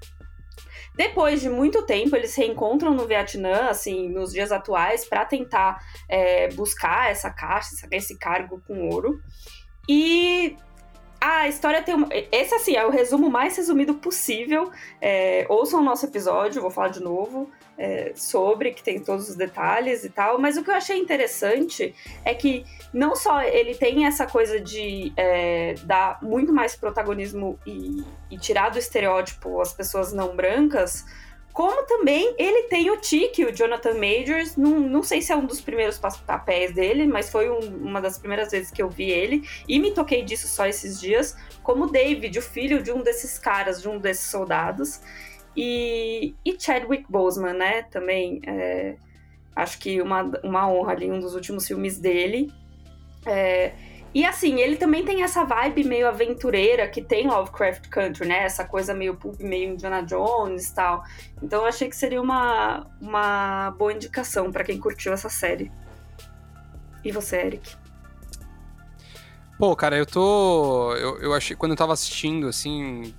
Depois 0.95 1.41
de 1.41 1.49
muito 1.49 1.83
tempo, 1.83 2.15
eles 2.15 2.31
se 2.31 2.41
reencontram 2.41 2.95
no 2.95 3.07
Vietnã, 3.07 3.69
assim, 3.69 4.09
nos 4.09 4.33
dias 4.33 4.53
atuais, 4.53 5.05
para 5.05 5.25
tentar 5.25 5.81
é, 6.09 6.49
buscar 6.55 7.11
essa 7.11 7.31
caixa, 7.31 7.71
esse 7.91 8.17
cargo 8.17 8.63
com 8.67 8.89
ouro. 8.89 9.21
E 9.89 10.57
a 11.25 11.49
história 11.49 11.83
tem 11.83 11.95
uma. 11.95 12.07
Esse, 12.31 12.55
assim, 12.55 12.77
é 12.77 12.85
o 12.85 12.91
resumo 12.91 13.31
mais 13.31 13.57
resumido 13.57 13.95
possível. 13.95 14.71
É, 15.01 15.47
ouçam 15.49 15.81
o 15.81 15.83
nosso 15.83 16.05
episódio, 16.05 16.61
vou 16.61 16.71
falar 16.71 16.89
de 16.89 17.01
novo 17.01 17.51
é, 17.79 18.13
sobre, 18.15 18.73
que 18.73 18.83
tem 18.83 19.01
todos 19.01 19.31
os 19.31 19.35
detalhes 19.35 20.05
e 20.05 20.11
tal. 20.11 20.39
Mas 20.39 20.59
o 20.59 20.63
que 20.63 20.71
eu 20.71 20.75
achei 20.75 20.99
interessante 20.99 21.95
é 22.27 22.35
que 22.35 22.67
não 22.93 23.17
só 23.17 23.41
ele 23.41 23.75
tem 23.75 24.05
essa 24.05 24.27
coisa 24.27 24.61
de 24.61 25.15
é, 25.17 25.75
dar 25.85 26.19
muito 26.23 26.53
mais 26.53 26.77
protagonismo 26.77 27.59
e, 27.67 28.05
e 28.31 28.37
tirar 28.37 28.69
do 28.69 28.79
estereótipo 28.79 29.63
as 29.63 29.73
pessoas 29.73 30.13
não 30.13 30.37
brancas 30.37 31.07
como 31.55 31.87
também 31.87 32.35
ele 32.37 32.65
tem 32.65 32.91
o 32.91 32.97
Tiki, 32.97 33.45
o 33.45 33.55
Jonathan 33.55 33.95
Majors, 33.95 34.57
não, 34.57 34.81
não 34.81 35.05
sei 35.05 35.23
se 35.23 35.33
é 35.33 35.37
um 35.37 35.47
dos 35.47 35.61
primeiros 35.61 35.97
papéis 36.27 36.75
dele, 36.75 37.07
mas 37.07 37.31
foi 37.31 37.49
um, 37.49 37.61
uma 37.77 38.01
das 38.01 38.19
primeiras 38.19 38.51
vezes 38.51 38.73
que 38.73 38.83
eu 38.83 38.91
vi 38.91 39.09
ele, 39.09 39.49
e 39.69 39.79
me 39.79 39.93
toquei 39.93 40.25
disso 40.25 40.49
só 40.49 40.67
esses 40.67 41.01
dias, 41.01 41.37
como 41.63 41.87
David, 41.87 42.37
o 42.37 42.43
filho 42.43 42.83
de 42.83 42.91
um 42.91 43.05
desses 43.05 43.39
caras, 43.39 43.81
de 43.81 43.89
um 43.89 43.99
desses 43.99 44.29
soldados. 44.29 45.01
E, 45.57 46.35
e 46.45 46.59
Chadwick 46.59 47.05
Boseman, 47.09 47.53
né? 47.53 47.83
Também 47.83 48.43
é, 48.45 48.97
acho 49.55 49.79
que 49.79 50.03
uma, 50.03 50.23
uma 50.43 50.69
honra 50.69 50.91
ali, 50.91 51.09
um 51.09 51.21
dos 51.21 51.37
últimos 51.37 51.69
filmes 51.69 52.01
dele. 52.01 52.51
É, 53.25 53.73
e 54.15 54.25
assim, 54.25 54.61
ele 54.61 54.77
também 54.77 55.05
tem 55.05 55.25
essa 55.25 55.45
vibe 55.45 55.83
meio 55.83 56.07
aventureira 56.07 56.87
que 56.87 57.03
tem 57.03 57.27
Lovecraft 57.27 57.89
Country, 57.89 58.29
né? 58.29 58.45
Essa 58.45 58.65
coisa 58.65 58.95
meio 58.95 59.17
pulp, 59.17 59.41
meio 59.41 59.73
Indiana 59.73 60.03
Jones 60.03 60.69
e 60.69 60.75
tal. 60.75 61.03
Então 61.43 61.63
eu 61.63 61.67
achei 61.67 61.89
que 61.89 61.97
seria 61.97 62.23
uma, 62.23 62.87
uma 63.01 63.73
boa 63.73 63.93
indicação 63.93 64.53
para 64.53 64.63
quem 64.63 64.79
curtiu 64.79 65.13
essa 65.13 65.29
série. 65.29 65.73
E 67.05 67.11
você, 67.11 67.39
Eric? 67.39 67.77
Pô, 69.59 69.75
cara, 69.75 69.97
eu 69.97 70.07
tô. 70.07 70.95
Eu, 70.95 71.21
eu 71.21 71.35
achei. 71.35 71.57
Quando 71.57 71.73
eu 71.73 71.77
tava 71.77 71.93
assistindo, 71.93 72.47
assim, 72.47 73.13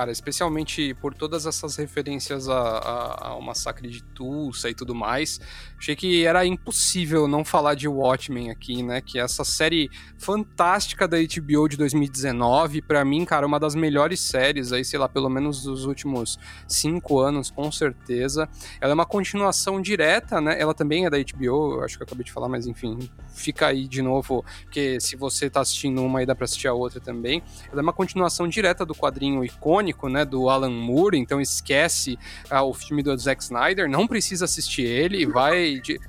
cara, 0.00 0.10
especialmente 0.10 0.94
por 0.94 1.12
todas 1.12 1.44
essas 1.44 1.76
referências 1.76 2.48
a, 2.48 3.28
ao 3.28 3.42
massacre 3.42 3.86
de 3.88 4.02
Tulsa 4.02 4.70
e 4.70 4.74
tudo 4.74 4.94
mais. 4.94 5.38
Achei 5.78 5.94
que 5.94 6.24
era 6.24 6.44
impossível 6.46 7.28
não 7.28 7.44
falar 7.44 7.74
de 7.74 7.86
Watchmen 7.86 8.50
aqui, 8.50 8.82
né? 8.82 9.02
Que 9.02 9.18
é 9.18 9.22
essa 9.22 9.44
série 9.44 9.90
fantástica 10.18 11.06
da 11.06 11.18
HBO 11.18 11.68
de 11.68 11.76
2019, 11.76 12.80
para 12.80 13.04
mim, 13.04 13.26
cara, 13.26 13.46
uma 13.46 13.60
das 13.60 13.74
melhores 13.74 14.20
séries 14.20 14.72
aí, 14.72 14.84
sei 14.84 14.98
lá, 14.98 15.08
pelo 15.08 15.28
menos 15.28 15.62
dos 15.64 15.84
últimos 15.84 16.38
cinco 16.66 17.18
anos, 17.18 17.50
com 17.50 17.70
certeza. 17.70 18.48
Ela 18.80 18.92
é 18.92 18.94
uma 18.94 19.06
continuação 19.06 19.82
direta, 19.82 20.40
né? 20.40 20.58
Ela 20.58 20.72
também 20.72 21.04
é 21.04 21.10
da 21.10 21.18
HBO, 21.18 21.82
acho 21.84 21.98
que 21.98 22.02
eu 22.02 22.06
acabei 22.06 22.24
de 22.24 22.32
falar, 22.32 22.48
mas 22.48 22.66
enfim, 22.66 22.98
fica 23.34 23.66
aí 23.66 23.86
de 23.86 24.00
novo, 24.00 24.44
porque 24.62 24.98
se 24.98 25.14
você 25.14 25.50
tá 25.50 25.60
assistindo 25.60 26.02
uma 26.02 26.20
aí 26.20 26.26
dá 26.26 26.34
pra 26.34 26.44
assistir 26.44 26.68
a 26.68 26.72
outra 26.72 27.00
também. 27.00 27.42
Ela 27.70 27.80
é 27.80 27.82
uma 27.82 27.92
continuação 27.92 28.48
direta 28.48 28.86
do 28.86 28.94
quadrinho 28.94 29.44
icônico, 29.44 29.89
né, 30.08 30.24
do 30.24 30.48
Alan 30.48 30.70
Moore, 30.70 31.18
então 31.18 31.40
esquece 31.40 32.18
ah, 32.50 32.62
o 32.62 32.74
filme 32.74 33.02
do 33.02 33.16
Zack 33.16 33.42
Snyder, 33.42 33.88
não 33.88 34.06
precisa 34.06 34.44
assistir 34.44 34.82
ele, 34.82 35.26
vai... 35.26 35.80
De... 35.80 36.00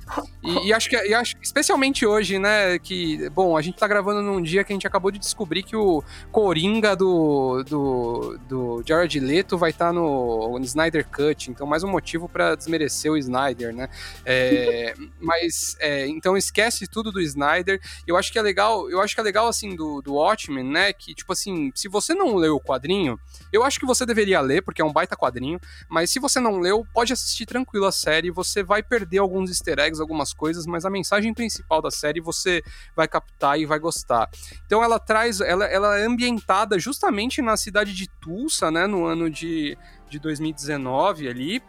E, 0.42 0.68
e, 0.68 0.72
acho 0.72 0.88
que, 0.88 0.96
e 0.96 1.14
acho, 1.14 1.36
especialmente 1.40 2.04
hoje, 2.04 2.38
né, 2.38 2.78
que, 2.78 3.28
bom, 3.30 3.56
a 3.56 3.62
gente 3.62 3.78
tá 3.78 3.86
gravando 3.86 4.22
num 4.22 4.42
dia 4.42 4.64
que 4.64 4.72
a 4.72 4.76
gente 4.76 4.86
acabou 4.86 5.10
de 5.10 5.18
descobrir 5.18 5.62
que 5.62 5.76
o 5.76 6.02
Coringa 6.30 6.96
do, 6.96 7.62
do, 7.64 8.38
do 8.48 8.82
Jared 8.86 9.20
Leto 9.20 9.56
vai 9.56 9.70
estar 9.70 9.86
tá 9.86 9.92
no, 9.92 10.58
no 10.58 10.64
Snyder 10.64 11.06
Cut, 11.06 11.50
então 11.50 11.66
mais 11.66 11.84
um 11.84 11.88
motivo 11.88 12.28
para 12.28 12.54
desmerecer 12.54 13.10
o 13.10 13.16
Snyder, 13.16 13.74
né, 13.74 13.88
é, 14.24 14.94
mas, 15.20 15.76
é, 15.80 16.06
então 16.06 16.36
esquece 16.36 16.86
tudo 16.86 17.12
do 17.12 17.20
Snyder. 17.20 17.80
Eu 18.06 18.16
acho 18.16 18.32
que 18.32 18.38
é 18.38 18.42
legal, 18.42 18.90
eu 18.90 19.00
acho 19.00 19.14
que 19.14 19.20
é 19.20 19.24
legal 19.24 19.48
assim 19.48 19.74
do, 19.74 20.00
do 20.00 20.14
Watchmen, 20.14 20.64
né? 20.64 20.92
Que, 20.92 21.14
tipo 21.14 21.32
assim, 21.32 21.70
se 21.74 21.88
você 21.88 22.14
não 22.14 22.34
leu 22.36 22.56
o 22.56 22.60
quadrinho, 22.60 23.18
eu 23.52 23.61
acho 23.64 23.78
que 23.78 23.86
você 23.86 24.04
deveria 24.06 24.40
ler, 24.40 24.62
porque 24.62 24.82
é 24.82 24.84
um 24.84 24.92
baita 24.92 25.16
quadrinho. 25.16 25.60
Mas 25.88 26.10
se 26.10 26.18
você 26.18 26.40
não 26.40 26.58
leu, 26.58 26.86
pode 26.92 27.12
assistir 27.12 27.46
tranquilo 27.46 27.86
a 27.86 27.92
série. 27.92 28.30
Você 28.30 28.62
vai 28.62 28.82
perder 28.82 29.18
alguns 29.18 29.50
easter 29.50 29.78
eggs, 29.78 30.00
algumas 30.00 30.32
coisas, 30.32 30.66
mas 30.66 30.84
a 30.84 30.90
mensagem 30.90 31.32
principal 31.34 31.80
da 31.80 31.90
série 31.90 32.20
você 32.20 32.62
vai 32.94 33.08
captar 33.08 33.58
e 33.58 33.66
vai 33.66 33.78
gostar. 33.78 34.28
Então 34.66 34.82
ela 34.82 34.98
traz, 34.98 35.40
ela, 35.40 35.64
ela 35.64 35.98
é 35.98 36.04
ambientada 36.04 36.78
justamente 36.78 37.42
na 37.42 37.56
cidade 37.56 37.92
de 37.92 38.08
Tulsa, 38.20 38.70
né? 38.70 38.86
No 38.86 39.04
ano 39.04 39.30
de, 39.30 39.76
de 40.08 40.18
2019 40.18 41.28
ali 41.28 41.62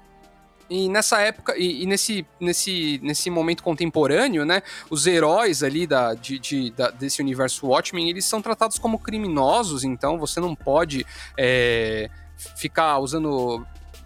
e 0.74 0.89
nessa 0.89 1.21
época, 1.21 1.55
e, 1.55 1.84
e, 1.84 1.86
nesse, 1.86 2.26
nesse, 2.39 2.99
nesse 3.03 3.30
momento 3.30 3.61
contemporâneo, 3.61 4.43
né, 4.43 4.63
os 4.89 5.05
heróis 5.05 5.61
ali 5.61 5.86
da, 5.86 6.15
de, 6.15 6.39
de 6.39 6.71
da, 6.71 6.89
desse 6.89 7.21
universo 7.21 7.67
Watchmen, 7.67 8.09
eles 8.09 8.26
são 8.26 8.41
tratados 8.41 8.80
como 8.80 8.97
criminosos, 8.97 9.84
então 9.84 10.17
você 10.17 10.39
não 10.39 10.55
pode 10.55 11.05
é, 11.38 12.09
ficar 12.55 12.97
usando 12.97 13.63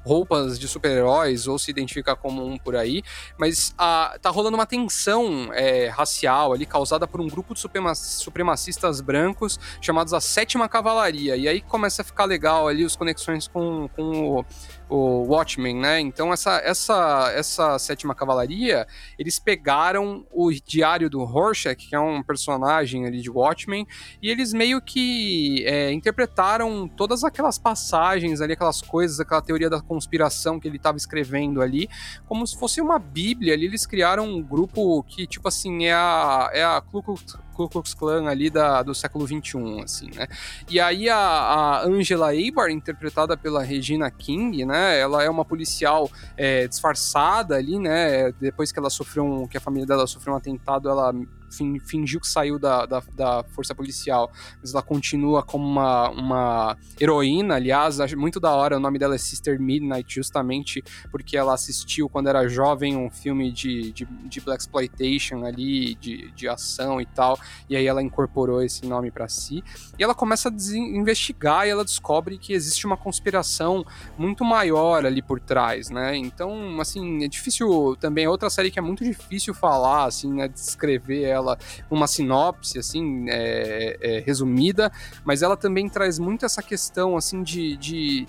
roupas 0.08 0.58
de 0.58 0.68
super-heróis 0.68 1.48
ou 1.48 1.60
se 1.60 1.70
identificar 1.70 2.16
como 2.16 2.46
um 2.46 2.58
por 2.58 2.76
aí, 2.76 3.04
mas 3.38 3.76
a, 3.78 4.18
tá 4.22 4.30
rolando 4.30 4.56
uma 4.56 4.66
tensão 4.66 5.50
é, 5.54 5.88
racial 5.88 6.54
ali 6.54 6.66
causada 6.66 7.06
por 7.06 7.20
um 7.20 7.28
grupo 7.28 7.54
de 7.54 7.60
supremacistas 7.60 9.02
brancos 9.02 9.60
chamados 9.82 10.14
a 10.14 10.22
Sétima 10.22 10.70
Cavalaria, 10.70 11.36
e 11.36 11.48
aí 11.48 11.62
começa 11.62 12.02
a 12.02 12.06
ficar 12.06 12.26
legal 12.26 12.68
ali 12.68 12.86
as 12.86 12.96
conexões 12.96 13.48
com, 13.48 13.90
com 13.96 14.38
o 14.40 14.46
o 14.90 15.24
Watchmen, 15.24 15.76
né? 15.76 16.00
Então 16.00 16.32
essa 16.32 16.58
essa 16.64 17.32
essa 17.36 17.80
sétima 17.80 18.16
cavalaria, 18.16 18.88
eles 19.18 19.40
pegaram 19.40 20.26
o 20.32 20.52
diário 20.52 21.10
do 21.10 21.24
Rorschach, 21.24 21.76
que 21.76 21.96
é 21.96 22.00
um 22.00 22.24
personagem 22.24 23.06
ali 23.06 23.22
de 23.22 23.30
Watchmen, 23.30 23.86
e 24.22 24.30
eles 24.30 24.54
meio 24.54 24.82
que 24.82 25.66
é, 25.66 25.92
interpretaram 25.92 26.88
todas 26.88 27.24
aquelas 27.24 27.58
passagens 27.58 28.42
ali, 28.42 28.54
aquelas 28.54 28.82
coisas, 28.82 29.20
aquela 29.20 29.42
teoria 29.42 29.70
da 29.70 29.82
conspiração 29.82 30.60
que 30.60 30.68
ele 30.68 30.78
estava 30.78 30.98
escrevendo 30.98 31.62
ali, 31.62 31.90
como 32.28 32.46
se 32.48 32.58
fosse 32.58 32.80
uma 32.82 33.00
bíblia. 33.00 33.54
Ali 33.54 33.66
eles 33.66 33.86
criaram 33.86 34.26
um 34.26 34.42
grupo 34.42 35.04
que 35.04 35.28
tipo 35.28 35.48
assim 35.48 35.86
é 35.86 35.94
a 35.94 36.50
é 36.54 36.64
a 36.64 36.82
Ku 36.82 37.04
Klux 37.04 37.38
Ku 37.58 37.68
Klux 37.68 37.96
Klan 37.96 38.30
ali 38.30 38.52
da, 38.52 38.84
do 38.84 38.94
século 38.94 39.26
XXI, 39.28 39.82
assim, 39.84 40.12
né? 40.16 40.28
E 40.70 40.80
aí 40.80 41.10
a, 41.10 41.18
a 41.18 41.86
Angela 41.86 42.28
Abar, 42.28 42.70
interpretada 42.70 43.36
pela 43.36 43.64
Regina 43.64 44.12
King, 44.12 44.64
né? 44.64 45.00
Ela 45.00 45.24
é 45.24 45.30
uma 45.30 45.44
policial 45.44 46.10
é, 46.38 46.68
disfarçada 46.68 47.56
ali, 47.56 47.80
né? 47.80 48.32
Depois 48.40 48.72
que 48.72 48.78
ela 48.78 48.92
sofreu 48.92 49.26
um, 49.26 49.48
que 49.48 49.58
a 49.58 49.62
família 49.62 49.88
dela 49.88 50.06
sofreu 50.06 50.36
um 50.36 50.38
atentado, 50.38 50.88
ela 50.88 51.12
fingiu 51.50 52.20
que 52.20 52.28
saiu 52.28 52.60
da, 52.60 52.86
da, 52.86 53.04
da, 53.14 53.44
força 53.44 53.74
policial, 53.74 54.32
mas 54.60 54.74
ela 54.74 54.84
continua 54.84 55.42
como 55.44 55.66
uma, 55.66 56.10
uma 56.10 56.78
heroína, 57.00 57.56
aliás, 57.56 57.98
muito 58.14 58.40
da 58.40 58.52
hora, 58.52 58.78
o 58.78 58.80
nome 58.80 59.00
dela 59.00 59.16
é 59.16 59.18
Sister 59.18 59.60
Midnight, 59.60 60.14
justamente 60.14 60.84
porque 61.12 61.38
ela 61.38 61.54
assistiu 61.54 62.10
quando 62.10 62.28
era 62.28 62.48
jovem 62.48 62.96
um 62.98 63.10
filme 63.10 63.52
de, 63.52 63.92
de, 63.92 64.06
de 64.06 64.42
Black 64.42 64.62
Exploitation 64.62 65.46
ali, 65.46 65.96
de, 65.96 66.32
de 66.32 66.48
ação 66.48 67.00
e 67.00 67.06
tal, 67.06 67.40
e 67.70 67.76
aí 67.76 67.86
ela 67.86 68.02
incorporou 68.02 68.62
esse 68.62 68.86
nome 68.86 69.12
para 69.12 69.28
si, 69.28 69.64
e 69.98 70.04
ela 70.04 70.14
começa 70.14 70.50
a 70.50 70.78
investigar 70.78 71.66
e 71.68 71.70
ela 71.70 71.84
descobre 71.84 72.38
que 72.38 72.54
existe 72.54 72.86
uma 72.86 72.98
conspiração 72.98 73.86
muito 74.18 74.44
maior 74.44 75.06
ali 75.06 75.22
por 75.22 75.40
trás, 75.40 75.90
né, 75.90 76.16
então, 76.16 76.80
assim, 76.82 77.24
é 77.24 77.28
difícil 77.28 77.96
também, 78.00 78.26
é 78.26 78.30
outra 78.30 78.50
série 78.50 78.70
que 78.70 78.80
é 78.80 78.82
muito 78.82 79.04
difícil 79.04 79.54
falar, 79.54 80.06
assim, 80.06 80.34
né, 80.34 80.48
descrever 80.48 81.37
ela 81.38 81.58
uma 81.90 82.08
sinopse, 82.08 82.78
assim, 82.78 83.26
é, 83.30 83.98
é, 84.02 84.20
resumida, 84.20 84.92
mas 85.24 85.42
ela 85.42 85.56
também 85.56 85.90
traz 85.90 86.20
muito 86.20 86.46
essa 86.46 86.62
questão, 86.62 87.16
assim, 87.16 87.42
de, 87.44 87.78
de 87.78 88.28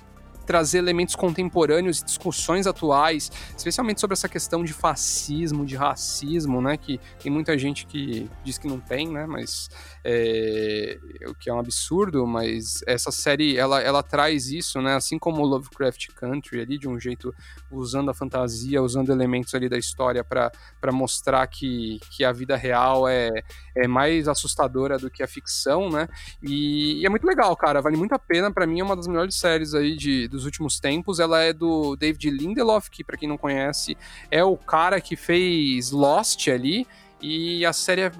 trazer 0.49 0.78
elementos 0.78 1.14
contemporâneos 1.14 2.01
e 2.01 2.05
discussões 2.07 2.66
atuais, 2.66 3.30
especialmente 3.55 4.01
sobre 4.01 4.14
essa 4.14 4.30
questão 4.30 4.64
de 4.64 4.72
fascismo, 4.72 5.66
de 5.66 5.76
racismo, 5.76 6.62
né? 6.62 6.78
Que 6.78 6.99
tem 7.22 7.30
muita 7.30 7.59
gente 7.59 7.84
que 7.84 8.30
diz 8.42 8.57
que 8.57 8.66
não 8.66 8.80
tem, 8.80 9.11
né? 9.11 9.26
Mas 9.26 9.68
é, 10.03 10.99
o 11.26 11.34
que 11.34 11.51
é 11.51 11.53
um 11.53 11.59
absurdo, 11.59 12.26
mas 12.26 12.82
essa 12.86 13.12
série 13.12 13.59
ela, 13.59 13.82
ela 13.82 14.03
traz 14.03 14.49
isso, 14.49 14.80
né? 14.80 14.94
Assim 14.94 15.18
como 15.18 15.44
Lovecraft 15.44 16.09
Country 16.14 16.62
ali, 16.62 16.78
de 16.78 16.88
um 16.88 16.99
jeito 16.99 17.34
usando 17.70 18.11
a 18.11 18.14
fantasia, 18.14 18.82
usando 18.82 19.12
elementos 19.12 19.55
ali 19.55 19.68
da 19.68 19.76
história 19.76 20.24
para 20.24 20.51
mostrar 20.90 21.46
que, 21.46 22.01
que 22.11 22.24
a 22.24 22.32
vida 22.32 22.57
real 22.57 23.07
é, 23.07 23.28
é 23.76 23.86
mais 23.86 24.28
assustadora 24.28 24.96
do 24.96 25.11
que 25.11 25.22
a 25.22 25.28
ficção, 25.28 25.90
né? 25.90 26.09
E, 26.42 27.03
e 27.03 27.07
é 27.07 27.11
muito 27.11 27.26
legal, 27.26 27.55
cara. 27.55 27.82
Vale 27.82 27.99
muito 27.99 28.14
a 28.14 28.18
pena. 28.18 28.51
Para 28.51 28.66
mim 28.66 28.80
é 28.80 28.84
uma 28.84 28.96
das 28.96 29.07
melhores 29.07 29.34
séries 29.34 29.74
aí 29.74 29.94
de, 29.94 30.26
dos 30.39 30.45
últimos 30.47 30.80
tempos. 30.80 31.20
Ela 31.20 31.43
é 31.43 31.53
do 31.53 31.97
David 31.97 32.30
Lindelof, 32.30 32.89
que 32.89 33.05
para 33.05 33.16
quem 33.16 33.28
não 33.28 33.36
conhece 33.36 33.97
é 34.30 34.43
o 34.43 34.57
cara 34.57 35.01
que 35.01 35.16
fez 35.16 35.91
Lost 35.91 36.49
ali. 36.49 36.86
E 37.20 37.66
a 37.66 37.72
série 37.72 38.03
é 38.03 38.12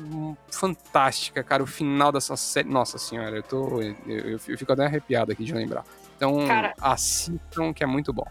fantástica, 0.51 1.43
cara. 1.45 1.62
O 1.62 1.66
final 1.66 2.11
dessa 2.11 2.37
série. 2.37 2.69
Nossa 2.69 2.99
senhora, 2.99 3.37
eu 3.37 3.43
tô. 3.43 3.81
Eu, 3.81 3.95
eu, 4.07 4.39
fico 4.39 4.73
até 4.73 4.85
arrepiado 4.85 5.31
aqui 5.31 5.45
de 5.45 5.55
lembrar. 5.55 5.85
Então, 6.16 6.45
cara, 6.49 6.75
assistam, 6.81 7.73
que 7.73 7.85
é 7.85 7.87
muito 7.87 8.12
bom. 8.12 8.27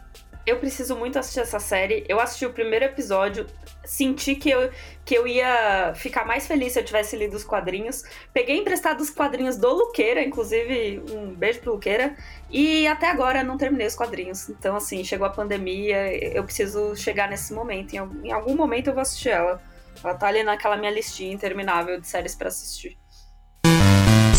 Eu 0.48 0.58
preciso 0.58 0.96
muito 0.96 1.18
assistir 1.18 1.40
essa 1.40 1.60
série. 1.60 2.06
Eu 2.08 2.18
assisti 2.18 2.46
o 2.46 2.52
primeiro 2.54 2.86
episódio, 2.86 3.46
senti 3.84 4.34
que 4.34 4.48
eu, 4.48 4.70
que 5.04 5.14
eu 5.14 5.26
ia 5.26 5.92
ficar 5.94 6.24
mais 6.24 6.46
feliz 6.46 6.72
se 6.72 6.80
eu 6.80 6.84
tivesse 6.84 7.14
lido 7.16 7.36
os 7.36 7.44
quadrinhos. 7.44 8.02
Peguei 8.32 8.56
emprestado 8.56 9.02
os 9.02 9.10
quadrinhos 9.10 9.58
do 9.58 9.70
Luqueira, 9.70 10.22
inclusive 10.22 11.02
um 11.12 11.34
beijo 11.34 11.60
pro 11.60 11.74
Luqueira. 11.74 12.16
E 12.50 12.86
até 12.86 13.10
agora 13.10 13.44
não 13.44 13.58
terminei 13.58 13.86
os 13.86 13.94
quadrinhos. 13.94 14.48
Então, 14.48 14.74
assim, 14.74 15.04
chegou 15.04 15.26
a 15.26 15.30
pandemia, 15.30 16.16
eu 16.34 16.42
preciso 16.44 16.96
chegar 16.96 17.28
nesse 17.28 17.52
momento. 17.52 17.92
Em 17.92 18.32
algum 18.32 18.56
momento 18.56 18.86
eu 18.86 18.94
vou 18.94 19.02
assistir 19.02 19.28
ela. 19.28 19.60
Ela 20.02 20.14
tá 20.14 20.28
ali 20.28 20.42
naquela 20.42 20.78
minha 20.78 20.90
listinha 20.90 21.34
interminável 21.34 22.00
de 22.00 22.06
séries 22.06 22.34
para 22.34 22.48
assistir. 22.48 22.96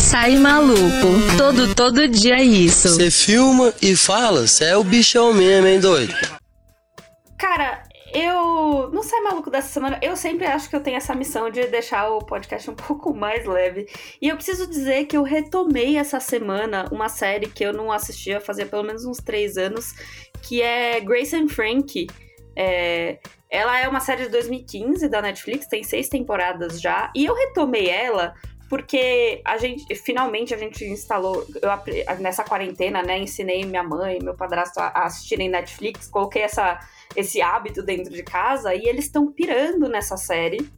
Sai 0.00 0.36
maluco. 0.36 1.36
Todo, 1.36 1.74
todo 1.74 2.08
dia 2.08 2.36
é 2.36 2.42
isso. 2.42 2.88
Você 2.88 3.10
filma 3.10 3.72
e 3.82 3.94
fala, 3.94 4.46
você 4.46 4.64
é 4.64 4.76
o 4.76 4.82
bichão 4.82 5.32
mesmo, 5.34 5.66
hein, 5.66 5.78
doido? 5.78 6.14
Cara, 7.38 7.82
eu 8.12 8.90
não 8.92 9.02
sai 9.02 9.20
maluco 9.20 9.50
dessa 9.50 9.68
semana. 9.68 10.00
Eu 10.02 10.16
sempre 10.16 10.46
acho 10.46 10.68
que 10.68 10.74
eu 10.74 10.80
tenho 10.80 10.96
essa 10.96 11.14
missão 11.14 11.50
de 11.50 11.66
deixar 11.66 12.08
o 12.08 12.18
podcast 12.18 12.70
um 12.70 12.74
pouco 12.74 13.14
mais 13.14 13.44
leve. 13.44 13.86
E 14.20 14.28
eu 14.28 14.36
preciso 14.36 14.66
dizer 14.66 15.04
que 15.04 15.16
eu 15.16 15.22
retomei 15.22 15.96
essa 15.96 16.18
semana 16.18 16.88
uma 16.90 17.08
série 17.08 17.46
que 17.46 17.62
eu 17.62 17.72
não 17.72 17.92
assistia 17.92 18.40
fazia 18.40 18.66
pelo 18.66 18.82
menos 18.82 19.04
uns 19.04 19.18
três 19.18 19.56
anos, 19.56 19.92
que 20.42 20.62
é 20.62 20.98
Grace 21.00 21.36
and 21.36 21.48
Frankie. 21.48 22.08
É, 22.56 23.18
ela 23.50 23.78
é 23.78 23.86
uma 23.86 24.00
série 24.00 24.24
de 24.24 24.30
2015 24.30 25.08
da 25.08 25.20
Netflix, 25.20 25.66
tem 25.66 25.84
seis 25.84 26.08
temporadas 26.08 26.80
já, 26.80 27.12
e 27.14 27.26
eu 27.26 27.34
retomei 27.34 27.88
ela 27.88 28.34
porque 28.70 29.42
a 29.44 29.58
gente 29.58 29.92
finalmente 29.96 30.54
a 30.54 30.56
gente 30.56 30.84
instalou 30.84 31.44
eu, 31.60 32.16
nessa 32.20 32.44
quarentena, 32.44 33.02
né? 33.02 33.18
Ensinei 33.18 33.64
minha 33.64 33.82
mãe, 33.82 34.20
meu 34.22 34.34
padrasto 34.34 34.78
a, 34.78 34.90
assistirem 35.06 35.48
Netflix, 35.48 36.06
coloquei 36.06 36.42
essa, 36.42 36.78
esse 37.16 37.42
hábito 37.42 37.82
dentro 37.82 38.12
de 38.12 38.22
casa 38.22 38.72
e 38.72 38.86
eles 38.86 39.06
estão 39.06 39.26
pirando 39.32 39.88
nessa 39.88 40.16
série. 40.16 40.70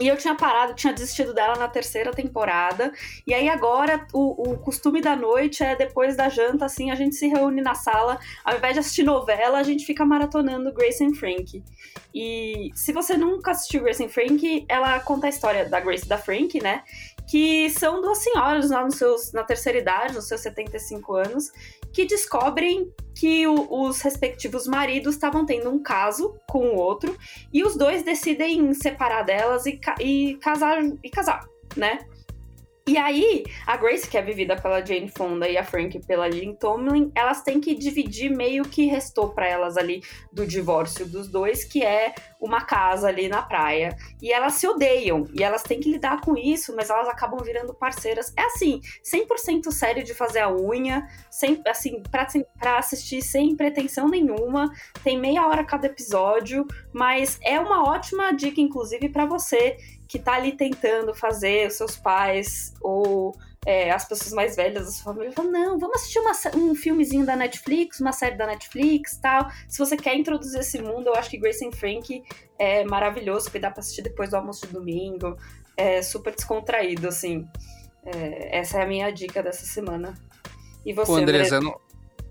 E 0.00 0.08
eu 0.08 0.16
tinha 0.16 0.34
parado, 0.34 0.74
tinha 0.74 0.92
desistido 0.92 1.32
dela 1.32 1.56
na 1.56 1.68
terceira 1.68 2.10
temporada. 2.10 2.92
E 3.26 3.32
aí 3.32 3.48
agora 3.48 4.04
o, 4.12 4.50
o, 4.50 4.58
costume 4.58 5.00
da 5.00 5.14
noite 5.14 5.62
é 5.62 5.76
depois 5.76 6.16
da 6.16 6.28
janta, 6.28 6.64
assim, 6.64 6.90
a 6.90 6.94
gente 6.94 7.14
se 7.14 7.28
reúne 7.28 7.62
na 7.62 7.74
sala. 7.74 8.18
Ao 8.44 8.56
invés 8.56 8.74
de 8.74 8.80
assistir 8.80 9.04
novela, 9.04 9.58
a 9.58 9.62
gente 9.62 9.86
fica 9.86 10.04
maratonando 10.04 10.72
Grace 10.72 11.04
and 11.04 11.14
Frank. 11.14 11.62
E 12.12 12.70
se 12.74 12.92
você 12.92 13.16
nunca 13.16 13.52
assistiu 13.52 13.82
Grace 13.82 14.04
and 14.04 14.08
Frank, 14.08 14.64
ela 14.68 14.98
conta 15.00 15.26
a 15.26 15.30
história 15.30 15.68
da 15.68 15.78
Grace 15.78 16.04
e 16.04 16.08
da 16.08 16.18
Frank, 16.18 16.60
né? 16.60 16.82
Que 17.32 17.70
são 17.70 18.02
duas 18.02 18.18
senhoras 18.18 18.68
lá 18.68 18.84
nos 18.84 18.96
seus, 18.96 19.32
na 19.32 19.42
terceira 19.42 19.78
idade, 19.78 20.12
nos 20.12 20.28
seus 20.28 20.42
75 20.42 21.14
anos, 21.14 21.50
que 21.90 22.04
descobrem 22.04 22.92
que 23.14 23.46
o, 23.46 23.86
os 23.86 24.02
respectivos 24.02 24.66
maridos 24.66 25.14
estavam 25.14 25.46
tendo 25.46 25.70
um 25.70 25.82
caso 25.82 26.38
com 26.46 26.66
o 26.66 26.76
outro 26.76 27.16
e 27.50 27.64
os 27.64 27.74
dois 27.74 28.02
decidem 28.02 28.74
separar 28.74 29.22
delas 29.22 29.64
e, 29.64 29.80
e 29.98 30.34
casar 30.42 30.82
e 31.02 31.08
casar, 31.08 31.48
né? 31.74 32.00
E 32.84 32.98
aí, 32.98 33.44
a 33.64 33.76
Grace, 33.76 34.08
que 34.08 34.18
é 34.18 34.22
vivida 34.22 34.56
pela 34.56 34.84
Jane 34.84 35.08
Fonda, 35.08 35.48
e 35.48 35.56
a 35.56 35.62
Frank 35.62 36.04
pela 36.04 36.26
Lynn 36.26 36.52
Tomlin, 36.54 37.12
elas 37.14 37.40
têm 37.40 37.60
que 37.60 37.76
dividir 37.76 38.28
meio 38.28 38.64
que 38.64 38.86
restou 38.86 39.28
para 39.28 39.46
elas 39.46 39.76
ali 39.76 40.02
do 40.32 40.44
divórcio 40.44 41.06
dos 41.06 41.28
dois, 41.28 41.62
que 41.62 41.84
é 41.84 42.12
uma 42.40 42.62
casa 42.62 43.06
ali 43.06 43.28
na 43.28 43.40
praia. 43.40 43.96
E 44.20 44.32
elas 44.32 44.54
se 44.54 44.66
odeiam, 44.66 45.28
e 45.32 45.44
elas 45.44 45.62
têm 45.62 45.78
que 45.78 45.92
lidar 45.92 46.20
com 46.22 46.36
isso, 46.36 46.74
mas 46.74 46.90
elas 46.90 47.08
acabam 47.08 47.38
virando 47.44 47.72
parceiras. 47.72 48.32
É 48.36 48.42
assim, 48.46 48.80
100% 49.04 49.70
sério 49.70 50.02
de 50.02 50.12
fazer 50.12 50.40
a 50.40 50.52
unha, 50.52 51.06
sem, 51.30 51.62
assim, 51.68 52.02
pra, 52.10 52.26
pra 52.58 52.78
assistir 52.78 53.22
sem 53.22 53.54
pretensão 53.54 54.08
nenhuma. 54.08 54.68
Tem 55.04 55.16
meia 55.16 55.46
hora 55.46 55.62
cada 55.62 55.86
episódio, 55.86 56.66
mas 56.92 57.38
é 57.44 57.60
uma 57.60 57.88
ótima 57.88 58.32
dica, 58.32 58.60
inclusive, 58.60 59.08
para 59.08 59.24
você 59.24 59.76
que 60.12 60.18
tá 60.18 60.34
ali 60.34 60.52
tentando 60.52 61.14
fazer 61.14 61.68
os 61.68 61.72
seus 61.72 61.96
pais 61.96 62.74
ou 62.82 63.34
é, 63.64 63.90
as 63.90 64.06
pessoas 64.06 64.34
mais 64.34 64.54
velhas 64.54 64.84
da 64.84 64.90
sua 64.90 65.14
família 65.14 65.32
falam, 65.32 65.50
não, 65.50 65.78
vamos 65.78 65.96
assistir 65.96 66.18
uma, 66.18 66.32
um 66.54 66.74
filmezinho 66.74 67.24
da 67.24 67.34
Netflix, 67.34 67.98
uma 67.98 68.12
série 68.12 68.36
da 68.36 68.46
Netflix 68.46 69.16
tal. 69.16 69.50
Se 69.66 69.78
você 69.78 69.96
quer 69.96 70.14
introduzir 70.14 70.60
esse 70.60 70.82
mundo, 70.82 71.06
eu 71.06 71.14
acho 71.14 71.30
que 71.30 71.38
Grace 71.38 71.66
and 71.66 71.72
Frank 71.72 72.22
é 72.58 72.84
maravilhoso, 72.84 73.46
porque 73.46 73.58
dá 73.58 73.70
pra 73.70 73.80
assistir 73.80 74.02
depois 74.02 74.28
do 74.28 74.36
almoço 74.36 74.66
de 74.66 74.74
domingo. 74.74 75.34
É 75.78 76.02
super 76.02 76.34
descontraído, 76.34 77.08
assim. 77.08 77.48
É, 78.04 78.58
essa 78.58 78.80
é 78.80 78.82
a 78.82 78.86
minha 78.86 79.10
dica 79.10 79.42
dessa 79.42 79.64
semana. 79.64 80.12
E 80.84 80.92
você, 80.92 81.10
Pô, 81.10 81.16
Andresa, 81.16 81.56
André? 81.56 81.72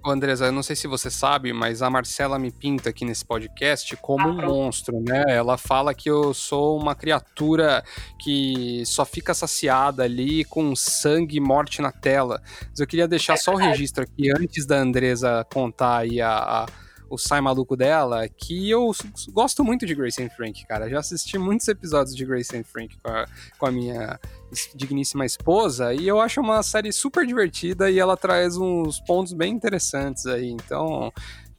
Ô, 0.03 0.09
Andresa, 0.09 0.47
eu 0.47 0.51
não 0.51 0.63
sei 0.63 0.75
se 0.75 0.87
você 0.87 1.11
sabe, 1.11 1.53
mas 1.53 1.83
a 1.83 1.89
Marcela 1.89 2.39
me 2.39 2.51
pinta 2.51 2.89
aqui 2.89 3.05
nesse 3.05 3.23
podcast 3.23 3.95
como 3.97 4.27
ah, 4.27 4.31
um 4.31 4.41
monstro, 4.47 4.99
né? 4.99 5.23
Ela 5.27 5.59
fala 5.59 5.93
que 5.93 6.09
eu 6.09 6.33
sou 6.33 6.75
uma 6.75 6.95
criatura 6.95 7.83
que 8.19 8.83
só 8.83 9.05
fica 9.05 9.31
saciada 9.35 10.03
ali 10.03 10.43
com 10.45 10.75
sangue 10.75 11.37
e 11.37 11.39
morte 11.39 11.83
na 11.83 11.91
tela. 11.91 12.41
Mas 12.67 12.79
eu 12.79 12.87
queria 12.87 13.07
deixar 13.07 13.37
só 13.37 13.53
o 13.53 13.57
registro 13.57 14.03
aqui, 14.03 14.31
antes 14.31 14.65
da 14.65 14.77
Andresa 14.77 15.45
contar 15.53 15.97
aí 15.97 16.19
a, 16.19 16.31
a 16.31 16.65
o 17.07 17.17
sai 17.17 17.41
maluco 17.41 17.75
dela, 17.75 18.27
que 18.29 18.69
eu 18.69 18.89
gosto 19.33 19.65
muito 19.65 19.85
de 19.85 19.93
Grace 19.93 20.23
and 20.23 20.29
Frank, 20.29 20.65
cara. 20.65 20.89
Já 20.89 20.99
assisti 20.99 21.37
muitos 21.37 21.67
episódios 21.67 22.15
de 22.15 22.25
Grace 22.25 22.55
and 22.55 22.63
Frank 22.63 22.97
com 23.03 23.11
a, 23.11 23.25
com 23.59 23.65
a 23.65 23.71
minha 23.71 24.17
digníssima 24.75 25.25
esposa 25.25 25.93
e 25.93 26.07
eu 26.07 26.19
acho 26.19 26.41
uma 26.41 26.61
série 26.63 26.91
super 26.91 27.25
divertida 27.25 27.89
e 27.89 27.99
ela 27.99 28.17
traz 28.17 28.57
uns 28.57 28.99
pontos 28.99 29.33
bem 29.33 29.53
interessantes 29.53 30.25
aí. 30.25 30.49
Então, 30.49 31.11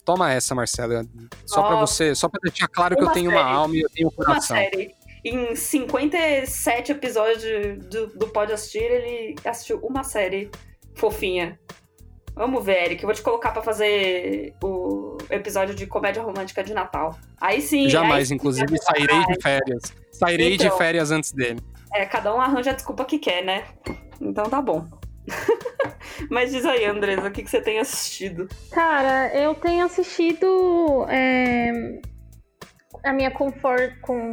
toma 0.05 0.32
essa, 0.32 0.55
Marcela. 0.55 1.05
Só 1.47 1.62
para 1.62 1.76
você, 1.76 2.14
só 2.14 2.28
para 2.28 2.40
deixar 2.43 2.68
claro 2.68 2.97
que 2.97 3.03
eu 3.03 3.11
tenho 3.11 3.30
série. 3.30 3.43
uma 3.43 3.51
alma 3.51 3.76
e 3.76 3.80
eu 3.80 3.90
tenho 3.90 4.09
um 4.09 4.11
coração. 4.11 4.57
Uma 4.57 4.64
série. 4.64 4.95
Em 5.24 5.55
57 5.55 6.93
episódios 6.93 7.78
do, 7.86 8.09
do 8.09 8.28
Pode 8.28 8.53
Assistir, 8.53 8.82
ele 8.82 9.36
assistiu 9.45 9.78
uma 9.78 10.03
série 10.03 10.51
fofinha. 10.95 11.59
Vamos 12.34 12.64
ver, 12.64 12.84
Eric. 12.84 13.03
Eu 13.03 13.07
vou 13.07 13.14
te 13.14 13.22
colocar 13.22 13.51
para 13.53 13.62
fazer 13.62 14.55
o 14.62 15.18
episódio 15.30 15.74
de 15.74 15.86
comédia 15.86 16.22
romântica 16.22 16.64
de 16.64 16.72
Natal. 16.72 17.16
Aí 17.40 17.61
sim. 17.61 17.88
Jamais, 17.88 18.20
aí 18.20 18.26
sim, 18.26 18.34
inclusive, 18.34 18.78
sairei 18.78 19.26
de 19.26 19.43
férias. 19.43 19.82
Sairei 20.11 20.55
então, 20.55 20.70
de 20.70 20.76
férias 20.76 21.11
antes 21.11 21.30
dele. 21.32 21.61
É, 21.95 22.07
cada 22.07 22.34
um 22.34 22.40
arranja 22.40 22.70
a 22.70 22.74
desculpa 22.74 23.05
que 23.05 23.18
quer, 23.18 23.45
né? 23.45 23.64
Então 24.20 24.45
tá 24.45 24.61
bom. 24.61 24.86
Mas 26.30 26.51
diz 26.51 26.64
aí, 26.64 26.84
Andresa, 26.84 27.28
o 27.28 27.30
que, 27.30 27.43
que 27.43 27.51
você 27.51 27.61
tem 27.61 27.78
assistido? 27.78 28.49
Cara, 28.70 29.34
eu 29.34 29.55
tenho 29.55 29.84
assistido 29.84 31.07
é, 31.09 32.01
a 33.05 33.12
minha 33.12 33.30
comfort, 33.30 33.99
com, 34.01 34.32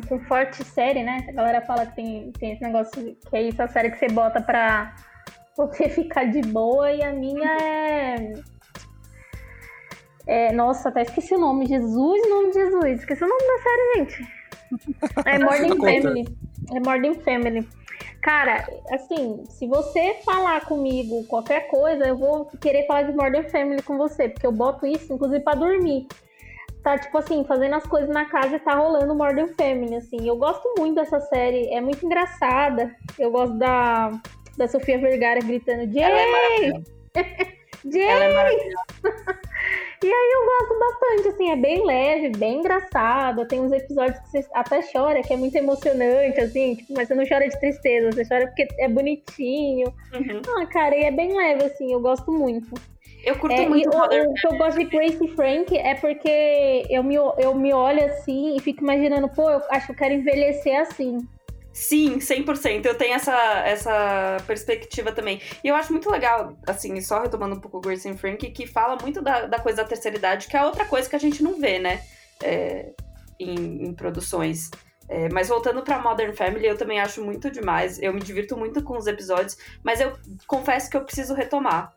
série, 0.74 1.04
né? 1.04 1.26
A 1.30 1.32
galera 1.32 1.62
fala 1.62 1.86
que 1.86 1.96
tem, 1.96 2.32
tem 2.34 2.54
esse 2.54 2.62
negócio 2.62 2.92
que 3.16 3.36
é 3.36 3.44
isso, 3.44 3.62
a 3.62 3.68
série 3.68 3.92
que 3.92 3.98
você 3.98 4.08
bota 4.08 4.42
pra 4.42 4.96
você 5.58 5.90
ficar 5.90 6.26
de 6.26 6.42
boa, 6.42 6.92
e 6.92 7.04
a 7.04 7.12
minha 7.12 7.58
é. 7.62 8.34
é 10.28 10.52
nossa, 10.54 10.90
até 10.90 11.02
esqueci 11.02 11.34
o 11.34 11.40
nome. 11.40 11.66
Jesus, 11.66 12.30
nome 12.30 12.52
de 12.52 12.54
Jesus. 12.54 13.00
Esqueci 13.00 13.24
o 13.24 13.28
nome 13.28 13.42
da 13.42 13.64
série, 13.64 13.94
gente. 13.98 14.39
É 15.26 15.40
Modern 15.40 15.78
Family. 15.78 16.28
É 16.74 16.80
Modern 16.80 17.14
Family. 17.22 17.68
Cara, 18.22 18.68
assim, 18.92 19.44
se 19.50 19.66
você 19.68 20.16
falar 20.26 20.66
comigo 20.66 21.24
qualquer 21.28 21.68
coisa, 21.68 22.06
eu 22.06 22.18
vou 22.18 22.46
querer 22.60 22.86
falar 22.86 23.04
de 23.04 23.14
Modern 23.14 23.48
Family 23.50 23.82
com 23.82 23.98
você, 23.98 24.28
porque 24.28 24.46
eu 24.46 24.52
boto 24.52 24.86
isso, 24.86 25.14
inclusive, 25.14 25.44
pra 25.44 25.56
dormir. 25.56 26.06
Tá, 26.84 26.98
tipo 26.98 27.18
assim, 27.18 27.44
fazendo 27.44 27.76
as 27.76 27.86
coisas 27.86 28.10
na 28.10 28.26
casa 28.26 28.56
e 28.56 28.60
tá 28.60 28.74
rolando 28.76 29.16
Modern 29.16 29.50
Family, 29.58 29.96
assim. 29.96 30.28
Eu 30.28 30.38
gosto 30.38 30.74
muito 30.78 30.96
dessa 30.96 31.20
série, 31.22 31.74
é 31.74 31.80
muito 31.82 32.06
engraçada. 32.06 32.94
Eu 33.18 33.32
gosto 33.32 33.58
da, 33.58 34.12
da 34.58 34.68
Sofia 34.68 34.98
Vergara 34.98 35.40
gritando, 35.40 35.92
Jay! 35.92 36.04
Ela 36.04 36.20
é 36.20 36.32
maravilhosa. 36.32 36.86
Jay! 37.92 38.08
Ela 38.08 38.24
é 38.24 38.34
maravilhosa. 38.34 39.40
E 40.02 40.08
aí 40.08 40.32
eu 40.34 40.46
gosto 40.46 40.80
bastante, 40.80 41.28
assim, 41.30 41.52
é 41.52 41.56
bem 41.58 41.86
leve, 41.86 42.30
bem 42.38 42.60
engraçado. 42.60 43.46
Tem 43.46 43.60
uns 43.60 43.72
episódios 43.72 44.18
que 44.20 44.30
você 44.30 44.46
até 44.54 44.80
chora, 44.82 45.22
que 45.22 45.34
é 45.34 45.38
muito 45.38 45.56
emocionante, 45.56 46.40
assim, 46.40 46.76
tipo, 46.76 46.94
mas 46.96 47.08
você 47.08 47.16
não 47.16 47.28
chora 47.28 47.48
de 47.50 47.60
tristeza, 47.60 48.12
você 48.12 48.24
chora 48.26 48.48
porque 48.48 48.66
é 48.80 48.88
bonitinho. 48.88 49.94
Uhum. 50.14 50.42
Ah, 50.58 50.66
cara, 50.68 50.96
e 50.96 51.04
é 51.04 51.12
bem 51.12 51.36
leve, 51.36 51.66
assim, 51.66 51.92
eu 51.92 52.00
gosto 52.00 52.32
muito. 52.32 52.74
Eu 53.26 53.38
curto 53.38 53.54
É, 53.54 53.68
muito 53.68 53.90
o, 53.90 54.02
o 54.02 54.34
que 54.34 54.48
eu 54.48 54.58
gosto 54.58 54.78
de 54.78 54.86
Grace 54.86 55.28
Frank 55.36 55.78
é 55.78 55.96
porque 55.96 56.86
eu 56.90 57.04
me, 57.04 57.16
eu 57.16 57.54
me 57.54 57.74
olho 57.74 58.06
assim 58.06 58.56
e 58.56 58.62
fico 58.62 58.82
imaginando, 58.82 59.28
pô, 59.28 59.50
eu 59.50 59.62
acho 59.70 59.88
que 59.88 59.92
eu 59.92 59.98
quero 59.98 60.14
envelhecer 60.14 60.80
assim. 60.80 61.18
Sim, 61.80 62.20
100%. 62.20 62.86
Eu 62.86 62.96
tenho 62.96 63.14
essa, 63.14 63.34
essa 63.66 64.38
perspectiva 64.46 65.14
também. 65.14 65.42
E 65.64 65.70
eu 65.70 65.76
acho 65.76 65.94
muito 65.94 66.12
legal, 66.12 66.58
assim, 66.68 67.00
só 67.00 67.22
retomando 67.22 67.56
um 67.56 67.60
pouco 67.62 67.78
o 67.78 67.80
Grace 67.80 68.14
Frank, 68.18 68.52
que 68.52 68.68
fala 68.68 68.98
muito 69.02 69.22
da, 69.22 69.46
da 69.46 69.60
coisa 69.60 69.78
da 69.78 69.88
terceira 69.88 70.18
idade, 70.18 70.48
que 70.48 70.58
é 70.58 70.66
outra 70.66 70.84
coisa 70.84 71.10
que 71.10 71.16
a 71.16 71.20
gente 71.20 71.42
não 71.42 71.58
vê, 71.58 71.80
né? 71.80 72.04
É, 72.44 72.92
em, 73.40 73.86
em 73.86 73.94
produções. 73.94 74.70
É, 75.08 75.30
mas 75.30 75.48
voltando 75.48 75.82
pra 75.82 76.02
Modern 76.02 76.34
Family, 76.34 76.68
eu 76.68 76.78
também 76.78 77.00
acho 77.00 77.24
muito 77.24 77.50
demais. 77.50 77.98
Eu 78.02 78.14
me 78.14 78.20
divirto 78.20 78.58
muito 78.58 78.84
com 78.84 78.98
os 78.98 79.08
episódios, 79.08 79.58
mas 79.82 80.02
eu 80.02 80.12
confesso 80.48 80.90
que 80.90 80.98
eu 80.98 81.06
preciso 81.06 81.34
retomar. 81.34 81.94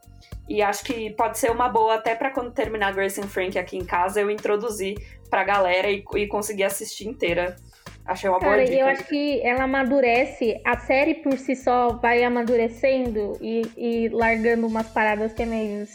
E 0.49 0.63
acho 0.63 0.85
que 0.85 1.11
pode 1.15 1.39
ser 1.39 1.51
uma 1.51 1.69
boa, 1.69 1.97
até 1.97 2.15
pra 2.15 2.31
quando 2.31 2.53
terminar 2.53 2.95
Grace 2.95 3.21
Frank 3.23 3.59
aqui 3.59 3.77
em 3.77 3.85
casa, 3.85 4.21
eu 4.21 4.31
introduzir 4.31 4.95
pra 5.29 5.43
galera 5.43 5.91
e, 5.91 6.05
e 6.15 6.29
conseguir 6.29 6.63
assistir 6.63 7.09
inteira. 7.09 7.57
Achei 8.05 8.29
uma 8.29 8.39
boa 8.41 8.51
Cara, 8.51 8.65
dica. 8.65 8.77
e 8.77 8.81
eu 8.81 8.87
acho 8.87 9.05
que 9.05 9.41
ela 9.47 9.63
amadurece, 9.65 10.61
a 10.65 10.77
série 10.79 11.15
por 11.15 11.39
si 11.39 11.55
só 11.55 11.91
vai 11.95 12.25
amadurecendo 12.25 13.39
e, 13.41 13.63
e 13.77 14.09
largando 14.09 14.67
umas 14.67 14.89
paradas 14.89 15.33
que 15.33 15.43
é 15.43 15.47
meio 15.47 15.87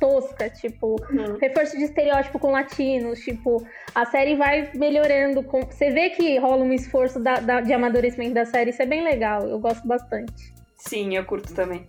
tosca, 0.00 0.48
tipo, 0.48 0.96
Uhum. 1.10 1.36
reforço 1.38 1.76
de 1.76 1.84
estereótipo 1.84 2.38
com 2.38 2.50
latinos, 2.50 3.20
tipo, 3.20 3.64
a 3.94 4.06
série 4.06 4.34
vai 4.34 4.70
melhorando. 4.74 5.42
Com... 5.42 5.60
Você 5.62 5.90
vê 5.90 6.10
que 6.10 6.38
rola 6.38 6.64
um 6.64 6.72
esforço 6.72 7.20
da- 7.20 7.38
da- 7.40 7.60
de 7.60 7.72
amadurecimento 7.72 8.32
da 8.34 8.44
série, 8.46 8.70
isso 8.70 8.82
é 8.82 8.86
bem 8.86 9.04
legal, 9.04 9.42
eu 9.46 9.58
gosto 9.60 9.86
bastante. 9.86 10.52
Sim, 10.76 11.14
eu 11.14 11.24
curto 11.26 11.52
também. 11.54 11.86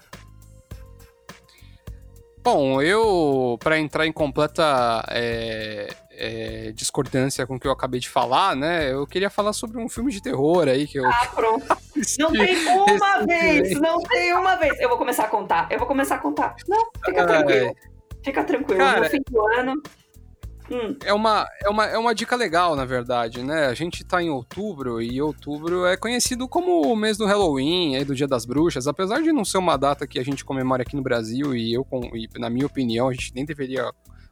Bom, 2.44 2.82
eu, 2.82 3.58
pra 3.60 3.78
entrar 3.80 4.08
em 4.08 4.12
completa 4.12 5.06
é, 5.10 5.90
é, 6.12 6.72
discordância 6.72 7.46
com 7.46 7.56
o 7.56 7.60
que 7.60 7.68
eu 7.68 7.72
acabei 7.72 8.00
de 8.00 8.10
falar, 8.10 8.56
né? 8.56 8.92
Eu 8.92 9.06
queria 9.06 9.30
falar 9.30 9.54
sobre 9.54 9.78
um 9.78 9.88
filme 9.88 10.12
de 10.12 10.22
terror 10.22 10.68
aí 10.68 10.88
que 10.88 10.98
eu. 10.98 11.06
Ah, 11.06 11.28
pronto. 11.36 11.66
Não 12.18 12.32
tem 12.32 12.68
uma 12.68 13.26
vez! 13.26 13.80
Não 13.80 14.02
tem 14.02 14.34
uma 14.34 14.56
vez! 14.56 14.80
Eu 14.80 14.90
vou 14.90 14.98
começar 14.98 15.26
a 15.26 15.28
contar. 15.28 15.68
Eu 15.70 15.78
vou 15.78 15.88
começar 15.88 16.16
a 16.16 16.20
contar. 16.20 16.56
Não, 16.68 16.90
fica 17.06 17.22
Ai. 17.22 17.28
tranquilo. 17.28 17.76
Fica 18.24 18.44
tranquilo. 18.44 18.80
Cara, 18.80 19.02
no 19.02 19.10
fim 19.10 19.22
do 19.30 19.48
ano. 19.48 19.84
Hum, 20.72 20.96
É 21.04 21.14
uma, 21.14 21.46
é, 21.64 21.70
uma, 21.70 21.86
é 21.86 21.98
uma 21.98 22.16
dica 22.16 22.36
legal, 22.36 22.76
na 22.76 22.86
verdade, 22.86 23.44
né? 23.44 23.66
A 23.66 23.74
gente 23.74 24.04
tá 24.06 24.22
em 24.24 24.30
outubro 24.30 25.02
e 25.02 25.22
outubro 25.22 25.86
é 25.86 25.98
conhecido 25.98 26.48
como 26.48 26.82
o 26.82 26.96
mês 26.96 27.18
do 27.18 27.26
Halloween, 27.26 27.96
aí 27.98 28.06
do 28.06 28.16
Dia 28.16 28.28
das 28.28 28.46
Bruxas, 28.46 28.88
apesar 28.88 29.22
de 29.22 29.32
não 29.34 29.44
ser 29.44 29.58
uma 29.58 29.76
data 29.78 30.08
que 30.08 30.18
a 30.20 30.24
gente 30.24 30.46
comemora 30.46 30.84
aqui 30.84 30.96
no 30.96 31.02
Brasil 31.02 31.54
e 31.56 31.74
eu, 31.74 31.84
com- 31.84 32.10
e, 32.16 32.28
na 32.40 32.50
minha 32.50 32.66
opinião, 32.66 33.10
a 33.10 33.14
gente 33.14 33.34
nem 33.36 33.44
deveria 33.46 33.92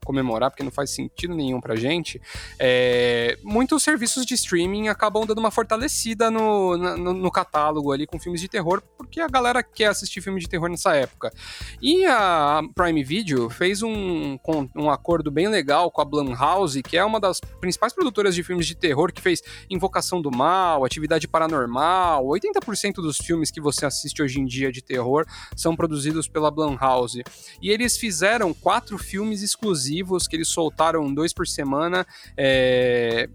comemorar 0.09 0.49
porque 0.49 0.63
não 0.63 0.71
faz 0.71 0.89
sentido 0.89 1.35
nenhum 1.35 1.61
pra 1.61 1.75
gente. 1.75 2.19
É, 2.57 3.37
muitos 3.43 3.83
serviços 3.83 4.25
de 4.25 4.33
streaming 4.33 4.87
acabam 4.87 5.23
dando 5.23 5.37
uma 5.37 5.51
fortalecida 5.51 6.31
no, 6.31 6.75
no, 6.75 7.13
no 7.13 7.31
catálogo 7.31 7.91
ali 7.91 8.07
com 8.07 8.17
filmes 8.17 8.41
de 8.41 8.47
terror, 8.47 8.81
porque 8.97 9.21
a 9.21 9.27
galera 9.27 9.61
quer 9.61 9.85
assistir 9.85 10.19
filme 10.19 10.39
de 10.39 10.49
terror 10.49 10.67
nessa 10.67 10.95
época. 10.95 11.31
E 11.79 12.07
a 12.07 12.59
Prime 12.73 13.03
Video 13.03 13.51
fez 13.51 13.83
um, 13.83 14.39
um 14.75 14.89
acordo 14.89 15.29
bem 15.29 15.47
legal 15.47 15.91
com 15.91 16.01
a 16.01 16.05
Blumhouse, 16.05 16.81
que 16.81 16.97
é 16.97 17.05
uma 17.05 17.19
das 17.19 17.39
principais 17.61 17.93
produtoras 17.93 18.33
de 18.33 18.41
filmes 18.41 18.65
de 18.65 18.73
terror, 18.73 19.13
que 19.13 19.21
fez 19.21 19.43
Invocação 19.69 20.23
do 20.23 20.31
Mal, 20.35 20.83
Atividade 20.83 21.27
Paranormal. 21.27 22.25
80% 22.25 22.95
dos 22.95 23.17
filmes 23.17 23.51
que 23.51 23.61
você 23.61 23.85
assiste 23.85 24.23
hoje 24.23 24.39
em 24.39 24.45
dia 24.45 24.71
de 24.71 24.81
terror 24.81 25.23
são 25.55 25.75
produzidos 25.75 26.27
pela 26.27 26.49
Blumhouse. 26.49 27.23
E 27.61 27.69
eles 27.69 27.95
fizeram 27.95 28.55
quatro 28.55 28.97
filmes 28.97 29.43
exclusivos 29.43 29.98
que 30.27 30.35
eles 30.35 30.47
soltaram 30.47 31.13
dois 31.13 31.33
por 31.33 31.47
semana. 31.47 32.05
é, 32.37 33.29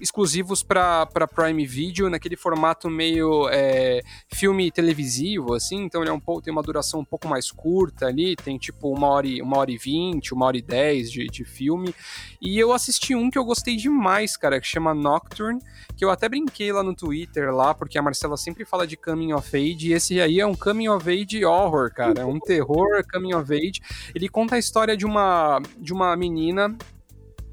exclusivos 0.00 0.62
para 0.62 1.06
Prime 1.34 1.64
Video, 1.64 2.10
naquele 2.10 2.36
formato 2.36 2.90
meio 2.90 3.48
é, 3.50 4.00
filme 4.32 4.70
televisivo, 4.70 5.54
assim, 5.54 5.84
então 5.84 6.02
ele 6.02 6.10
é 6.10 6.12
um 6.12 6.20
pouco, 6.20 6.42
tem 6.42 6.52
uma 6.52 6.62
duração 6.62 7.00
um 7.00 7.04
pouco 7.04 7.28
mais 7.28 7.50
curta 7.50 8.06
ali, 8.06 8.36
tem 8.36 8.58
tipo 8.58 8.92
uma 8.92 9.08
hora 9.08 9.26
e, 9.26 9.40
uma 9.40 9.58
hora 9.58 9.70
e 9.70 9.78
vinte, 9.78 10.34
uma 10.34 10.46
hora 10.46 10.56
e 10.56 10.62
dez 10.62 11.10
de, 11.10 11.26
de 11.26 11.44
filme. 11.44 11.94
E 12.40 12.58
eu 12.58 12.72
assisti 12.72 13.14
um 13.14 13.30
que 13.30 13.38
eu 13.38 13.44
gostei 13.44 13.76
demais, 13.76 14.36
cara, 14.36 14.60
que 14.60 14.66
chama 14.66 14.94
Nocturne, 14.94 15.60
que 15.96 16.04
eu 16.04 16.10
até 16.10 16.28
brinquei 16.28 16.72
lá 16.72 16.82
no 16.82 16.94
Twitter, 16.94 17.54
lá, 17.54 17.74
porque 17.74 17.98
a 17.98 18.02
Marcela 18.02 18.36
sempre 18.36 18.64
fala 18.64 18.86
de 18.86 18.96
Coming 18.96 19.32
of 19.32 19.56
Age, 19.56 19.88
e 19.88 19.92
esse 19.92 20.20
aí 20.20 20.40
é 20.40 20.46
um 20.46 20.54
Coming 20.54 20.88
of 20.88 21.08
Age 21.08 21.44
horror, 21.44 21.92
cara, 21.92 22.20
é 22.20 22.24
um 22.24 22.38
terror 22.38 23.02
Coming 23.12 23.34
of 23.34 23.52
Age. 23.52 23.80
Ele 24.14 24.28
conta 24.28 24.56
a 24.56 24.58
história 24.58 24.96
de 24.96 25.06
uma, 25.06 25.60
de 25.78 25.92
uma 25.92 26.16
menina 26.16 26.76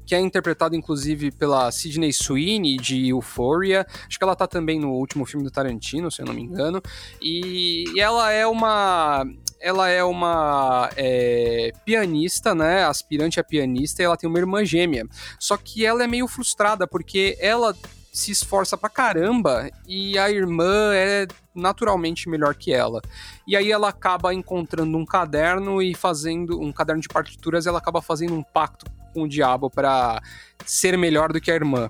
que 0.06 0.14
é 0.14 0.20
interpretada 0.20 0.76
inclusive 0.76 1.30
pela 1.30 1.70
Sidney 1.70 2.12
Sweeney 2.12 2.76
de 2.76 3.08
Euphoria. 3.08 3.86
Acho 4.06 4.18
que 4.18 4.24
ela 4.24 4.36
tá 4.36 4.46
também 4.46 4.78
no 4.78 4.90
último 4.92 5.24
filme 5.24 5.44
do 5.44 5.50
Tarantino, 5.50 6.10
se 6.10 6.20
eu 6.22 6.26
não 6.26 6.34
me 6.34 6.42
engano. 6.42 6.82
E, 7.20 7.84
e 7.94 8.00
ela 8.00 8.30
é 8.30 8.46
uma 8.46 9.24
ela 9.60 9.88
é 9.88 10.04
uma 10.04 10.90
é, 10.94 11.72
pianista, 11.86 12.54
né? 12.54 12.84
Aspirante 12.84 13.40
a 13.40 13.44
pianista, 13.44 14.02
e 14.02 14.04
ela 14.04 14.16
tem 14.16 14.28
uma 14.28 14.38
irmã 14.38 14.62
gêmea. 14.62 15.06
Só 15.38 15.56
que 15.56 15.86
ela 15.86 16.04
é 16.04 16.06
meio 16.06 16.28
frustrada 16.28 16.86
porque 16.86 17.36
ela 17.40 17.74
se 18.12 18.30
esforça 18.30 18.76
pra 18.76 18.88
caramba 18.88 19.68
e 19.88 20.16
a 20.16 20.30
irmã 20.30 20.94
é 20.94 21.26
naturalmente 21.54 22.28
melhor 22.28 22.54
que 22.54 22.72
ela. 22.72 23.00
E 23.46 23.56
aí 23.56 23.72
ela 23.72 23.88
acaba 23.88 24.32
encontrando 24.32 24.96
um 24.96 25.04
caderno 25.04 25.82
e 25.82 25.94
fazendo 25.94 26.60
um 26.60 26.70
caderno 26.70 27.02
de 27.02 27.08
partituras, 27.08 27.66
ela 27.66 27.78
acaba 27.78 28.00
fazendo 28.00 28.34
um 28.34 28.42
pacto 28.42 28.86
com 29.14 29.22
o 29.22 29.28
diabo 29.28 29.70
pra 29.70 30.20
ser 30.66 30.98
melhor 30.98 31.32
do 31.32 31.40
que 31.40 31.50
a 31.50 31.54
irmã. 31.54 31.88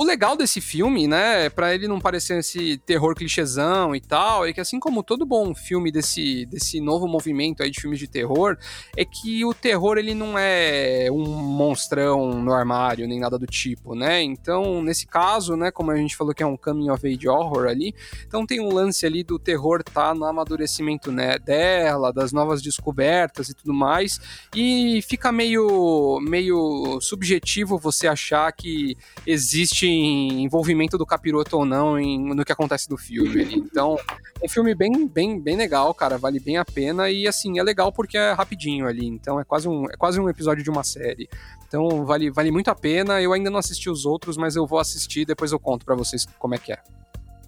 O 0.00 0.04
legal 0.04 0.36
desse 0.36 0.60
filme, 0.60 1.08
né, 1.08 1.50
pra 1.50 1.74
ele 1.74 1.88
não 1.88 1.98
parecer 1.98 2.38
esse 2.38 2.78
terror 2.78 3.16
clichêzão 3.16 3.96
e 3.96 4.00
tal, 4.00 4.46
é 4.46 4.52
que 4.52 4.60
assim 4.60 4.78
como 4.78 5.02
todo 5.02 5.26
bom 5.26 5.52
filme 5.52 5.90
desse, 5.90 6.46
desse 6.46 6.80
novo 6.80 7.08
movimento 7.08 7.64
aí 7.64 7.70
de 7.72 7.80
filmes 7.80 7.98
de 7.98 8.06
terror, 8.06 8.56
é 8.96 9.04
que 9.04 9.44
o 9.44 9.52
terror 9.52 9.98
ele 9.98 10.14
não 10.14 10.38
é 10.38 11.08
um 11.10 11.24
monstrão 11.24 12.40
no 12.40 12.52
armário, 12.52 13.08
nem 13.08 13.18
nada 13.18 13.36
do 13.36 13.44
tipo, 13.44 13.96
né? 13.96 14.22
Então, 14.22 14.80
nesse 14.84 15.04
caso, 15.04 15.56
né, 15.56 15.72
como 15.72 15.90
a 15.90 15.96
gente 15.96 16.14
falou 16.14 16.32
que 16.32 16.44
é 16.44 16.46
um 16.46 16.56
coming 16.56 16.90
of 16.90 17.04
age 17.04 17.28
horror 17.28 17.66
ali, 17.66 17.92
então 18.24 18.46
tem 18.46 18.60
um 18.60 18.72
lance 18.72 19.04
ali 19.04 19.24
do 19.24 19.36
terror 19.36 19.82
tá 19.82 20.14
no 20.14 20.26
amadurecimento 20.26 21.10
né, 21.10 21.40
dela, 21.40 22.12
das 22.12 22.30
novas 22.30 22.62
descobertas 22.62 23.48
e 23.48 23.54
tudo 23.54 23.74
mais, 23.74 24.20
e 24.54 25.02
fica 25.02 25.32
meio, 25.32 26.20
meio 26.22 27.00
subjetivo 27.00 27.76
você 27.78 28.06
achar 28.06 28.52
que 28.52 28.96
existe 29.26 29.87
envolvimento 29.88 30.96
do 30.98 31.06
capiroto 31.06 31.56
ou 31.56 31.64
não 31.64 31.98
em- 31.98 32.34
no 32.34 32.44
que 32.44 32.52
acontece 32.52 32.88
do 32.88 32.96
filme. 32.96 33.44
Então, 33.54 33.98
é 34.40 34.46
um 34.46 34.48
filme 34.48 34.74
bem, 34.74 35.06
bem, 35.06 35.40
bem 35.40 35.56
legal, 35.56 35.92
cara, 35.94 36.16
vale 36.18 36.40
bem 36.40 36.56
a 36.56 36.64
pena 36.64 37.10
e 37.10 37.26
assim, 37.26 37.58
é 37.58 37.62
legal 37.62 37.92
porque 37.92 38.16
é 38.16 38.32
rapidinho 38.32 38.86
ali, 38.86 39.06
então 39.06 39.38
é 39.40 39.44
quase 39.44 39.68
um, 39.68 39.84
é 39.86 39.96
quase 39.96 40.20
um 40.20 40.28
episódio 40.28 40.62
de 40.64 40.70
uma 40.70 40.82
série. 40.84 41.28
Então, 41.66 42.04
vale, 42.06 42.30
vale 42.30 42.50
muito 42.50 42.70
a 42.70 42.74
pena. 42.74 43.20
Eu 43.20 43.32
ainda 43.32 43.50
não 43.50 43.58
assisti 43.58 43.90
os 43.90 44.06
outros, 44.06 44.36
mas 44.36 44.56
eu 44.56 44.66
vou 44.66 44.78
assistir, 44.78 45.24
depois 45.26 45.52
eu 45.52 45.58
conto 45.60 45.84
pra 45.84 45.94
vocês 45.94 46.26
como 46.38 46.54
é 46.54 46.58
que 46.58 46.72
é. 46.72 46.78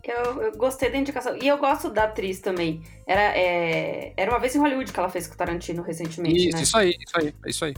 eu, 0.04 0.42
eu 0.42 0.52
gostei 0.56 0.90
da 0.90 0.98
indicação. 0.98 1.36
E 1.40 1.48
eu 1.48 1.56
gosto 1.56 1.88
da 1.88 2.04
atriz 2.04 2.38
também. 2.40 2.82
Era, 3.06 3.22
é, 3.36 4.12
era 4.16 4.30
uma 4.30 4.38
vez 4.38 4.54
em 4.54 4.58
Hollywood 4.58 4.92
que 4.92 4.98
ela 5.00 5.08
fez 5.08 5.26
com 5.26 5.34
o 5.34 5.36
Tarantino 5.38 5.82
recentemente, 5.82 6.48
Isso, 6.48 6.56
né? 6.56 6.62
isso 6.62 6.76
aí, 6.76 6.90
isso 7.00 7.18
aí, 7.18 7.34
é 7.46 7.50
isso 7.50 7.64
aí. 7.64 7.74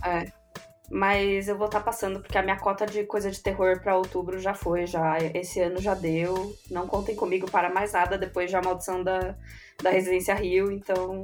Mas 0.94 1.48
eu 1.48 1.56
vou 1.56 1.68
estar 1.68 1.80
passando, 1.80 2.20
porque 2.20 2.36
a 2.36 2.42
minha 2.42 2.58
cota 2.58 2.84
de 2.84 3.04
coisa 3.04 3.30
de 3.30 3.42
terror 3.42 3.80
pra 3.80 3.96
outubro 3.96 4.38
já 4.38 4.52
foi, 4.52 4.86
já. 4.86 5.16
Esse 5.34 5.58
ano 5.58 5.80
já 5.80 5.94
deu. 5.94 6.54
Não 6.70 6.86
contem 6.86 7.16
comigo 7.16 7.50
para 7.50 7.72
mais 7.72 7.94
nada 7.94 8.18
depois 8.18 8.50
de 8.50 8.56
A 8.56 8.60
Maldição 8.60 9.02
da, 9.02 9.34
da 9.82 9.88
Residência 9.88 10.34
Rio, 10.34 10.70
então. 10.70 11.22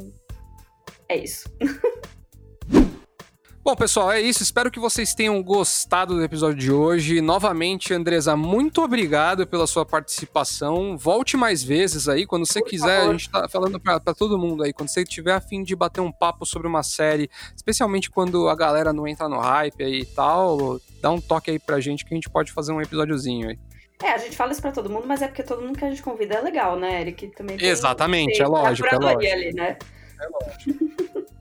É 1.07 1.17
isso. 1.17 1.55
Bom, 3.69 3.77
pessoal, 3.77 4.11
é 4.11 4.19
isso. 4.19 4.43
Espero 4.43 4.71
que 4.71 4.81
vocês 4.81 5.15
tenham 5.15 5.43
gostado 5.43 6.15
do 6.15 6.25
episódio 6.25 6.57
de 6.57 6.73
hoje. 6.73 7.21
Novamente, 7.21 7.93
Andresa, 7.93 8.35
muito 8.35 8.83
obrigado 8.83 9.47
pela 9.47 9.67
sua 9.67 9.85
participação. 9.85 10.97
Volte 10.97 11.37
mais 11.37 11.63
vezes 11.63 12.09
aí, 12.09 12.25
quando 12.25 12.47
você 12.47 12.61
Por 12.61 12.71
quiser. 12.71 13.01
favor. 13.01 13.11
A 13.11 13.13
gente 13.13 13.31
tá 13.31 13.47
falando 13.47 13.79
pra, 13.79 14.01
pra 14.01 14.15
todo 14.15 14.39
mundo 14.39 14.63
aí. 14.63 14.73
Quando 14.73 14.89
você 14.89 15.05
tiver 15.05 15.35
a 15.35 15.41
fim 15.43 15.63
de 15.63 15.77
bater 15.77 16.01
um 16.01 16.11
papo 16.11 16.47
sobre 16.47 16.67
uma 16.67 16.83
série, 16.83 17.29
especialmente 17.55 18.09
quando 18.11 18.49
a 18.49 18.57
galera 18.57 18.91
não 18.91 19.07
entra 19.07 19.29
no 19.29 19.39
hype 19.39 19.85
aí 19.85 20.01
e 20.01 20.07
tal, 20.07 20.81
dá 21.03 21.11
um 21.11 21.21
toque 21.21 21.51
aí 21.51 21.59
pra 21.59 21.79
gente 21.79 22.07
que 22.07 22.15
a 22.15 22.17
gente 22.17 22.31
pode 22.31 22.51
fazer 22.53 22.73
um 22.73 22.81
episódiozinho 22.81 23.51
aí. 23.51 23.59
É, 24.03 24.13
a 24.15 24.17
gente 24.19 24.35
fala 24.35 24.51
isso 24.51 24.63
pra 24.63 24.73
todo 24.73 24.89
mundo, 24.89 25.07
mas 25.07 25.21
é 25.21 25.29
porque 25.29 25.43
todo 25.43 25.61
mundo 25.61 25.79
que 25.79 25.85
a 25.85 25.91
gente 25.91 26.03
convida 26.03 26.37
é 26.37 26.41
legal, 26.41 26.79
né, 26.79 27.03
Eric? 27.03 27.27
Também 27.37 27.59
tem- 27.59 27.69
Exatamente, 27.69 28.41
é 28.41 28.47
lógico, 28.47 28.89
é 28.89 28.97
lógico. 28.97 29.31
ali, 29.31 29.53
né? 29.53 29.77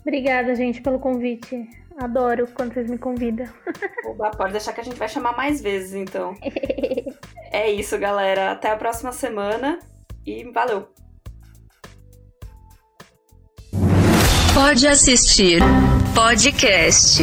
Obrigada, 0.00 0.54
gente, 0.54 0.80
pelo 0.80 0.98
convite. 0.98 1.68
Adoro 1.98 2.48
quando 2.54 2.72
vocês 2.72 2.88
me 2.88 2.96
convidam. 2.96 3.46
Oba, 4.06 4.30
pode 4.30 4.52
deixar 4.52 4.72
que 4.72 4.80
a 4.80 4.84
gente 4.84 4.96
vai 4.96 5.08
chamar 5.08 5.36
mais 5.36 5.60
vezes, 5.60 5.94
então. 5.94 6.34
é 7.52 7.70
isso, 7.70 7.98
galera. 7.98 8.52
Até 8.52 8.70
a 8.70 8.76
próxima 8.76 9.12
semana 9.12 9.78
e 10.26 10.50
valeu! 10.50 10.88
Pode 14.54 14.86
assistir 14.86 15.60
podcast. 16.14 17.22